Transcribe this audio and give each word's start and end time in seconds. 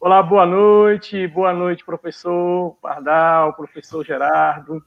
Olá, 0.00 0.22
boa 0.22 0.44
noite, 0.44 1.26
boa 1.28 1.52
noite, 1.52 1.84
professor 1.84 2.76
Pardal, 2.82 3.54
professor 3.54 4.04
Gerardo. 4.04 4.84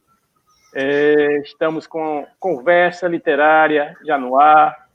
É, 0.73 1.39
estamos 1.39 1.87
com 1.87 2.27
conversa 2.39 3.07
literária 3.07 3.97
já 4.05 4.17
no 4.17 4.37
ar. 4.37 4.87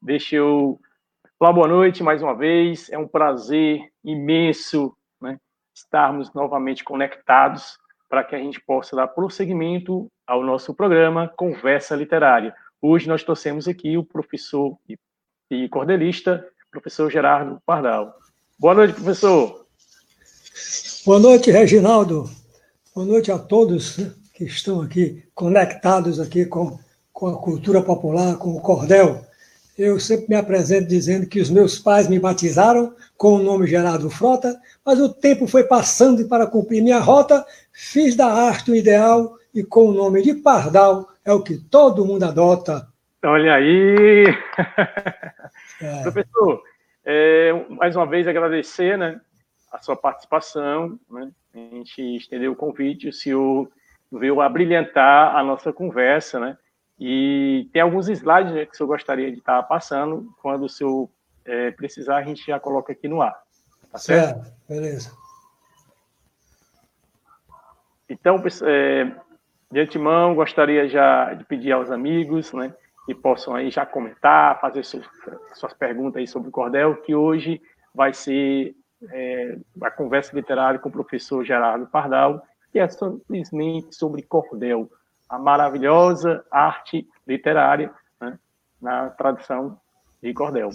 Deixa 0.00 0.36
eu 0.36 0.78
Olá, 1.40 1.52
boa 1.52 1.68
noite 1.68 2.02
mais 2.02 2.20
uma 2.20 2.34
vez. 2.34 2.90
É 2.90 2.98
um 2.98 3.06
prazer 3.06 3.80
imenso 4.04 4.92
né, 5.22 5.38
estarmos 5.72 6.34
novamente 6.34 6.82
conectados 6.82 7.78
para 8.08 8.24
que 8.24 8.34
a 8.34 8.38
gente 8.40 8.60
possa 8.60 8.96
dar 8.96 9.06
prosseguimento 9.06 10.10
ao 10.26 10.42
nosso 10.42 10.74
programa 10.74 11.32
Conversa 11.36 11.94
Literária. 11.94 12.52
Hoje 12.82 13.06
nós 13.06 13.22
trouxemos 13.22 13.68
aqui 13.68 13.96
o 13.96 14.04
professor 14.04 14.76
e 15.48 15.68
cordelista, 15.68 16.44
professor 16.72 17.08
Gerardo 17.08 17.62
Pardal. 17.64 18.12
Boa 18.58 18.74
noite, 18.74 18.94
professor. 18.94 19.64
Boa 21.06 21.20
noite, 21.20 21.52
Reginaldo. 21.52 22.28
Boa 22.92 23.06
noite 23.06 23.30
a 23.30 23.38
todos 23.38 23.96
que 24.34 24.42
estão 24.42 24.82
aqui 24.82 25.22
conectados 25.36 26.18
aqui 26.18 26.46
com, 26.46 26.80
com 27.12 27.28
a 27.28 27.40
cultura 27.40 27.80
popular, 27.80 28.36
com 28.38 28.56
o 28.56 28.60
cordel 28.60 29.27
eu 29.78 30.00
sempre 30.00 30.26
me 30.28 30.34
apresento 30.34 30.88
dizendo 30.88 31.28
que 31.28 31.40
os 31.40 31.48
meus 31.48 31.78
pais 31.78 32.08
me 32.08 32.18
batizaram 32.18 32.94
com 33.16 33.34
o 33.34 33.42
nome 33.42 33.68
Gerardo 33.68 34.10
Frota, 34.10 34.60
mas 34.84 35.00
o 35.00 35.08
tempo 35.08 35.46
foi 35.46 35.62
passando 35.62 36.20
e 36.20 36.28
para 36.28 36.48
cumprir 36.48 36.82
minha 36.82 36.98
rota, 36.98 37.46
fiz 37.72 38.16
da 38.16 38.26
arte 38.26 38.72
o 38.72 38.74
ideal 38.74 39.38
e 39.54 39.62
com 39.62 39.86
o 39.86 39.92
nome 39.92 40.20
de 40.22 40.34
Pardal 40.34 41.08
é 41.24 41.32
o 41.32 41.42
que 41.42 41.56
todo 41.56 42.04
mundo 42.04 42.24
adota. 42.24 42.88
Olha 43.24 43.54
aí! 43.54 44.24
É. 45.80 46.02
Professor, 46.02 46.60
é, 47.04 47.52
mais 47.70 47.94
uma 47.94 48.04
vez 48.04 48.26
agradecer 48.26 48.98
né, 48.98 49.20
a 49.70 49.78
sua 49.78 49.94
participação, 49.94 50.98
né? 51.08 51.30
a 51.54 51.58
gente 51.58 52.16
estendeu 52.16 52.52
o 52.52 52.56
convite, 52.56 53.08
o 53.08 53.12
senhor 53.12 53.70
veio 54.10 54.40
a 54.40 54.48
brilhantar 54.48 55.36
a 55.36 55.42
nossa 55.44 55.72
conversa, 55.72 56.40
né? 56.40 56.58
E 56.98 57.68
tem 57.72 57.80
alguns 57.80 58.08
slides 58.08 58.52
né, 58.52 58.66
que 58.66 58.72
o 58.72 58.76
senhor 58.76 58.88
gostaria 58.88 59.30
de 59.30 59.38
estar 59.38 59.62
passando. 59.64 60.34
Quando 60.42 60.64
o 60.64 60.68
senhor 60.68 61.08
é, 61.44 61.70
precisar, 61.70 62.16
a 62.16 62.22
gente 62.22 62.44
já 62.44 62.58
coloca 62.58 62.92
aqui 62.92 63.06
no 63.06 63.22
ar. 63.22 63.40
Tá 63.90 63.98
certo? 63.98 64.44
certo. 64.44 64.52
Beleza. 64.68 65.12
Então, 68.08 68.42
é, 68.64 69.12
de 69.70 69.80
antemão, 69.80 70.34
gostaria 70.34 70.88
já 70.88 71.34
de 71.34 71.44
pedir 71.44 71.72
aos 71.72 71.90
amigos 71.90 72.52
né, 72.52 72.74
que 73.06 73.14
possam 73.14 73.54
aí 73.54 73.70
já 73.70 73.86
comentar, 73.86 74.60
fazer 74.60 74.84
suas, 74.84 75.06
suas 75.54 75.74
perguntas 75.74 76.16
aí 76.16 76.26
sobre 76.26 76.48
o 76.48 76.52
cordel, 76.52 76.96
que 76.96 77.14
hoje 77.14 77.60
vai 77.94 78.12
ser 78.12 78.74
é, 79.10 79.58
a 79.82 79.90
conversa 79.90 80.34
literária 80.34 80.80
com 80.80 80.88
o 80.88 80.92
professor 80.92 81.44
Gerardo 81.44 81.86
Pardal, 81.86 82.42
que 82.72 82.78
é 82.78 82.88
simplesmente 82.88 83.94
sobre 83.94 84.22
cordel 84.22 84.90
a 85.28 85.38
maravilhosa 85.38 86.44
arte 86.50 87.06
literária 87.26 87.92
né, 88.20 88.38
na 88.80 89.10
tradição 89.10 89.78
de 90.22 90.32
cordel. 90.32 90.70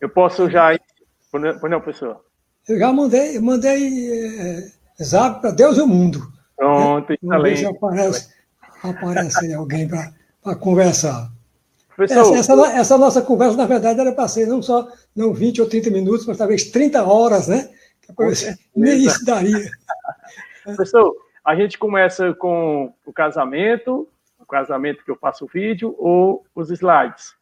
Eu 0.00 0.08
posso 0.08 0.48
já. 0.48 0.78
Pois 1.30 1.70
não, 1.70 1.80
professor? 1.80 2.24
Eu 2.68 2.78
já 2.78 2.92
mandei, 2.92 3.38
mandei 3.40 4.08
é, 4.38 5.02
zap 5.02 5.40
para 5.40 5.50
Deus 5.50 5.76
e 5.76 5.80
o 5.80 5.86
mundo. 5.86 6.20
Pronto, 6.56 7.08
né? 7.10 7.16
excelente. 7.20 7.66
aparece, 7.66 8.34
aparece 8.82 9.54
alguém 9.54 9.88
para 9.88 10.56
conversar. 10.56 11.30
Essa, 11.98 12.34
essa, 12.36 12.52
essa, 12.72 12.98
nossa 12.98 13.20
conversa, 13.20 13.56
na 13.56 13.66
verdade, 13.66 14.00
era 14.00 14.12
para 14.12 14.28
ser 14.28 14.46
não 14.46 14.62
só 14.62 14.88
não 15.14 15.34
20 15.34 15.60
ou 15.60 15.68
30 15.68 15.90
minutos, 15.90 16.26
mas 16.26 16.38
talvez 16.38 16.70
30 16.70 17.04
horas, 17.04 17.48
né? 17.48 17.68
Nem 18.74 19.04
isso 19.04 19.24
daria. 19.24 19.70
Professor, 20.64 21.14
a 21.44 21.54
gente 21.56 21.78
começa 21.78 22.32
com 22.34 22.92
o 23.04 23.12
casamento, 23.12 24.08
o 24.38 24.46
casamento 24.46 25.04
que 25.04 25.10
eu 25.10 25.16
faço 25.16 25.44
o 25.44 25.48
vídeo, 25.48 25.94
ou 25.98 26.44
os 26.54 26.70
slides? 26.70 27.34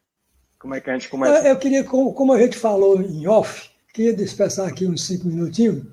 Como 0.59 0.75
é 0.75 0.81
que 0.81 0.89
a 0.89 0.93
gente 0.93 1.09
começa? 1.09 1.47
Eu 1.47 1.57
queria, 1.57 1.83
como 1.83 2.33
a 2.33 2.39
gente 2.39 2.57
falou 2.57 3.01
em 3.01 3.27
off, 3.27 3.69
queria 3.93 4.15
dispensar 4.15 4.67
aqui 4.67 4.85
uns 4.85 5.05
cinco 5.05 5.27
minutinhos 5.27 5.83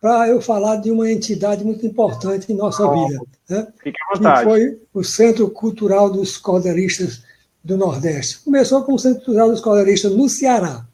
para 0.00 0.28
eu 0.28 0.40
falar 0.40 0.76
de 0.76 0.90
uma 0.90 1.10
entidade 1.10 1.64
muito 1.64 1.86
importante 1.86 2.52
em 2.52 2.56
nossa 2.56 2.84
oh, 2.84 3.06
vida. 3.06 3.20
Né? 3.48 3.68
Fique 3.80 3.96
à 4.02 4.16
vontade. 4.16 4.38
Que 4.38 4.44
foi 4.44 4.82
o 4.92 5.04
Centro 5.04 5.48
Cultural 5.48 6.10
dos 6.10 6.36
Cordelistas 6.36 7.22
do 7.62 7.76
Nordeste. 7.76 8.40
Começou 8.40 8.82
como 8.82 8.98
Centro 8.98 9.24
Cultural 9.24 9.50
dos 9.50 9.60
Cordelistas 9.60 10.10
no 10.10 10.28
Ceará, 10.28 10.84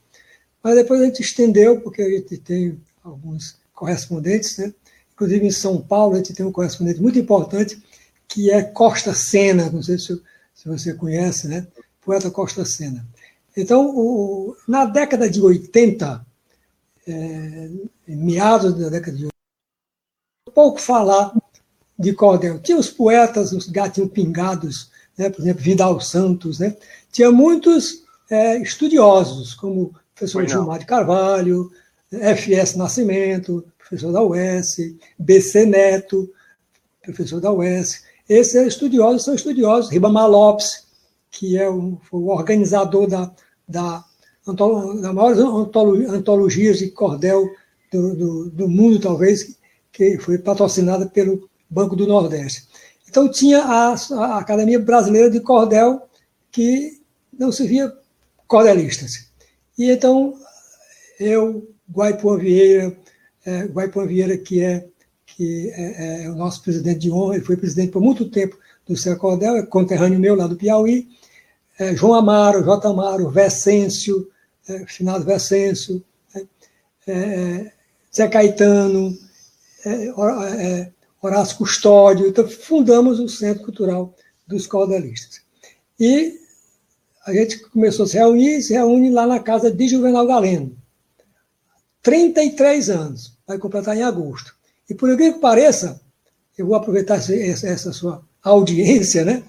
mas 0.62 0.75
depois 0.75 1.00
a 1.00 1.06
gente 1.06 1.22
estendeu, 1.22 1.81
porque 1.81 2.03
a 2.03 2.10
gente 2.10 2.37
tem 2.37 2.78
alguns 3.03 3.58
correspondentes, 3.72 4.58
né? 4.58 4.75
Inclusive, 5.18 5.48
em 5.48 5.50
São 5.50 5.80
Paulo, 5.80 6.14
a 6.14 6.18
gente 6.18 6.32
tem 6.32 6.46
um 6.46 6.52
correspondente 6.52 7.02
muito 7.02 7.18
importante, 7.18 7.82
que 8.28 8.52
é 8.52 8.62
Costa 8.62 9.12
Sena, 9.12 9.68
não 9.68 9.82
sei 9.82 9.98
se, 9.98 10.22
se 10.54 10.68
você 10.68 10.94
conhece, 10.94 11.48
né? 11.48 11.66
Poeta 12.00 12.30
Costa 12.30 12.64
Sena. 12.64 13.04
Então, 13.56 13.90
o, 13.96 14.56
na 14.68 14.84
década 14.84 15.28
de 15.28 15.40
80, 15.40 16.24
é, 17.08 17.68
meados 18.06 18.78
da 18.78 18.88
década 18.88 19.16
de 19.16 19.24
80, 19.24 19.34
pouco 20.54 20.80
falar 20.80 21.36
de 21.98 22.12
cordel. 22.12 22.60
Tinha 22.60 22.78
os 22.78 22.88
poetas, 22.88 23.50
os 23.50 23.66
gatinhos 23.66 24.12
pingados, 24.12 24.88
né? 25.16 25.28
por 25.30 25.42
exemplo, 25.42 25.64
Vidal 25.64 26.00
Santos, 26.00 26.60
né? 26.60 26.76
tinha 27.10 27.32
muitos 27.32 28.04
é, 28.30 28.56
estudiosos, 28.58 29.52
como 29.54 29.82
o 29.82 29.94
professor 30.14 30.48
Gilmar 30.48 30.78
de 30.78 30.86
Carvalho, 30.86 31.72
F.S. 32.12 32.78
Nascimento, 32.78 33.64
professor 33.88 34.12
da 34.12 34.22
UES, 34.22 34.76
BC 35.19 35.65
Neto, 35.65 36.31
professor 37.03 37.41
da 37.41 37.50
UES. 37.50 38.04
Esses 38.28 38.54
estudiosos 38.66 39.25
são 39.25 39.34
estudiosos, 39.34 39.91
Ribamar 39.91 40.28
Lopes, 40.28 40.87
que 41.31 41.56
é 41.56 41.69
o, 41.69 41.99
o 42.12 42.28
organizador 42.28 43.09
da, 43.09 43.32
da, 43.66 44.04
da 44.47 45.12
maior 45.12 45.32
antologia 46.10 46.75
de 46.75 46.91
cordel 46.91 47.49
do, 47.91 48.15
do, 48.15 48.50
do, 48.50 48.69
mundo, 48.69 49.00
talvez, 49.00 49.56
que 49.91 50.19
foi 50.19 50.37
patrocinada 50.37 51.06
pelo 51.06 51.49
Banco 51.69 51.97
do 51.97 52.06
Nordeste. 52.06 52.69
Então, 53.09 53.31
tinha 53.31 53.60
a, 53.60 53.94
a 53.94 54.38
Academia 54.38 54.78
Brasileira 54.78 55.31
de 55.31 55.41
Cordel, 55.41 56.03
que 56.53 57.00
não 57.32 57.50
se 57.50 57.66
via 57.66 57.91
cordelistas. 58.47 59.31
E 59.78 59.91
então, 59.91 60.34
eu, 61.19 61.66
Guaipuã 61.91 62.37
Vieira, 62.37 62.94
é, 63.48 63.64
Guaipan 63.64 64.06
Vieira, 64.06 64.36
que, 64.36 64.62
é, 64.62 64.86
que 65.25 65.70
é, 65.70 66.25
é, 66.25 66.31
o 66.31 66.34
nosso 66.34 66.62
presidente 66.62 67.00
de 67.00 67.10
honra, 67.10 67.36
ele 67.36 67.44
foi 67.44 67.56
presidente 67.56 67.91
por 67.91 68.03
muito 68.03 68.28
tempo 68.28 68.59
do 68.86 68.94
Céu 68.94 69.16
Cordel, 69.16 69.56
é 69.56 69.62
conterrâneo 69.62 70.20
meu 70.20 70.34
lá 70.34 70.47
do 70.47 70.56
Piauí, 70.56 71.09
é, 71.78 71.97
João 71.97 72.14
Amaro, 72.14 72.62
J. 72.62 72.88
Amaro, 72.88 73.31
Vescêncio, 73.31 74.28
é, 74.69 74.84
finado 74.87 75.25
Vescêncio, 75.25 76.04
é, 76.34 76.44
é, 77.06 77.72
Zé 78.14 78.28
Caetano, 78.28 79.16
Horácio 81.22 81.56
Custódio, 81.56 82.26
então 82.26 82.47
fundamos 82.47 83.19
o 83.19 83.28
Centro 83.28 83.64
Cultural 83.64 84.14
dos 84.47 84.66
Cordelistas. 84.66 85.41
E 85.98 86.38
a 87.25 87.32
gente 87.32 87.58
começou 87.70 88.04
a 88.04 88.08
se 88.08 88.19
reunir, 88.19 88.62
se 88.62 88.75
reúne 88.75 89.10
lá 89.10 89.26
na 89.26 89.41
casa 89.41 89.70
de 89.70 89.88
Juvenal 89.88 90.26
Galeno. 90.26 90.76
33 92.02 92.90
anos 92.90 93.38
vai 93.48 93.58
completar 93.58 93.96
em 93.96 94.02
agosto. 94.02 94.54
E 94.88 94.94
por 94.94 95.08
incrível 95.08 95.34
que 95.34 95.40
pareça, 95.40 96.00
eu 96.56 96.66
vou 96.66 96.76
aproveitar 96.76 97.16
essa, 97.16 97.34
essa 97.34 97.92
sua 97.92 98.22
audiência, 98.42 99.24
né, 99.24 99.42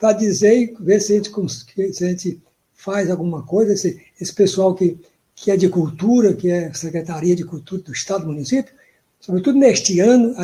para 0.00 0.14
dizer 0.14 0.58
e 0.58 0.76
ver 0.80 1.00
se 1.00 1.12
a, 1.12 1.16
gente, 1.16 1.92
se 1.92 2.04
a 2.04 2.08
gente 2.08 2.42
faz 2.72 3.10
alguma 3.10 3.42
coisa, 3.42 3.74
esse, 3.74 4.00
esse 4.20 4.32
pessoal 4.32 4.74
que, 4.74 4.98
que 5.34 5.50
é 5.50 5.56
de 5.56 5.68
cultura, 5.68 6.34
que 6.34 6.50
é 6.50 6.72
Secretaria 6.72 7.36
de 7.36 7.44
Cultura 7.44 7.82
do 7.82 7.92
Estado 7.92 8.24
do 8.24 8.32
município, 8.32 8.74
sobretudo 9.20 9.58
neste 9.58 10.00
ano, 10.00 10.34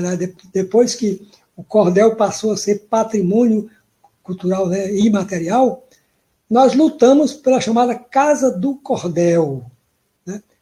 depois 0.53 0.95
que 0.95 1.27
o 1.57 1.65
cordel 1.65 2.15
passou 2.15 2.53
a 2.53 2.57
ser 2.57 2.87
patrimônio 2.89 3.69
cultural 4.23 4.69
né, 4.69 4.95
imaterial, 4.95 5.85
nós 6.49 6.75
lutamos 6.75 7.33
pela 7.33 7.61
chamada 7.61 7.95
Casa 7.95 8.51
do 8.51 8.77
Cordel. 8.77 9.65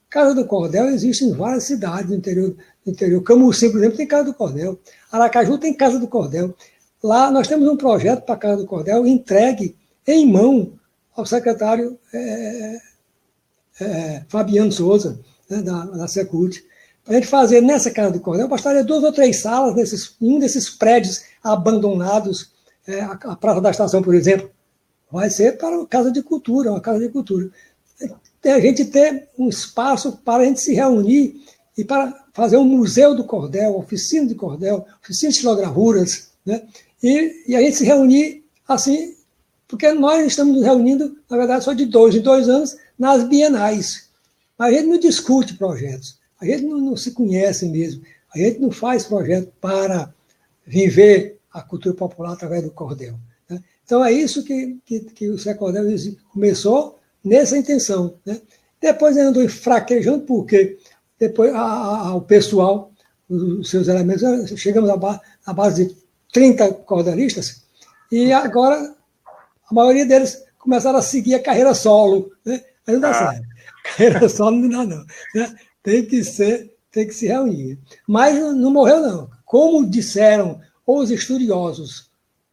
Casa 0.09 0.35
do 0.35 0.47
Cordel 0.47 0.87
existe 0.87 1.25
em 1.25 1.33
várias 1.33 1.65
cidades 1.65 2.09
do 2.09 2.15
interior. 2.15 2.57
Do 2.85 2.91
interior. 2.91 3.23
Camusim, 3.23 3.71
por 3.71 3.79
exemplo, 3.79 3.97
tem 3.97 4.07
Casa 4.07 4.25
do 4.25 4.35
Cordel. 4.35 4.79
Aracaju 5.11 5.59
tem 5.59 5.75
Casa 5.75 5.99
do 5.99 6.09
Cordel. 6.09 6.55
Lá 7.03 7.31
nós 7.31 7.49
temos 7.49 7.69
um 7.69 7.77
projeto 7.77 8.25
para 8.25 8.35
a 8.35 8.39
Casa 8.39 8.57
do 8.63 8.67
Cordel 8.67 9.07
entregue 9.07 9.77
em 10.07 10.31
mão 10.31 10.73
ao 11.15 11.27
secretário 11.27 11.99
é, 12.13 12.79
é, 13.81 14.23
Fabiano 14.29 14.71
Souza, 14.71 15.19
né, 15.49 15.63
da, 15.63 15.85
da 15.87 16.09
Secult, 16.09 16.63
para 17.05 17.15
a 17.15 17.21
gente 17.21 17.29
fazer 17.29 17.61
nessa 17.61 17.91
Casa 17.91 18.13
do 18.13 18.21
Cordel, 18.21 18.49
bastaria 18.49 18.85
duas 18.85 19.03
ou 19.03 19.13
três 19.13 19.41
salas, 19.41 19.75
nesses, 19.75 20.17
um 20.21 20.39
desses 20.39 20.69
prédios 20.69 21.23
abandonados, 21.43 22.53
é, 22.87 23.01
a, 23.01 23.13
a 23.13 23.37
Praça 23.37 23.61
da 23.61 23.71
Estação, 23.71 24.03
por 24.03 24.15
exemplo, 24.15 24.51
vai 25.11 25.31
ser 25.31 25.57
para 25.57 25.81
a 25.81 25.87
Casa 25.87 26.11
de 26.11 26.23
Cultura, 26.23 26.71
uma 26.71 26.81
Casa 26.81 26.99
de 26.99 27.09
Cultura. 27.09 27.51
É, 28.47 28.53
a 28.53 28.61
gente 28.61 28.85
ter 28.85 29.29
um 29.37 29.49
espaço 29.49 30.21
para 30.25 30.45
a 30.45 30.47
gente 30.47 30.61
se 30.61 30.73
reunir 30.73 31.43
e 31.77 31.85
para 31.85 32.27
fazer 32.33 32.57
um 32.57 32.65
museu 32.65 33.13
do 33.13 33.25
cordel, 33.25 33.77
oficina 33.77 34.25
de 34.25 34.37
cordel, 34.37 34.87
oficina 35.03 35.33
de 35.33 35.37
estilogravuras, 35.39 36.29
né? 36.45 36.63
E, 37.03 37.43
e, 37.49 37.57
a 37.57 37.61
gente 37.61 37.79
se 37.79 37.85
reunir 37.85 38.45
assim, 38.69 39.17
porque 39.67 39.93
nós 39.93 40.25
estamos 40.25 40.55
nos 40.55 40.65
reunindo, 40.65 41.19
na 41.29 41.37
verdade, 41.37 41.65
só 41.65 41.73
de 41.73 41.87
dois 41.87 42.15
em 42.15 42.21
dois 42.21 42.49
anos, 42.49 42.77
nas 42.97 43.25
bienais. 43.25 44.11
A 44.57 44.71
gente 44.71 44.87
não 44.87 44.99
discute 45.01 45.55
projetos, 45.55 46.17
a 46.41 46.47
gente 46.47 46.63
não, 46.63 46.79
não 46.79 46.97
se 46.97 47.11
conhece 47.11 47.67
mesmo, 47.67 48.03
a 48.33 48.39
gente 48.39 48.61
não 48.61 48.71
faz 48.71 49.07
projeto 49.07 49.53
para 49.61 50.15
viver 50.65 51.41
a 51.53 51.63
cultura 51.63 51.97
popular 51.97 52.35
através 52.35 52.63
do 52.63 52.71
cordel. 52.71 53.19
Né? 53.51 53.61
Então 53.85 54.05
é 54.05 54.13
isso 54.13 54.45
que, 54.45 54.79
que, 54.87 55.01
que 55.01 55.31
o 55.31 55.37
Zé 55.37 55.53
Cordel 55.53 55.85
começou 56.33 56.97
nessa 57.27 57.59
intenção. 57.59 58.15
Né? 58.25 58.41
Depois 58.81 59.17
andou 59.17 59.47
fraquejando, 59.49 60.25
porque 60.25 60.79
depois 61.19 61.53
a, 61.55 61.61
a, 61.61 62.15
o 62.15 62.21
pessoal, 62.21 62.93
os 63.29 63.69
seus 63.69 63.89
elementos, 63.89 64.23
chegamos 64.59 64.89
à, 64.91 65.53
base 65.53 65.87
de 65.87 65.97
30 66.33 66.73
cordelistas, 66.73 67.65
e 68.11 68.33
agora 68.33 68.95
a 69.69 69.75
maioria 69.75 70.07
deles 70.07 70.45
começaram 70.59 70.99
a 70.99 71.03
seguir 71.03 71.35
a 71.35 71.43
carreira 71.43 71.75
solo. 71.75 72.31
Né? 72.45 72.63
Aí 72.87 72.95
não 72.95 73.01
dá 73.01 73.11
ah. 73.11 73.33
certo. 73.33 73.47
Carreira 73.97 74.29
solo 74.29 74.57
não 74.57 74.69
dá, 74.69 74.97
não. 74.97 75.05
Né? 75.35 75.57
Tem 75.83 76.05
que 76.05 76.23
ser, 76.25 76.75
tem 76.91 77.07
que 77.07 77.15
se 77.15 77.27
reunir. 77.27 77.79
Mas 78.07 78.37
não 78.37 78.71
morreu, 78.71 79.01
não. 79.01 79.31
Como 79.45 79.89
disseram 79.89 80.61
os 80.87 81.11
estudiosos, 81.11 82.11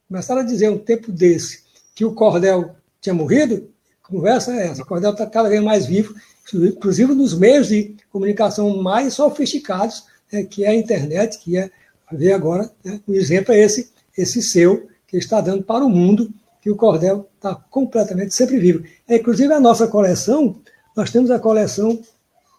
começaram 0.08 0.42
a 0.42 0.46
dizer 0.46 0.70
um 0.70 0.78
tempo 0.78 1.12
desse 1.12 1.64
que 1.96 2.06
o 2.06 2.14
cordel 2.14 2.76
tinha 3.02 3.14
morrido, 3.14 3.73
conversa 4.04 4.54
é 4.54 4.68
essa. 4.68 4.84
O 4.84 4.86
cordel 4.86 5.12
está 5.12 5.26
cada 5.26 5.50
vez 5.50 5.64
mais 5.64 5.86
vivo, 5.86 6.14
inclusive 6.54 7.14
nos 7.16 7.34
meios 7.34 7.68
de 7.68 7.96
comunicação 8.12 8.82
mais 8.82 9.14
sofisticados, 9.14 10.06
né, 10.32 10.44
que 10.44 10.64
é 10.66 10.70
a 10.70 10.76
internet, 10.76 11.40
que 11.40 11.58
é, 11.58 11.72
ver 12.12 12.34
agora, 12.34 12.70
né, 12.84 13.00
o 13.08 13.14
exemplo 13.14 13.54
é 13.54 13.60
esse, 13.60 13.92
esse 14.18 14.42
seu, 14.42 14.88
que 15.08 15.18
está 15.18 15.42
dando 15.42 15.64
para 15.64 15.86
o 15.86 15.90
mundo 15.90 16.32
que 16.62 16.72
o 16.72 16.76
cordel 16.76 17.30
está 17.36 17.56
completamente 17.56 18.34
sempre 18.34 18.58
vivo. 18.58 18.86
É, 19.08 19.18
inclusive, 19.18 19.54
a 19.54 19.60
nossa 19.60 19.88
coleção, 19.88 20.62
nós 20.96 21.12
temos 21.12 21.30
a 21.30 21.40
coleção, 21.40 22.02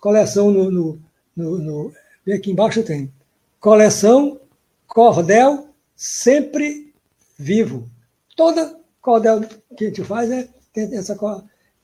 coleção 0.01 0.51
no, 0.51 0.71
no, 0.71 0.99
no, 1.37 1.59
no 1.59 1.93
aqui 2.33 2.51
embaixo 2.51 2.83
tem, 2.83 3.13
coleção 3.61 4.41
cordel 4.87 5.69
sempre 5.97 6.93
vivo. 7.39 7.89
Toda 8.37 8.79
cordel 9.01 9.41
que 9.77 9.85
a 9.85 9.89
gente 9.89 10.05
faz 10.05 10.31
é, 10.31 10.49
tem 10.75 10.95
essa, 10.97 11.17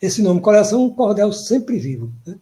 esse 0.03 0.21
nome, 0.21 0.41
coleção 0.41 0.91
cordel 0.91 1.33
sempre 1.33 1.79
vivo. 1.79 2.13
Né? 2.27 2.37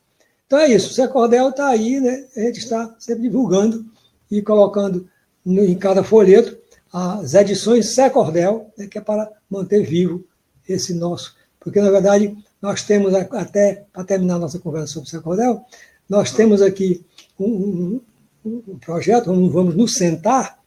Então 0.47 0.59
é 0.59 0.69
isso, 0.73 0.91
o 0.91 0.95
Zé 0.95 1.07
Cordel 1.07 1.51
está 1.51 1.69
aí, 1.69 2.01
né? 2.01 2.25
a 2.35 2.41
gente 2.41 2.59
está 2.59 2.97
sempre 2.99 3.23
divulgando 3.25 3.85
e 4.31 4.41
colocando 4.41 5.07
no, 5.45 5.63
em 5.63 5.77
cada 5.77 6.03
folheto 6.03 6.57
as 6.91 7.35
edições 7.35 7.95
Zé 7.95 8.09
Cordel, 8.09 8.73
né? 8.77 8.87
que 8.87 8.97
é 8.97 9.01
para 9.01 9.31
manter 9.51 9.85
vivo 9.85 10.25
esse 10.67 10.95
nosso. 10.95 11.37
Porque, 11.61 11.81
na 11.83 11.91
verdade, 11.91 12.35
nós 12.63 12.83
temos, 12.83 13.15
até 13.15 13.85
para 13.93 14.05
terminar 14.05 14.39
nossa 14.39 14.59
conversa 14.59 14.95
sobre 14.95 15.09
o 15.09 15.11
Zé 15.11 15.21
Cordel, 15.21 15.63
nós 16.09 16.33
temos 16.33 16.63
aqui 16.63 17.05
um, 17.39 18.01
um, 18.45 18.61
um 18.71 18.79
projeto, 18.79 19.27
vamos 19.51 19.77
nos 19.77 19.95
sentar 19.95 20.59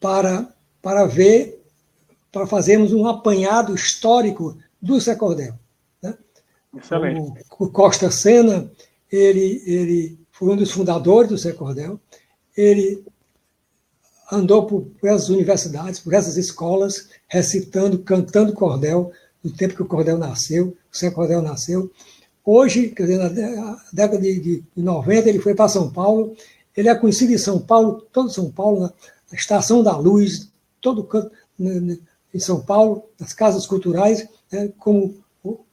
para, 0.00 0.48
para 0.82 1.06
ver, 1.06 1.57
para 2.30 2.46
fazermos 2.46 2.92
um 2.92 3.06
apanhado 3.06 3.74
histórico 3.74 4.56
do 4.80 4.98
Zé 5.00 5.14
Cordel. 5.14 5.54
Excelente. 6.76 7.44
O, 7.58 7.68
Costa 7.68 8.10
Sena, 8.10 8.70
ele, 9.10 9.62
ele 9.66 10.18
foi 10.30 10.52
um 10.52 10.56
dos 10.56 10.70
fundadores 10.70 11.30
do 11.30 11.36
Zé 11.36 11.52
Cordel. 11.52 11.98
Ele 12.56 13.02
andou 14.30 14.66
por, 14.66 14.82
por 14.82 15.08
essas 15.08 15.28
universidades, 15.30 16.00
por 16.00 16.12
essas 16.12 16.36
escolas, 16.36 17.08
recitando, 17.26 17.98
cantando 18.00 18.52
cordel, 18.52 19.10
no 19.42 19.50
tempo 19.50 19.74
que 19.74 19.82
o 19.82 19.86
cordel 19.86 20.18
nasceu, 20.18 20.76
o 20.90 21.12
Cordel 21.12 21.40
nasceu. 21.40 21.90
Hoje, 22.44 22.88
quer 22.88 23.04
dizer, 23.04 23.18
na 23.18 23.28
década 23.92 24.20
de, 24.20 24.40
de 24.40 24.64
90, 24.76 25.28
ele 25.28 25.38
foi 25.38 25.54
para 25.54 25.68
São 25.68 25.90
Paulo. 25.90 26.34
Ele 26.76 26.88
é 26.88 26.94
conhecido 26.94 27.32
em 27.32 27.38
São 27.38 27.58
Paulo, 27.58 28.06
todo 28.12 28.30
São 28.30 28.50
Paulo, 28.50 28.80
na 28.80 28.92
Estação 29.32 29.82
da 29.82 29.96
Luz, 29.96 30.50
todo 30.80 31.04
canto 31.04 31.30
né, 31.58 31.80
né, 31.80 31.98
em 32.32 32.38
São 32.38 32.60
Paulo, 32.60 33.04
nas 33.18 33.32
casas 33.32 33.66
culturais, 33.66 34.26
né, 34.50 34.70
como 34.78 35.14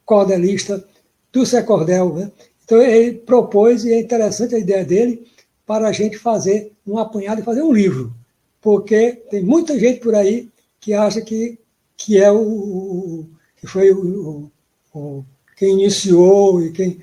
cordelista 0.06 0.84
do 1.32 1.46
Zé 1.46 1.62
Cordel. 1.62 2.14
Né? 2.14 2.32
Então, 2.64 2.82
ele 2.82 3.14
propôs, 3.14 3.84
e 3.84 3.94
é 3.94 4.00
interessante 4.00 4.56
a 4.56 4.60
ideia 4.60 4.86
dele, 4.86 5.26
para 5.66 5.88
a 5.88 5.92
gente 5.92 6.18
fazer 6.18 6.72
um 6.86 6.98
apanhado 6.98 7.42
e 7.42 7.44
fazer 7.44 7.62
um 7.62 7.74
livro. 7.74 8.14
Porque 8.62 9.12
tem 9.30 9.44
muita 9.44 9.78
gente 9.80 10.00
por 10.00 10.16
aí 10.16 10.50
que 10.80 10.94
acha 10.94 11.22
que, 11.22 11.58
que 11.98 12.18
é 12.18 12.32
o, 12.32 13.26
que 13.58 13.68
foi 13.68 13.92
o, 13.92 14.52
o, 14.94 15.26
quem 15.58 15.74
iniciou 15.74 16.62
e 16.62 16.72
quem, 16.72 17.00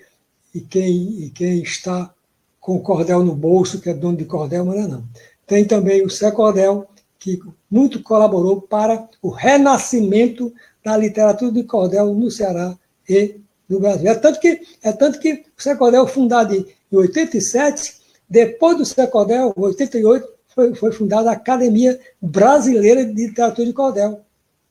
e, 0.55 0.61
quem, 0.61 1.25
e 1.25 1.31
quem 1.31 1.63
está 1.63 2.13
com 2.61 2.77
o 2.77 2.81
cordel 2.81 3.25
no 3.25 3.35
bolso, 3.35 3.81
que 3.81 3.91
é 3.91 3.95
dono 3.95 4.17
de 4.17 4.25
cordel, 4.25 4.65
mas 4.65 4.77
não 4.77 4.85
é 4.85 4.89
não. 4.89 5.05
Tem 5.47 5.65
também 5.65 6.05
o 6.05 6.09
Zé 6.09 6.31
Cordel, 6.31 6.87
que 7.23 7.41
muito 7.71 8.03
colaborou 8.03 8.61
para 8.61 9.09
o 9.23 9.31
renascimento 9.31 10.53
da 10.85 10.97
literatura 10.97 11.53
de 11.53 11.63
cordel 11.63 12.13
no 12.15 12.29
Ceará 12.33 12.77
e 13.09 13.37
no 13.69 13.79
Brasil. 13.79 14.11
É 14.11 14.15
tanto 14.17 14.41
que, 14.41 14.61
é 14.83 14.91
tanto 14.91 15.21
que 15.21 15.45
o 15.57 15.63
Secodel, 15.63 16.05
fundado 16.09 16.53
em 16.53 16.67
87, 16.91 18.01
depois 18.29 18.77
do 18.77 18.85
Secodel, 18.85 19.55
em 19.57 19.61
88, 19.61 20.29
foi, 20.49 20.75
foi 20.75 20.91
fundada 20.91 21.31
a 21.31 21.35
Academia 21.35 21.99
Brasileira 22.21 23.05
de 23.05 23.13
Literatura 23.29 23.69
de 23.69 23.73
Cordel, 23.73 24.21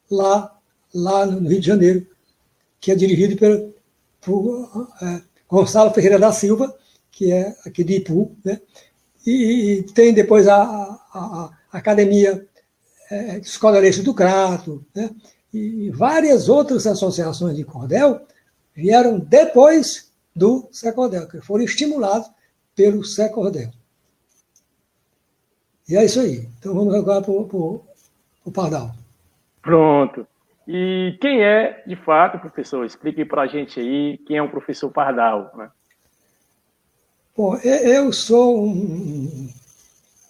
lá, 0.09 0.53
lá 0.93 1.25
no 1.25 1.47
Rio 1.47 1.61
de 1.61 1.67
Janeiro, 1.67 2.05
que 2.81 2.91
é 2.91 2.95
dirigido 2.95 3.37
pelo, 3.37 3.73
por 4.19 4.91
é, 5.01 5.21
Gonçalo 5.47 5.93
Ferreira 5.93 6.19
da 6.19 6.33
Silva, 6.33 6.75
que 7.09 7.31
é 7.31 7.55
aqui 7.65 7.81
de 7.81 7.95
Ipu, 7.95 8.35
né? 8.43 8.59
e, 9.25 9.79
e 9.79 9.83
tem 9.83 10.13
depois 10.13 10.49
a, 10.49 10.61
a, 10.61 11.19
a 11.19 11.60
Academia 11.71 12.45
é, 13.09 13.37
Escola 13.39 13.81
do 13.81 14.13
Crato, 14.13 14.85
né? 14.95 15.09
e 15.53 15.89
várias 15.91 16.47
outras 16.47 16.87
associações 16.87 17.57
de 17.57 17.63
cordel 17.63 18.25
vieram 18.73 19.19
depois 19.19 20.11
do 20.35 20.67
Secordel, 20.71 21.27
que 21.27 21.41
foram 21.41 21.63
estimulados 21.63 22.29
pelo 22.75 23.03
Secordel. 23.03 23.69
E 25.89 25.97
é 25.97 26.05
isso 26.05 26.21
aí. 26.21 26.47
Então 26.57 26.73
vamos 26.73 26.95
agora 26.95 27.21
para 27.21 27.31
o 27.31 28.51
Pardal. 28.53 28.91
Pronto. 29.61 30.25
E 30.65 31.17
quem 31.19 31.43
é, 31.43 31.83
de 31.85 31.97
fato, 31.97 32.39
professor? 32.39 32.85
Explique 32.85 33.25
para 33.25 33.41
a 33.41 33.47
gente 33.47 33.79
aí 33.79 34.17
quem 34.19 34.37
é 34.37 34.41
o 34.41 34.49
professor 34.49 34.89
Pardal. 34.89 35.51
Né? 35.55 35.69
Bom, 37.35 37.57
eu 37.57 38.13
sou 38.13 38.65
um, 38.65 39.49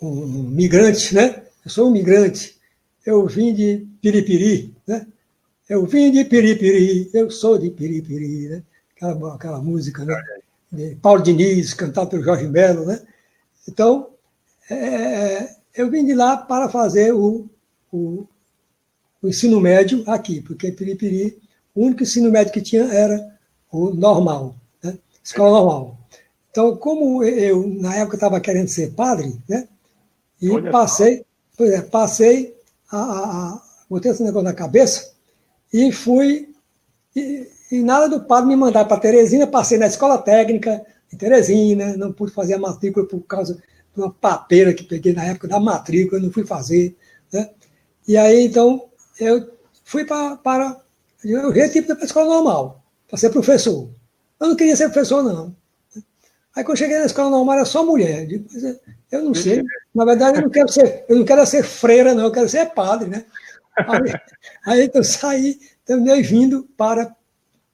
um 0.01 0.43
migrante, 0.49 1.13
né? 1.13 1.43
Eu 1.63 1.71
sou 1.71 1.87
um 1.87 1.91
migrante. 1.91 2.57
Eu 3.05 3.25
vim 3.27 3.53
de 3.53 3.85
Piripiri, 4.01 4.73
né? 4.87 5.05
Eu 5.69 5.85
vim 5.85 6.11
de 6.11 6.25
Piripiri, 6.25 7.09
eu 7.13 7.29
sou 7.29 7.57
de 7.57 7.69
Piripiri, 7.69 8.49
né? 8.49 8.63
Aquela, 8.95 9.35
aquela 9.35 9.61
música, 9.61 10.03
né? 10.03 10.21
De 10.71 10.95
Paulo 10.95 11.21
Diniz, 11.21 11.73
cantado 11.73 12.09
pelo 12.09 12.23
Jorge 12.23 12.47
Melo, 12.47 12.85
né? 12.85 12.99
Então, 13.67 14.09
é, 14.69 15.55
eu 15.75 15.89
vim 15.89 16.05
de 16.05 16.13
lá 16.13 16.37
para 16.37 16.67
fazer 16.67 17.13
o, 17.13 17.47
o, 17.91 18.27
o, 19.21 19.27
ensino 19.27 19.59
médio 19.59 20.03
aqui, 20.07 20.41
porque 20.41 20.71
Piripiri, 20.71 21.37
o 21.75 21.85
único 21.85 22.03
ensino 22.03 22.31
médio 22.31 22.53
que 22.53 22.61
tinha 22.61 22.83
era 22.83 23.37
o 23.71 23.91
normal, 23.91 24.55
né? 24.83 24.97
escola 25.23 25.51
normal. 25.51 25.97
Então, 26.49 26.75
como 26.75 27.23
eu, 27.23 27.67
na 27.67 27.95
época, 27.95 28.17
estava 28.17 28.39
querendo 28.41 28.67
ser 28.67 28.91
padre, 28.91 29.39
né? 29.47 29.67
E 30.41 30.49
Olha 30.49 30.71
passei, 30.71 31.25
é, 31.59 31.81
passei 31.81 32.55
a, 32.89 32.97
a, 32.97 33.49
a 33.53 33.61
botei 33.89 34.11
esse 34.11 34.23
negócio 34.23 34.45
na 34.45 34.53
cabeça 34.53 35.13
e 35.71 35.91
fui. 35.91 36.49
E, 37.15 37.47
e 37.71 37.81
nada 37.81 38.09
do 38.09 38.23
padre 38.25 38.49
me 38.49 38.55
mandar 38.55 38.85
para 38.85 38.99
Teresina, 38.99 39.45
passei 39.45 39.77
na 39.77 39.87
escola 39.87 40.17
técnica 40.17 40.83
em 41.11 41.17
Teresina, 41.17 41.95
não 41.95 42.11
pude 42.11 42.31
fazer 42.31 42.55
a 42.55 42.59
matrícula 42.59 43.05
por 43.05 43.21
causa 43.21 43.55
de 43.55 44.01
uma 44.01 44.11
papeira 44.11 44.73
que 44.73 44.83
peguei 44.83 45.13
na 45.13 45.25
época 45.25 45.47
da 45.47 45.59
matrícula, 45.59 46.21
não 46.21 46.31
fui 46.31 46.45
fazer. 46.45 46.95
Né? 47.31 47.49
E 48.07 48.17
aí, 48.17 48.45
então, 48.45 48.89
eu 49.19 49.51
fui 49.83 50.05
para. 50.05 50.37
para 50.37 50.81
eu 51.23 51.53
tipo 51.69 51.87
para 51.87 52.03
a 52.03 52.05
escola 52.05 52.33
normal, 52.33 52.83
para 53.07 53.17
ser 53.17 53.29
professor. 53.29 53.89
Eu 54.39 54.47
não 54.47 54.55
queria 54.55 54.75
ser 54.75 54.89
professor, 54.89 55.21
não. 55.21 55.55
Aí 56.55 56.63
quando 56.63 56.71
eu 56.71 56.77
cheguei 56.77 56.97
na 56.97 57.05
escola 57.05 57.29
normal 57.29 57.57
era 57.57 57.65
só 57.65 57.85
mulher. 57.85 58.27
Eu, 58.29 58.43
eu 59.11 59.23
não 59.23 59.33
sei. 59.33 59.63
Na 59.93 60.05
verdade, 60.05 60.37
eu 60.37 60.43
não 60.43 60.49
quero 60.49 60.71
ser, 60.71 61.05
eu 61.09 61.17
não 61.17 61.25
quero 61.25 61.45
ser 61.45 61.63
freira, 61.63 62.13
não, 62.13 62.23
eu 62.23 62.31
quero 62.31 62.47
ser 62.47 62.67
padre, 62.67 63.09
né? 63.09 63.25
Aí, 63.75 64.13
aí 64.65 64.83
então, 64.85 65.01
eu 65.01 65.05
saí, 65.05 65.59
terminei 65.85 66.21
vindo 66.21 66.67
para, 66.77 67.13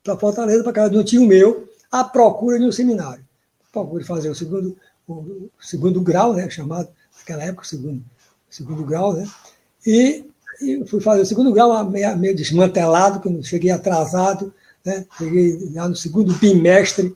para 0.03 0.17
Fortaleza, 0.17 0.63
para 0.63 0.73
casa 0.73 0.89
de 0.89 0.97
um 0.97 1.03
tio 1.03 1.25
meu, 1.25 1.69
à 1.91 2.03
procura 2.03 2.57
de 2.57 2.65
um 2.65 2.71
seminário. 2.71 3.23
Procura 3.71 4.03
fazer 4.03 4.29
o 4.29 4.35
segundo, 4.35 4.75
o 5.07 5.49
segundo 5.59 6.01
grau, 6.01 6.33
né? 6.33 6.49
Chamado, 6.49 6.89
naquela 7.19 7.43
época, 7.43 7.63
o 7.63 7.67
segundo, 7.67 8.03
segundo 8.49 8.83
grau, 8.83 9.13
né? 9.13 9.27
E, 9.85 10.25
e 10.61 10.85
fui 10.87 10.99
fazer 10.99 11.21
o 11.21 11.25
segundo 11.25 11.53
grau, 11.53 11.87
meio, 11.89 12.17
meio 12.17 12.35
desmantelado, 12.35 13.19
que 13.19 13.43
cheguei 13.43 13.69
atrasado, 13.69 14.53
né? 14.83 15.05
Cheguei 15.17 15.69
lá 15.73 15.87
no 15.87 15.95
segundo 15.95 16.33
bimestre, 16.33 17.15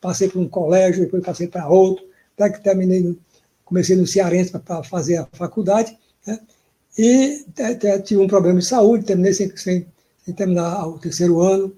passei 0.00 0.28
por 0.28 0.40
um 0.40 0.48
colégio, 0.48 1.04
depois 1.04 1.22
passei 1.22 1.46
para 1.46 1.68
outro, 1.68 2.04
até 2.34 2.50
que 2.50 2.62
terminei, 2.62 3.00
no, 3.00 3.16
comecei 3.70 3.96
no 3.96 4.06
Cearense 4.06 4.50
para 4.50 4.82
fazer 4.82 5.18
a 5.18 5.28
faculdade, 5.32 5.96
né? 6.26 6.40
e 6.98 7.44
tive 8.04 8.20
um 8.20 8.26
problema 8.26 8.58
de 8.58 8.66
saúde, 8.66 9.06
terminei 9.06 9.32
sem, 9.32 9.56
sem, 9.56 9.86
sem, 10.24 10.34
terminar 10.34 10.88
o 10.88 10.98
terceiro 10.98 11.40
ano, 11.40 11.72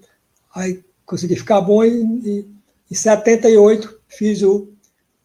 aí 0.55 0.83
consegui 1.05 1.35
ficar 1.35 1.61
bom 1.61 1.83
e, 1.83 2.01
e 2.25 2.47
em 2.89 2.95
78 2.95 3.99
fiz 4.07 4.41
o, 4.41 4.69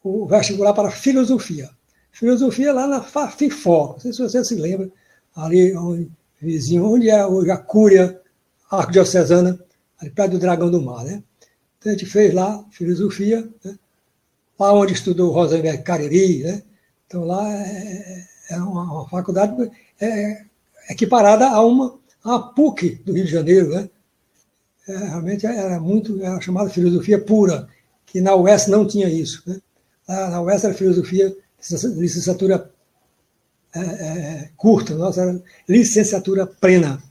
o 0.04 0.26
vestibular 0.26 0.74
para 0.74 0.90
filosofia. 0.90 1.70
Filosofia 2.12 2.72
lá 2.72 2.86
na 2.86 3.02
FIFO, 3.02 3.92
não 3.92 4.00
sei 4.00 4.12
se 4.12 4.22
você 4.22 4.44
se 4.44 4.54
lembra, 4.54 4.90
ali 5.34 5.74
onde, 5.74 6.10
vizinho, 6.40 6.84
onde 6.84 7.08
é 7.08 7.24
hoje 7.24 7.50
a 7.50 7.56
Cúria 7.56 8.20
Arquidiocesana, 8.70 9.58
ali 9.98 10.10
perto 10.10 10.32
do 10.32 10.38
Dragão 10.38 10.70
do 10.70 10.82
Mar, 10.82 11.04
né? 11.04 11.22
Então 11.78 11.92
a 11.92 11.94
gente 11.94 12.06
fez 12.06 12.34
lá 12.34 12.62
filosofia, 12.70 13.48
né? 13.64 13.78
Lá 14.58 14.72
onde 14.72 14.92
estudou 14.92 15.32
Rosenberg 15.32 15.82
Cariri, 15.82 16.42
né? 16.42 16.62
Então 17.06 17.24
lá 17.24 17.48
é, 17.50 18.24
é 18.50 18.56
uma, 18.56 18.82
uma, 18.82 19.08
faculdade 19.08 19.70
é, 20.00 20.44
equiparada 20.90 21.48
a 21.48 21.64
uma 21.64 21.96
a 22.24 22.38
PUC 22.38 22.96
do 23.04 23.12
Rio 23.12 23.24
de 23.24 23.30
Janeiro, 23.30 23.70
né? 23.70 23.88
É, 24.88 24.96
realmente 24.96 25.46
era 25.46 25.78
muito, 25.78 26.22
era 26.22 26.40
chamada 26.40 26.70
filosofia 26.70 27.18
pura, 27.18 27.68
que 28.06 28.20
na 28.20 28.34
UES 28.34 28.66
não 28.66 28.86
tinha 28.86 29.08
isso, 29.08 29.42
né? 29.46 29.60
Na 30.06 30.40
UES 30.40 30.64
era 30.64 30.74
filosofia, 30.74 31.36
licenciatura 31.96 32.70
é, 33.74 33.80
é, 33.80 34.50
curta, 34.56 34.94
nossa 34.94 35.22
era 35.22 35.42
licenciatura 35.68 36.46
plena. 36.46 37.02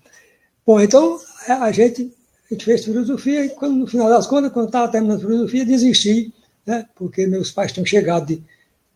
Bom, 0.65 0.79
então 0.81 1.19
a 1.47 1.71
gente 1.71 2.11
a 2.49 2.53
gente 2.53 2.63
fez 2.63 2.85
filosofia 2.85 3.45
e, 3.45 3.49
quando, 3.49 3.75
no 3.75 3.87
final 3.87 4.09
das 4.09 4.25
contas, 4.25 4.51
quando 4.53 4.67
estava 4.67 4.89
terminando 4.89 5.19
filosofia, 5.19 5.65
desisti, 5.65 6.33
né, 6.67 6.85
porque 6.93 7.25
meus 7.25 7.49
pais 7.49 7.71
tinham 7.71 7.85
chegado 7.85 8.25
de, 8.27 8.43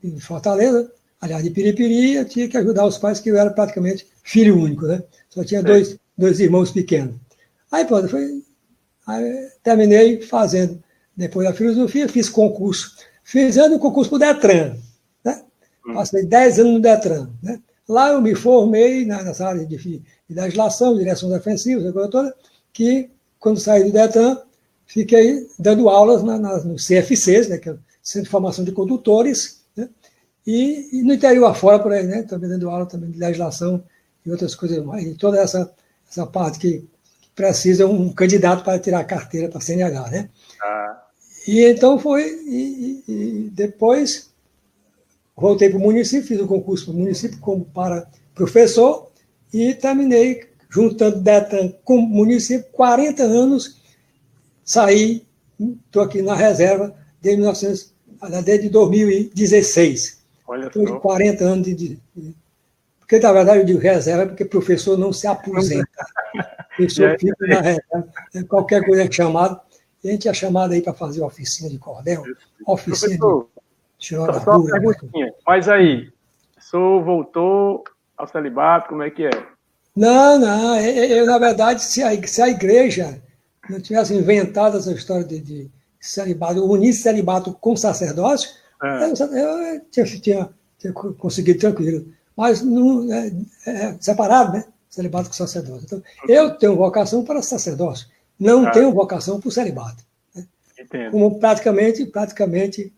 de 0.04 0.20
Fortaleza, 0.20 0.92
aliás, 1.22 1.42
de 1.42 1.50
Piripiri, 1.50 2.16
eu 2.16 2.26
tinha 2.26 2.50
que 2.50 2.58
ajudar 2.58 2.86
os 2.86 2.98
pais, 2.98 3.22
que 3.22 3.30
eu 3.30 3.38
era 3.38 3.50
praticamente 3.50 4.06
filho 4.24 4.60
único, 4.60 4.86
né? 4.86 5.02
Só 5.30 5.44
tinha 5.46 5.64
dois, 5.64 5.98
dois 6.18 6.40
irmãos 6.42 6.72
pequenos. 6.72 7.16
Aí, 7.72 7.86
pronto, 7.86 8.10
foi, 8.10 8.44
aí, 9.08 9.48
terminei 9.64 10.22
fazendo, 10.22 10.84
depois 11.16 11.48
da 11.48 11.54
filosofia, 11.54 12.10
fiz 12.10 12.28
concurso. 12.28 12.98
Fiz 13.24 13.58
ano 13.58 13.80
concurso 13.80 14.10
para 14.10 14.16
o 14.16 14.34
Detran, 14.34 14.76
né? 15.24 15.42
Hum. 15.88 15.94
Passei 15.94 16.26
10 16.26 16.60
anos 16.60 16.74
no 16.74 16.80
Detran, 16.82 17.30
né? 17.42 17.62
Lá 17.88 18.10
eu 18.10 18.22
me 18.22 18.36
formei 18.36 19.06
nessa 19.06 19.48
área 19.48 19.66
de, 19.66 19.78
de 19.78 20.04
legislação, 20.30 20.98
direção 20.98 21.30
defensiva, 21.30 21.92
coisa 21.92 22.10
toda, 22.10 22.36
que 22.74 23.10
quando 23.40 23.60
saí 23.60 23.84
do 23.84 23.92
Detran, 23.92 24.38
fiquei 24.92 25.48
dando 25.58 25.88
aulas 25.88 26.22
na, 26.22 26.38
na, 26.38 26.58
no 26.64 26.76
CFCs, 26.76 27.48
né, 27.48 27.58
que 27.58 27.70
é 27.70 27.72
o 27.72 27.80
Centro 28.04 28.26
de 28.26 28.30
Formação 28.30 28.66
de 28.66 28.74
Condutores, 28.74 29.62
né, 29.76 29.90
e, 30.46 31.00
e, 31.00 31.04
no 31.04 31.14
interior 31.14 31.46
afora, 31.46 31.80
por 31.80 31.94
aí, 31.94 32.06
né, 32.06 32.24
também 32.24 32.50
dando 32.50 32.70
aula 32.70 32.86
também 32.86 33.10
de 33.10 33.18
legislação 33.18 33.84
e 34.26 34.30
outras 34.30 34.54
coisas 34.54 34.84
mais, 34.84 35.06
e 35.06 35.16
toda 35.16 35.40
essa, 35.40 35.72
essa 36.10 36.28
parte 36.28 36.60
que, 36.60 36.86
precisa 37.34 37.88
um 37.88 38.12
candidato 38.12 38.62
para 38.62 38.78
tirar 38.78 39.00
a 39.00 39.06
carteira 39.06 39.48
para 39.48 39.58
a 39.58 39.62
CNH, 39.62 40.10
né. 40.10 40.30
Ah. 40.62 41.02
E 41.48 41.64
então 41.64 41.98
foi, 41.98 42.24
e, 42.46 43.04
e 43.08 43.50
depois 43.54 44.30
voltei 45.36 45.70
para 45.70 45.80
o 45.80 45.82
município, 45.82 46.28
fiz 46.28 46.42
o 46.42 46.46
concurso 46.46 46.86
para 46.86 46.94
o 46.94 46.98
município 46.98 47.40
como 47.40 47.64
para 47.66 48.06
professor 48.36 49.10
e 49.52 49.74
terminei 49.74 50.44
juntando 50.70 51.22
Detran 51.22 51.74
com 51.84 51.96
o 51.96 52.02
município, 52.02 52.70
40 52.74 53.24
anos, 53.24 53.81
saí, 54.64 55.26
estou 55.60 56.04
aqui 56.04 56.22
na 56.22 56.36
reserva 56.36 56.96
desde, 57.22 57.42
1900, 57.42 57.94
desde 58.44 58.70
2016. 58.70 60.22
Olha 60.48 60.68
Estou 60.68 60.86
de 60.86 61.00
40 61.00 61.44
anos 61.44 61.66
de, 61.66 61.74
de, 61.76 62.36
Porque, 63.00 63.20
na 63.20 63.32
verdade, 63.32 63.60
eu 63.60 63.66
digo 63.66 63.80
reserva 63.80 64.28
porque 64.28 64.44
professor 64.44 64.98
não 64.98 65.14
se 65.14 65.28
aposenta. 65.28 65.88
professor 66.76 67.18
fica 67.20 67.48
na 67.48 67.62
reserva. 67.62 68.08
Né, 68.34 68.44
qualquer 68.44 68.86
coisa 68.86 69.04
é 69.04 69.12
chamado. 69.12 69.62
A 70.04 70.08
gente 70.08 70.28
é 70.28 70.34
chamado 70.34 70.74
aí 70.74 70.82
para 70.82 70.94
fazer 70.94 71.22
oficina 71.22 71.70
de 71.70 71.78
cordel, 71.78 72.24
oficina 72.66 73.18
professor, 73.18 73.48
de 74.00 74.18
uma 74.18 74.66
perguntinha. 74.66 75.34
Mas 75.46 75.70
aí, 75.70 76.12
o 76.58 76.62
senhor 76.62 77.04
voltou 77.04 77.84
ao 78.18 78.28
celibato, 78.28 78.90
como 78.90 79.04
é 79.04 79.12
que 79.12 79.26
é? 79.26 79.32
Não, 79.96 80.40
não. 80.40 80.80
Eu, 80.80 81.26
na 81.26 81.38
verdade, 81.38 81.84
se 81.84 82.02
a, 82.02 82.28
se 82.28 82.42
a 82.42 82.50
igreja 82.50 83.22
não 83.70 83.80
tivesse 83.80 84.14
inventado 84.14 84.78
essa 84.78 84.92
história 84.92 85.24
de, 85.24 85.40
de 85.40 85.72
celibato, 86.00 86.66
unir 86.66 86.94
celibato 86.94 87.54
com 87.54 87.76
sacerdócio, 87.76 88.50
é. 88.82 89.06
eu, 89.06 89.28
eu 89.36 89.82
tinha, 89.92 90.06
tinha, 90.06 90.50
tinha, 90.80 90.94
conseguido 90.94 91.60
tranquilo. 91.60 92.12
Mas 92.36 92.62
não, 92.62 93.12
é, 93.14 93.32
é, 93.68 93.98
separado, 94.00 94.54
né? 94.54 94.66
Celibato 94.90 95.30
com 95.30 95.36
sacerdócio. 95.36 95.86
Então, 95.86 96.04
eu 96.28 96.52
tenho 96.58 96.76
vocação 96.76 97.24
para 97.24 97.42
sacerdócio, 97.42 98.08
não 98.40 98.68
é. 98.68 98.72
tenho 98.72 98.92
vocação 98.92 99.40
para 99.40 99.48
o 99.48 99.52
celibato. 99.52 100.04
Né? 100.34 100.46
Como 101.12 101.40
praticamente, 101.40 102.06
praticamente 102.06 102.92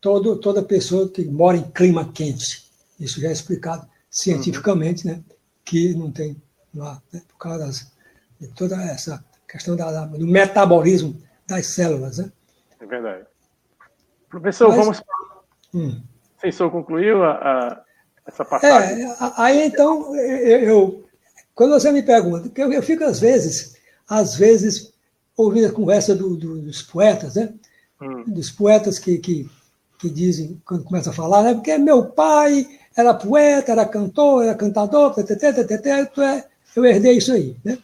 todo, 0.00 0.36
toda 0.36 0.62
pessoa 0.62 1.08
que 1.08 1.24
mora 1.24 1.56
em 1.56 1.70
clima 1.70 2.10
quente. 2.12 2.68
Isso 2.98 3.20
já 3.20 3.28
é 3.28 3.32
explicado 3.32 3.88
cientificamente, 4.10 5.06
uhum. 5.06 5.14
né? 5.14 5.22
que 5.64 5.94
não 5.94 6.10
tem 6.10 6.36
lá, 6.74 7.00
né, 7.12 7.22
por 7.28 7.38
causa 7.38 7.66
das, 7.66 7.92
de 8.40 8.48
toda 8.48 8.82
essa 8.82 9.24
questão 9.50 9.76
da, 9.76 10.04
do 10.06 10.26
metabolismo 10.26 11.20
das 11.46 11.66
células. 11.66 12.18
Né? 12.18 12.30
É 12.80 12.86
verdade. 12.86 13.24
Professor, 14.28 14.68
Mas, 14.68 14.78
vamos. 14.78 15.02
Hum. 15.74 16.00
Você 16.42 16.70
concluiu 16.70 17.22
a, 17.24 17.32
a, 17.32 17.82
essa 18.26 18.44
passagem? 18.44 19.04
É, 19.04 19.16
aí 19.36 19.66
então, 19.66 20.16
eu, 20.16 20.58
eu, 20.60 21.04
quando 21.54 21.72
você 21.72 21.92
me 21.92 22.02
pergunta, 22.02 22.50
eu, 22.58 22.72
eu, 22.72 22.82
fico 22.82 23.04
às 23.04 23.20
vezes, 23.20 23.76
às 24.08 24.36
vezes, 24.36 24.92
ouvindo 25.36 25.66
a 25.66 25.72
conversa 25.72 26.14
do, 26.14 26.36
do, 26.36 26.62
dos 26.62 26.82
poetas, 26.82 27.34
né? 27.34 27.52
Hum. 28.00 28.24
Dos 28.26 28.50
poetas 28.50 28.98
que, 28.98 29.18
que, 29.18 29.50
que 29.98 30.08
dizem, 30.08 30.60
quando 30.64 30.84
começa 30.84 31.10
a 31.10 31.14
falar, 31.14 31.42
né? 31.42 31.54
Porque 31.54 31.76
meu 31.76 32.06
pai 32.06 32.66
era 32.96 33.12
poeta, 33.14 33.72
era 33.72 33.84
cantor, 33.84 34.44
era 34.44 34.54
cantador, 34.54 35.14
é, 35.18 36.44
eu 36.76 36.84
herdei 36.84 37.18
isso 37.18 37.32
aí. 37.32 37.56
Né? 37.64 37.78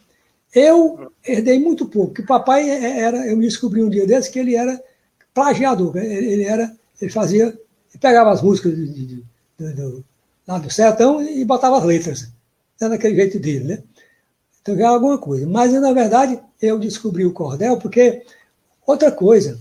Eu 0.57 1.11
herdei 1.23 1.59
muito 1.59 1.85
pouco, 1.85 2.19
o 2.19 2.25
papai 2.25 2.67
é, 2.67 2.83
é, 2.83 2.99
era, 3.01 3.27
eu 3.27 3.37
me 3.37 3.45
descobri 3.45 3.83
um 3.83 3.89
dia 3.89 4.07
desse 4.07 4.31
que 4.31 4.39
ele 4.39 4.55
era 4.55 4.81
plagiador, 5.31 5.93
né? 5.93 6.03
ele 6.03 6.45
era, 6.45 6.75
ele 6.99 7.11
fazia, 7.11 7.45
ele 7.45 7.99
pegava 8.01 8.31
as 8.31 8.41
músicas 8.41 8.75
de, 8.75 8.87
de, 8.87 9.05
de, 9.05 9.73
do, 9.73 10.03
lá 10.47 10.57
do 10.57 10.71
sertão 10.71 11.21
e 11.21 11.45
botava 11.45 11.77
as 11.77 11.83
letras, 11.83 12.31
era 12.81 12.89
daquele 12.89 13.15
jeito 13.15 13.39
dele, 13.39 13.65
né? 13.65 13.83
Então 14.59 14.73
era 14.73 14.89
alguma 14.89 15.19
coisa. 15.19 15.45
Mas, 15.45 15.71
na 15.73 15.93
verdade, 15.93 16.39
eu 16.59 16.79
descobri 16.79 17.23
o 17.23 17.33
cordel 17.33 17.77
porque, 17.77 18.23
outra 18.85 19.11
coisa, 19.11 19.59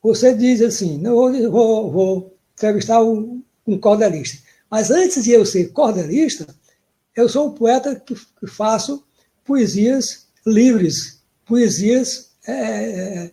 você 0.00 0.32
diz 0.32 0.62
assim, 0.62 0.98
não, 0.98 1.16
vou, 1.16 1.50
vou, 1.50 1.90
vou 1.90 2.36
entrevistar 2.54 3.02
um, 3.02 3.42
um 3.66 3.76
cordelista. 3.76 4.40
Mas 4.70 4.92
antes 4.92 5.24
de 5.24 5.32
eu 5.32 5.44
ser 5.44 5.72
cordelista, 5.72 6.46
eu 7.16 7.28
sou 7.28 7.48
um 7.48 7.54
poeta 7.54 7.96
que, 7.96 8.14
que 8.14 8.46
faço 8.46 9.02
poesias 9.44 10.27
livres, 10.48 11.22
poesias 11.46 12.30
é, 12.46 12.52
é, 12.52 13.30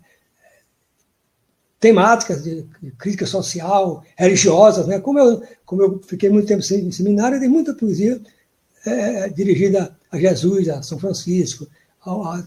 temáticas 1.80 2.44
de, 2.44 2.66
crítica 2.98 3.26
social, 3.26 4.04
religiosas. 4.18 4.88
Né? 4.88 5.00
Como, 5.00 5.20
eu, 5.20 5.44
como 5.66 5.82
eu 5.82 6.02
fiquei 6.04 6.30
muito 6.30 6.48
tempo 6.48 6.62
em 6.62 6.92
seminário, 6.92 7.40
tem 7.40 7.50
muita 7.50 7.74
poesia 7.74 8.20
é, 8.86 9.30
dirigida 9.30 9.96
a 10.12 10.18
Jesus, 10.18 10.70
a 10.70 10.82
São 10.82 10.98
Francisco, 10.98 11.68
a, 12.06 12.44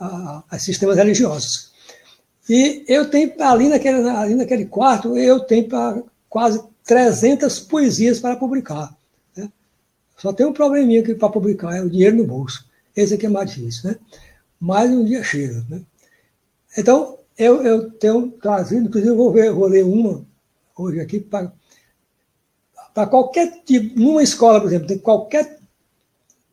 a, 0.00 0.44
a, 0.50 0.58
sistemas 0.58 0.96
religiosos. 0.96 1.70
E 2.48 2.84
eu 2.88 3.08
tenho, 3.08 3.32
ali 3.40 3.68
naquele, 3.68 4.08
ali 4.08 4.34
naquele 4.34 4.64
quarto, 4.64 5.16
eu 5.16 5.40
tenho 5.40 5.68
quase 6.28 6.62
300 6.84 7.60
poesias 7.60 8.18
para 8.18 8.36
publicar. 8.36 8.96
Né? 9.36 9.48
Só 10.16 10.32
tem 10.32 10.46
um 10.46 10.52
probleminha 10.52 11.02
para 11.16 11.28
publicar, 11.28 11.76
é 11.76 11.82
o 11.82 11.90
dinheiro 11.90 12.16
no 12.16 12.26
bolso. 12.26 12.68
Esse 12.96 13.14
aqui 13.14 13.26
é 13.26 13.28
mais 13.28 13.50
difícil, 13.50 13.90
né? 13.90 13.96
Mas 14.58 14.90
um 14.90 15.04
dia 15.04 15.22
chega. 15.22 15.64
Né? 15.68 15.82
Então, 16.76 17.18
eu, 17.38 17.62
eu 17.62 17.90
tenho 17.92 18.30
trazido, 18.32 18.86
inclusive 18.86 19.12
eu 19.12 19.16
vou, 19.16 19.32
ver, 19.32 19.52
vou 19.52 19.66
ler 19.66 19.84
uma 19.84 20.24
hoje 20.76 21.00
aqui 21.00 21.20
para 21.20 23.06
qualquer 23.06 23.62
tipo, 23.64 23.98
numa 23.98 24.22
escola, 24.22 24.60
por 24.60 24.66
exemplo, 24.66 24.88
tem 24.88 24.98
qualquer 24.98 25.58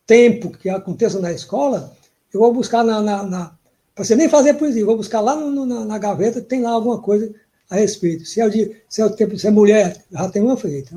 tempo 0.05 0.51
que 0.51 0.69
aconteça 0.69 1.19
na 1.19 1.31
escola, 1.31 1.93
eu 2.33 2.39
vou 2.39 2.53
buscar 2.53 2.83
na. 2.83 3.01
na, 3.01 3.23
na 3.23 3.57
para 3.93 4.05
você 4.05 4.15
nem 4.15 4.29
fazer 4.29 4.53
poesia, 4.53 4.83
eu 4.83 4.85
vou 4.85 4.97
buscar 4.97 5.21
lá 5.21 5.35
no, 5.35 5.65
na, 5.65 5.83
na, 5.83 5.97
gaveta, 5.97 6.39
tem 6.39 6.61
lá 6.61 6.69
alguma 6.69 7.01
coisa 7.01 7.33
a 7.67 7.75
respeito. 7.75 8.25
Se 8.25 8.39
é, 8.39 8.47
de, 8.47 8.79
se 8.87 9.01
é 9.01 9.05
o 9.05 9.09
tempo, 9.09 9.37
se 9.37 9.47
é 9.47 9.51
mulher, 9.51 10.05
já 10.11 10.29
tem 10.29 10.41
uma 10.41 10.55
feita 10.55 10.95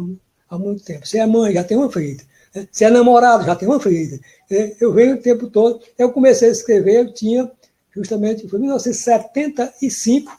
há 0.51 0.59
muito 0.59 0.85
tempo. 0.85 1.09
Se 1.09 1.19
é 1.19 1.25
mãe, 1.25 1.55
já 1.55 1.65
tem 1.65 1.79
uma 1.79 1.91
feita. 1.91 2.25
Se 2.73 2.85
é 2.85 2.90
namorado, 2.90 3.45
já 3.45 3.54
tem 3.54 3.69
uma 3.69 3.78
feita. 3.78 4.21
É, 4.50 4.76
eu 4.80 4.92
venho 4.92 5.14
o 5.14 5.23
tempo 5.23 5.49
todo. 5.49 5.80
Eu 5.97 6.11
comecei 6.11 6.49
a 6.49 6.52
escrever, 6.52 6.97
eu 6.97 7.12
tinha 7.12 7.50
justamente, 7.95 8.49
foi 8.49 8.59
em 8.59 8.62
1975, 8.62 10.38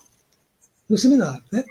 no 0.89 0.97
seminário. 0.97 1.43
Né? 1.51 1.63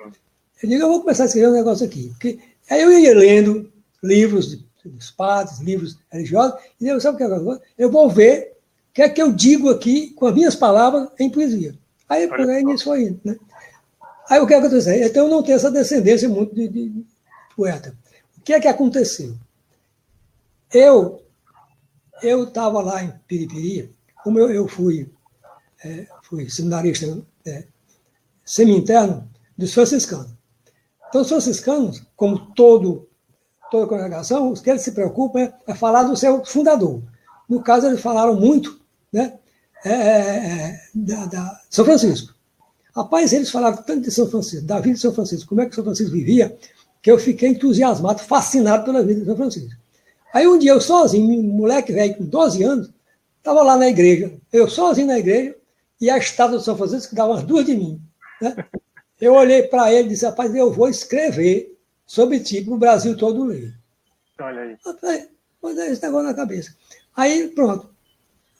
Eu 0.62 0.68
digo, 0.68 0.82
eu 0.82 0.88
vou 0.88 1.00
começar 1.00 1.24
a 1.24 1.26
escrever 1.26 1.48
um 1.48 1.54
negócio 1.54 1.86
aqui. 1.86 2.08
Porque 2.10 2.38
aí 2.68 2.82
eu 2.82 2.98
ia 2.98 3.14
lendo 3.14 3.70
livros 4.02 4.58
dos 4.84 5.10
padres, 5.10 5.60
livros 5.60 5.98
religiosos, 6.10 6.58
e 6.80 6.88
eu, 6.88 7.00
sabe 7.00 7.16
o 7.16 7.18
que 7.18 7.24
eu 7.24 7.60
Eu 7.76 7.90
vou 7.90 8.08
ver 8.08 8.56
o 8.90 8.92
que 8.94 9.02
é 9.02 9.08
que 9.08 9.20
eu 9.20 9.32
digo 9.32 9.70
aqui 9.70 10.10
com 10.10 10.26
as 10.26 10.34
minhas 10.34 10.54
palavras 10.56 11.08
em 11.18 11.30
poesia. 11.30 11.74
Aí, 12.08 12.26
por 12.26 12.40
aí 12.40 12.64
nisso 12.64 12.84
foi 12.84 13.02
indo. 13.02 13.20
Né? 13.24 13.36
Aí 14.28 14.40
o 14.40 14.46
que 14.46 14.54
aconteceu? 14.54 14.94
Então 14.94 15.24
eu 15.26 15.30
não 15.30 15.42
tenho 15.42 15.56
essa 15.56 15.70
descendência 15.70 16.28
muito 16.28 16.54
de, 16.54 16.68
de 16.68 17.04
poeta. 17.56 17.94
O 18.38 18.40
que 18.42 18.52
é 18.52 18.60
que 18.60 18.68
aconteceu? 18.68 19.34
Eu 20.72 21.20
eu 22.22 22.44
estava 22.44 22.82
lá 22.82 23.02
em 23.02 23.12
Piripiri, 23.26 23.94
como 24.22 24.38
eu, 24.38 24.50
eu 24.50 24.68
fui, 24.68 25.10
é, 25.82 26.06
fui 26.22 26.50
seminarista 26.50 27.22
é, 27.46 27.64
semi-interno 28.44 29.28
dos 29.56 29.72
franciscanos. 29.72 30.30
Então, 31.08 31.22
os 31.22 31.28
franciscanos, 31.28 32.02
como 32.14 32.52
todo 32.54 33.08
toda 33.70 33.86
congregação, 33.86 34.50
o 34.50 34.60
que 34.60 34.68
eles 34.68 34.82
se 34.82 34.92
preocupam 34.92 35.40
é, 35.40 35.54
é, 35.68 35.74
falar 35.74 36.02
do 36.02 36.16
seu 36.16 36.44
fundador. 36.44 37.02
No 37.48 37.62
caso, 37.62 37.86
eles 37.86 38.00
falaram 38.00 38.34
muito 38.34 38.80
né, 39.12 39.38
é, 39.84 39.92
é, 39.92 39.94
é, 39.94 40.80
da, 40.94 41.26
da, 41.26 41.60
São 41.70 41.84
Francisco. 41.84 42.34
Rapaz, 42.94 43.32
eles 43.32 43.50
falaram 43.50 43.76
tanto 43.82 44.02
de 44.02 44.10
São 44.10 44.28
Francisco, 44.28 44.66
da 44.66 44.80
vida 44.80 44.94
de 44.94 45.00
São 45.00 45.14
Francisco, 45.14 45.48
como 45.48 45.60
é 45.60 45.66
que 45.66 45.74
São 45.74 45.84
Francisco 45.84 46.12
vivia, 46.12 46.58
que 47.00 47.10
eu 47.10 47.18
fiquei 47.18 47.50
entusiasmado, 47.50 48.20
fascinado 48.20 48.84
pela 48.84 49.02
vida 49.02 49.20
de 49.20 49.26
São 49.26 49.36
Francisco. 49.36 49.80
Aí 50.32 50.46
um 50.46 50.58
dia 50.58 50.72
eu 50.72 50.80
sozinho, 50.80 51.42
moleque 51.42 51.92
velho 51.92 52.16
com 52.16 52.24
12 52.24 52.62
anos, 52.62 52.90
estava 53.38 53.62
lá 53.62 53.76
na 53.76 53.88
igreja, 53.88 54.32
eu 54.52 54.68
sozinho 54.68 55.08
na 55.08 55.18
igreja, 55.18 55.56
e 56.00 56.08
a 56.08 56.16
estátua 56.18 56.58
de 56.58 56.64
São 56.64 56.76
Francisco 56.76 57.14
dava 57.14 57.32
umas 57.32 57.44
duas 57.44 57.66
de 57.66 57.76
mim. 57.76 58.00
Né? 58.40 58.54
Eu 59.20 59.34
olhei 59.34 59.64
para 59.64 59.92
ele 59.92 60.06
e 60.06 60.08
disse, 60.10 60.24
rapaz, 60.24 60.54
eu 60.54 60.72
vou 60.72 60.88
escrever 60.88 61.76
sobre 62.06 62.40
ti 62.40 62.62
para 62.62 62.74
o 62.74 62.78
Brasil 62.78 63.16
todo 63.16 63.44
ler. 63.44 63.74
Olha 64.40 64.62
aí. 64.62 64.76
Rapaz, 64.84 65.28
é 65.78 65.90
esse 65.90 66.02
negócio 66.02 66.26
na 66.26 66.34
cabeça. 66.34 66.74
Aí, 67.14 67.48
pronto. 67.48 67.90